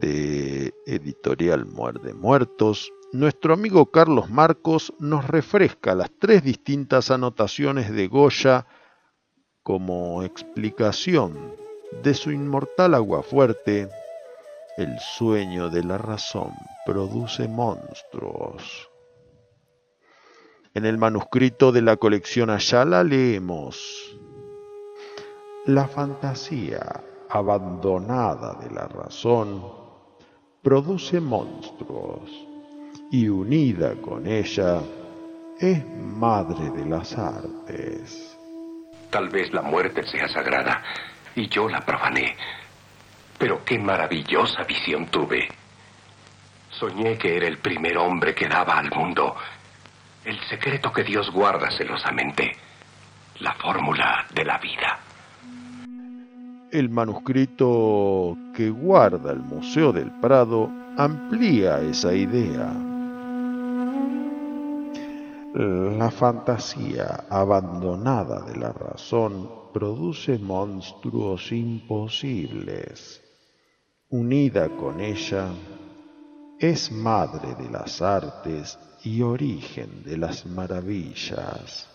de 0.00 0.72
editorial 0.86 1.66
Muerde 1.66 2.14
Muertos, 2.14 2.90
nuestro 3.14 3.54
amigo 3.54 3.92
Carlos 3.92 4.28
Marcos 4.28 4.92
nos 4.98 5.28
refresca 5.28 5.94
las 5.94 6.10
tres 6.18 6.42
distintas 6.42 7.12
anotaciones 7.12 7.92
de 7.92 8.08
Goya 8.08 8.66
como 9.62 10.24
explicación 10.24 11.54
de 12.02 12.12
su 12.12 12.32
inmortal 12.32 12.92
aguafuerte, 12.92 13.88
el 14.76 14.98
sueño 14.98 15.70
de 15.70 15.84
la 15.84 15.96
razón 15.96 16.54
produce 16.84 17.46
monstruos. 17.46 18.90
En 20.74 20.84
el 20.84 20.98
manuscrito 20.98 21.70
de 21.70 21.82
la 21.82 21.96
colección 21.96 22.50
Ayala 22.50 23.04
leemos, 23.04 24.18
La 25.66 25.86
fantasía 25.86 27.00
abandonada 27.28 28.54
de 28.54 28.72
la 28.72 28.88
razón 28.88 29.62
produce 30.62 31.20
monstruos 31.20 32.53
y 33.10 33.28
unida 33.28 33.94
con 34.00 34.26
ella 34.26 34.80
es 35.58 35.84
madre 35.86 36.70
de 36.70 36.86
las 36.86 37.16
artes. 37.16 38.36
Tal 39.10 39.28
vez 39.28 39.52
la 39.52 39.62
muerte 39.62 40.04
sea 40.06 40.28
sagrada 40.28 40.82
y 41.36 41.48
yo 41.48 41.68
la 41.68 41.80
profané. 41.80 42.36
Pero 43.38 43.64
qué 43.64 43.78
maravillosa 43.78 44.64
visión 44.64 45.06
tuve. 45.06 45.48
Soñé 46.70 47.16
que 47.16 47.36
era 47.36 47.46
el 47.46 47.58
primer 47.58 47.96
hombre 47.98 48.34
que 48.34 48.48
daba 48.48 48.78
al 48.78 48.90
mundo 48.90 49.34
el 50.24 50.40
secreto 50.48 50.90
que 50.92 51.04
Dios 51.04 51.30
guarda 51.30 51.70
celosamente, 51.70 52.52
la 53.40 53.52
fórmula 53.54 54.26
de 54.34 54.44
la 54.44 54.58
vida. 54.58 54.98
El 56.70 56.88
manuscrito 56.88 58.36
que 58.54 58.70
guarda 58.70 59.32
el 59.32 59.40
Museo 59.40 59.92
del 59.92 60.10
Prado 60.20 60.70
amplía 60.96 61.78
esa 61.80 62.14
idea. 62.14 62.72
La 65.56 66.10
fantasía 66.10 67.26
abandonada 67.30 68.40
de 68.40 68.56
la 68.56 68.72
razón 68.72 69.48
produce 69.72 70.36
monstruos 70.36 71.52
imposibles. 71.52 73.22
Unida 74.08 74.68
con 74.76 75.00
ella, 75.00 75.46
es 76.58 76.90
madre 76.90 77.54
de 77.54 77.70
las 77.70 78.02
artes 78.02 78.76
y 79.04 79.22
origen 79.22 80.02
de 80.02 80.16
las 80.16 80.44
maravillas. 80.44 81.93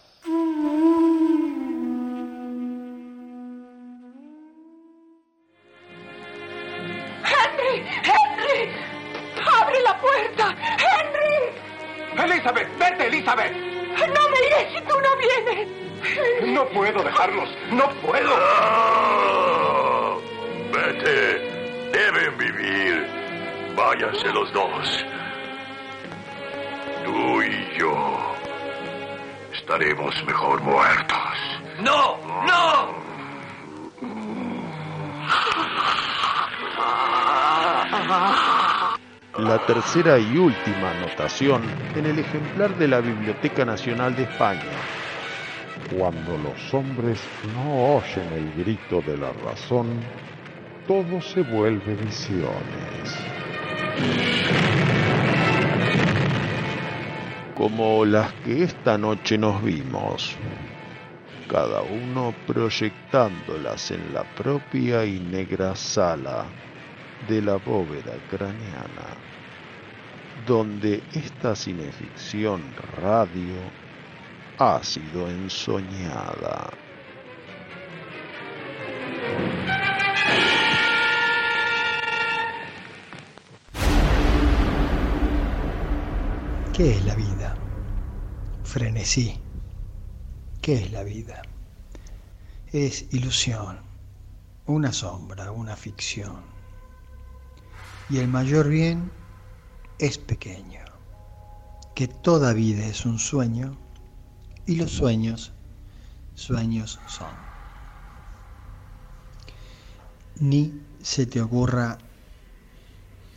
Elizabeth, 12.39 12.69
vete, 12.79 13.07
Elizabeth. 13.07 13.51
No 13.51 14.29
me 14.29 14.39
iré 14.47 14.71
si 14.73 14.81
tú 14.87 14.95
no 15.01 15.17
vienes. 15.17 15.67
No 16.53 16.65
puedo 16.69 17.03
dejarlos, 17.03 17.49
no 17.71 17.89
puedo. 18.01 18.31
Vete. 20.71 21.59
Deben 21.91 22.37
vivir. 22.37 23.05
Váyanse 23.75 24.31
los 24.31 24.53
dos. 24.53 25.05
Tú 27.03 27.41
y 27.41 27.77
yo 27.77 27.93
estaremos 29.53 30.23
mejor 30.23 30.61
muertos. 30.61 31.17
No, 31.79 32.17
no. 32.45 32.99
La 39.43 39.57
tercera 39.65 40.19
y 40.19 40.37
última 40.37 40.91
anotación 40.91 41.61
en 41.95 42.05
el 42.05 42.19
ejemplar 42.19 42.77
de 42.77 42.87
la 42.87 42.99
Biblioteca 42.99 43.63
Nacional 43.63 44.15
de 44.15 44.23
España. 44.23 44.61
Cuando 45.97 46.37
los 46.37 46.73
hombres 46.73 47.21
no 47.55 47.95
oyen 47.95 48.27
el 48.33 48.63
grito 48.63 49.01
de 49.01 49.17
la 49.17 49.31
razón, 49.45 50.01
todo 50.87 51.21
se 51.21 51.41
vuelve 51.41 51.95
visiones. 51.95 53.15
Como 57.55 58.05
las 58.05 58.33
que 58.45 58.63
esta 58.63 58.97
noche 58.97 59.37
nos 59.37 59.63
vimos, 59.63 60.35
cada 61.47 61.81
uno 61.81 62.33
proyectándolas 62.45 63.91
en 63.91 64.13
la 64.13 64.23
propia 64.35 65.05
y 65.05 65.19
negra 65.19 65.75
sala 65.75 66.45
de 67.27 67.41
la 67.41 67.55
bóveda 67.55 68.13
craneana, 68.29 69.28
donde 70.49 71.03
esta 71.13 71.55
cineficción 71.55 72.63
radio 72.99 73.53
ha 74.57 74.83
sido 74.83 75.29
ensoñada. 75.29 76.71
¿Qué 86.73 86.93
es 86.93 87.05
la 87.05 87.13
vida? 87.13 87.55
Frenesí. 88.63 89.39
¿Qué 90.63 90.73
es 90.73 90.91
la 90.91 91.03
vida? 91.03 91.43
Es 92.71 93.05
ilusión, 93.13 93.81
una 94.65 94.91
sombra, 94.93 95.51
una 95.51 95.75
ficción. 95.75 96.41
Y 98.09 98.17
el 98.17 98.27
mayor 98.27 98.67
bien 98.67 99.18
es 99.99 100.17
pequeño, 100.17 100.79
que 101.93 102.07
toda 102.07 102.53
vida 102.53 102.85
es 102.85 103.05
un 103.05 103.19
sueño 103.19 103.77
y 104.65 104.75
los 104.75 104.91
sueños, 104.91 105.51
sueños 106.35 106.99
son. 107.07 107.27
Ni 110.39 110.81
se 111.01 111.25
te 111.25 111.41
ocurra 111.41 111.97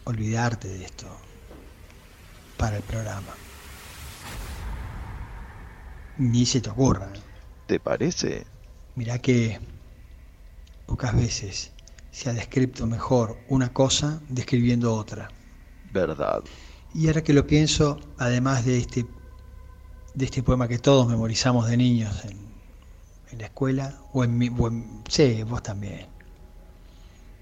olvidarte 0.04 0.68
de 0.68 0.84
esto 0.84 1.08
para 2.56 2.76
el 2.76 2.82
programa. 2.84 3.34
Ni 6.18 6.46
se 6.46 6.60
te 6.60 6.70
ocurra. 6.70 7.12
¿Te 7.66 7.80
parece? 7.80 8.46
Mirá 8.94 9.18
que 9.18 9.58
pocas 10.86 11.16
veces 11.16 11.72
se 12.12 12.30
ha 12.30 12.32
descrito 12.32 12.86
mejor 12.86 13.38
una 13.48 13.72
cosa 13.72 14.20
describiendo 14.28 14.94
otra. 14.94 15.30
Verdad. 15.92 16.42
Y 16.94 17.06
ahora 17.06 17.22
que 17.22 17.32
lo 17.32 17.46
pienso, 17.46 18.00
además 18.18 18.64
de 18.64 18.78
este, 18.78 19.06
de 20.14 20.24
este 20.24 20.42
poema 20.42 20.68
que 20.68 20.78
todos 20.78 21.06
memorizamos 21.08 21.68
de 21.68 21.76
niños 21.76 22.24
en, 22.24 22.40
la 23.38 23.46
escuela, 23.46 23.98
o 24.12 24.24
en 24.24 24.36
mi, 24.36 24.50
sí, 25.08 25.42
vos 25.44 25.62
también. 25.62 26.06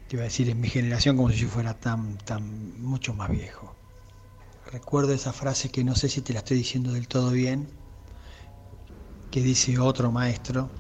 Te 0.06 0.14
iba 0.16 0.22
a 0.22 0.24
decir 0.24 0.48
en 0.48 0.60
mi 0.60 0.68
generación 0.68 1.16
como 1.16 1.30
si 1.30 1.38
yo 1.38 1.48
fuera 1.48 1.74
tan, 1.74 2.16
tan, 2.18 2.80
mucho 2.80 3.12
más 3.12 3.28
viejo. 3.28 3.74
Recuerdo 4.70 5.12
esa 5.12 5.32
frase 5.32 5.68
que 5.70 5.82
no 5.82 5.96
sé 5.96 6.08
si 6.08 6.20
te 6.20 6.32
la 6.32 6.40
estoy 6.40 6.58
diciendo 6.58 6.92
del 6.92 7.08
todo 7.08 7.32
bien, 7.32 7.68
que 9.32 9.40
dice 9.40 9.80
otro 9.80 10.12
maestro, 10.12 10.70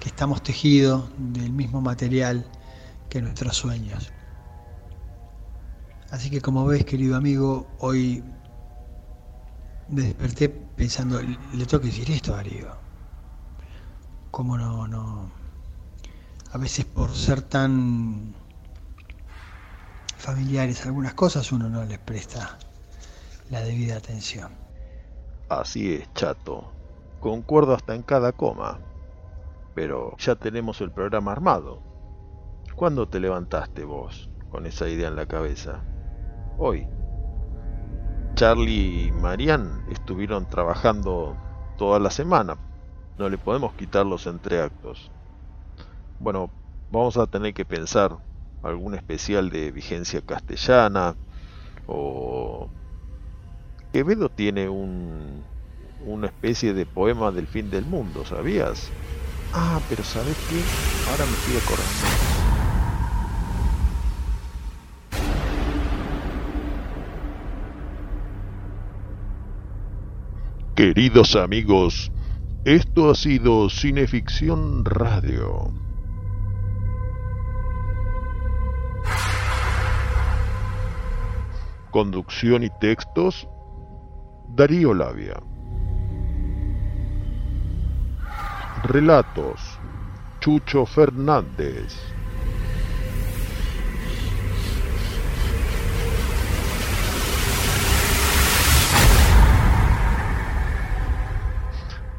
que 0.00 0.08
estamos 0.08 0.42
tejidos 0.42 1.08
del 1.16 1.52
mismo 1.52 1.80
material 1.80 2.50
que 3.08 3.22
nuestros 3.22 3.56
sueños. 3.56 4.10
Así 6.10 6.28
que 6.30 6.40
como 6.40 6.66
ves, 6.66 6.84
querido 6.84 7.16
amigo, 7.16 7.68
hoy 7.78 8.22
me 9.88 10.02
desperté 10.02 10.48
pensando, 10.48 11.20
le 11.20 11.66
tengo 11.66 11.80
que 11.80 11.88
decir 11.88 12.10
esto 12.10 12.32
a 12.32 12.36
Darío. 12.36 12.68
cómo 14.30 14.56
no, 14.56 14.86
no, 14.86 15.30
a 16.52 16.58
veces 16.58 16.84
por 16.84 17.10
ser 17.14 17.42
tan 17.42 18.34
familiares 20.16 20.84
algunas 20.86 21.14
cosas 21.14 21.50
uno 21.52 21.68
no 21.68 21.84
les 21.84 21.98
presta 21.98 22.58
la 23.50 23.62
debida 23.62 23.96
atención. 23.96 24.52
Así 25.48 25.94
es, 25.94 26.12
chato. 26.14 26.72
Concuerdo 27.20 27.74
hasta 27.74 27.94
en 27.94 28.02
cada 28.02 28.32
coma. 28.32 28.80
Pero 29.74 30.16
ya 30.18 30.36
tenemos 30.36 30.80
el 30.80 30.92
programa 30.92 31.32
armado. 31.32 31.82
¿Cuándo 32.76 33.08
te 33.08 33.20
levantaste 33.20 33.84
vos 33.84 34.30
con 34.48 34.66
esa 34.66 34.88
idea 34.88 35.08
en 35.08 35.16
la 35.16 35.26
cabeza? 35.26 35.84
Hoy. 36.62 36.86
Charlie 38.34 39.06
y 39.06 39.12
Marianne 39.12 39.70
estuvieron 39.90 40.46
trabajando 40.46 41.34
toda 41.78 41.98
la 41.98 42.10
semana. 42.10 42.58
No 43.16 43.30
le 43.30 43.38
podemos 43.38 43.72
quitar 43.72 44.04
los 44.04 44.26
entreactos. 44.26 45.10
Bueno, 46.18 46.50
vamos 46.92 47.16
a 47.16 47.26
tener 47.26 47.54
que 47.54 47.64
pensar 47.64 48.18
algún 48.62 48.94
especial 48.94 49.48
de 49.48 49.72
vigencia 49.72 50.20
castellana 50.20 51.16
o 51.86 52.68
Quevedo 53.90 54.28
tiene 54.28 54.68
un, 54.68 55.42
una 56.04 56.26
especie 56.26 56.74
de 56.74 56.84
poema 56.84 57.30
del 57.30 57.46
fin 57.46 57.70
del 57.70 57.86
mundo, 57.86 58.26
¿sabías? 58.26 58.90
Ah, 59.54 59.80
pero 59.88 60.04
¿sabes 60.04 60.36
qué? 60.50 60.60
Ahora 61.10 61.24
me 61.24 61.32
estoy 61.32 61.56
acordando. 61.56 62.39
Queridos 70.80 71.36
amigos, 71.36 72.10
esto 72.64 73.10
ha 73.10 73.14
sido 73.14 73.68
Cineficción 73.68 74.82
Radio. 74.86 75.74
Conducción 81.90 82.62
y 82.62 82.70
textos, 82.80 83.46
Darío 84.56 84.94
Labia. 84.94 85.38
Relatos, 88.84 89.60
Chucho 90.40 90.86
Fernández. 90.86 92.09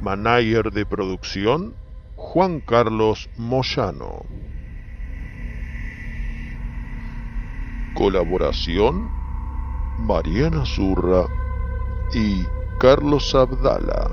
Manager 0.02 0.72
de 0.72 0.84
producción, 0.84 1.76
Juan 2.15 2.60
Carlos 2.61 3.30
Moyano. 3.38 4.26
Colaboración, 7.94 9.10
Mariana 9.99 10.65
Zurra 10.65 11.28
y 12.15 12.44
Carlos 12.80 13.36
Abdala. 13.36 14.10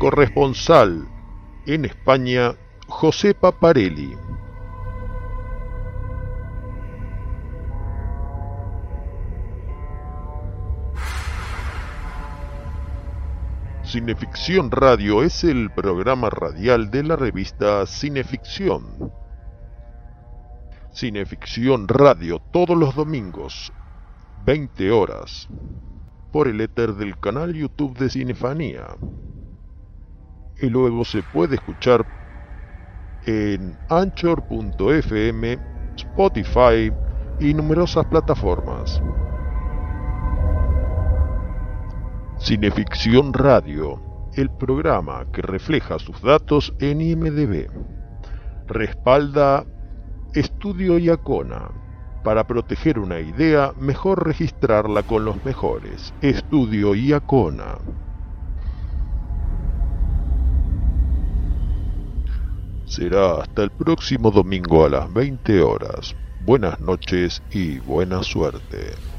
Corresponsal 0.00 1.06
en 1.66 1.84
España, 1.84 2.56
José 2.88 3.34
Paparelli. 3.34 4.16
Cineficción 13.92 14.70
Radio 14.70 15.22
es 15.22 15.44
el 15.44 15.70
programa 15.70 16.30
radial 16.30 16.90
de 16.90 17.02
la 17.02 17.14
revista 17.14 17.84
Cineficción. 17.84 19.12
Cineficción 20.94 21.86
Radio 21.88 22.38
todos 22.38 22.74
los 22.74 22.94
domingos, 22.94 23.70
20 24.46 24.90
horas, 24.92 25.46
por 26.32 26.48
el 26.48 26.62
éter 26.62 26.94
del 26.94 27.20
canal 27.20 27.52
YouTube 27.52 27.98
de 27.98 28.08
Cinefanía. 28.08 28.86
Y 30.58 30.70
luego 30.70 31.04
se 31.04 31.22
puede 31.22 31.56
escuchar 31.56 32.06
en 33.26 33.76
anchor.fm, 33.90 35.58
Spotify 35.96 36.90
y 37.40 37.52
numerosas 37.52 38.06
plataformas. 38.06 39.02
Cineficción 42.42 43.32
Radio, 43.32 44.02
el 44.34 44.50
programa 44.50 45.26
que 45.32 45.42
refleja 45.42 46.00
sus 46.00 46.20
datos 46.22 46.74
en 46.80 47.00
IMDB. 47.00 47.70
Respalda 48.66 49.64
Estudio 50.34 50.98
Iacona. 50.98 51.70
Para 52.24 52.44
proteger 52.48 52.98
una 52.98 53.20
idea, 53.20 53.72
mejor 53.78 54.26
registrarla 54.26 55.04
con 55.04 55.24
los 55.24 55.44
mejores. 55.44 56.12
Estudio 56.20 56.96
Iacona. 56.96 57.78
Será 62.86 63.42
hasta 63.42 63.62
el 63.62 63.70
próximo 63.70 64.32
domingo 64.32 64.84
a 64.84 64.88
las 64.88 65.12
20 65.12 65.62
horas. 65.62 66.16
Buenas 66.40 66.80
noches 66.80 67.40
y 67.52 67.78
buena 67.78 68.24
suerte. 68.24 69.11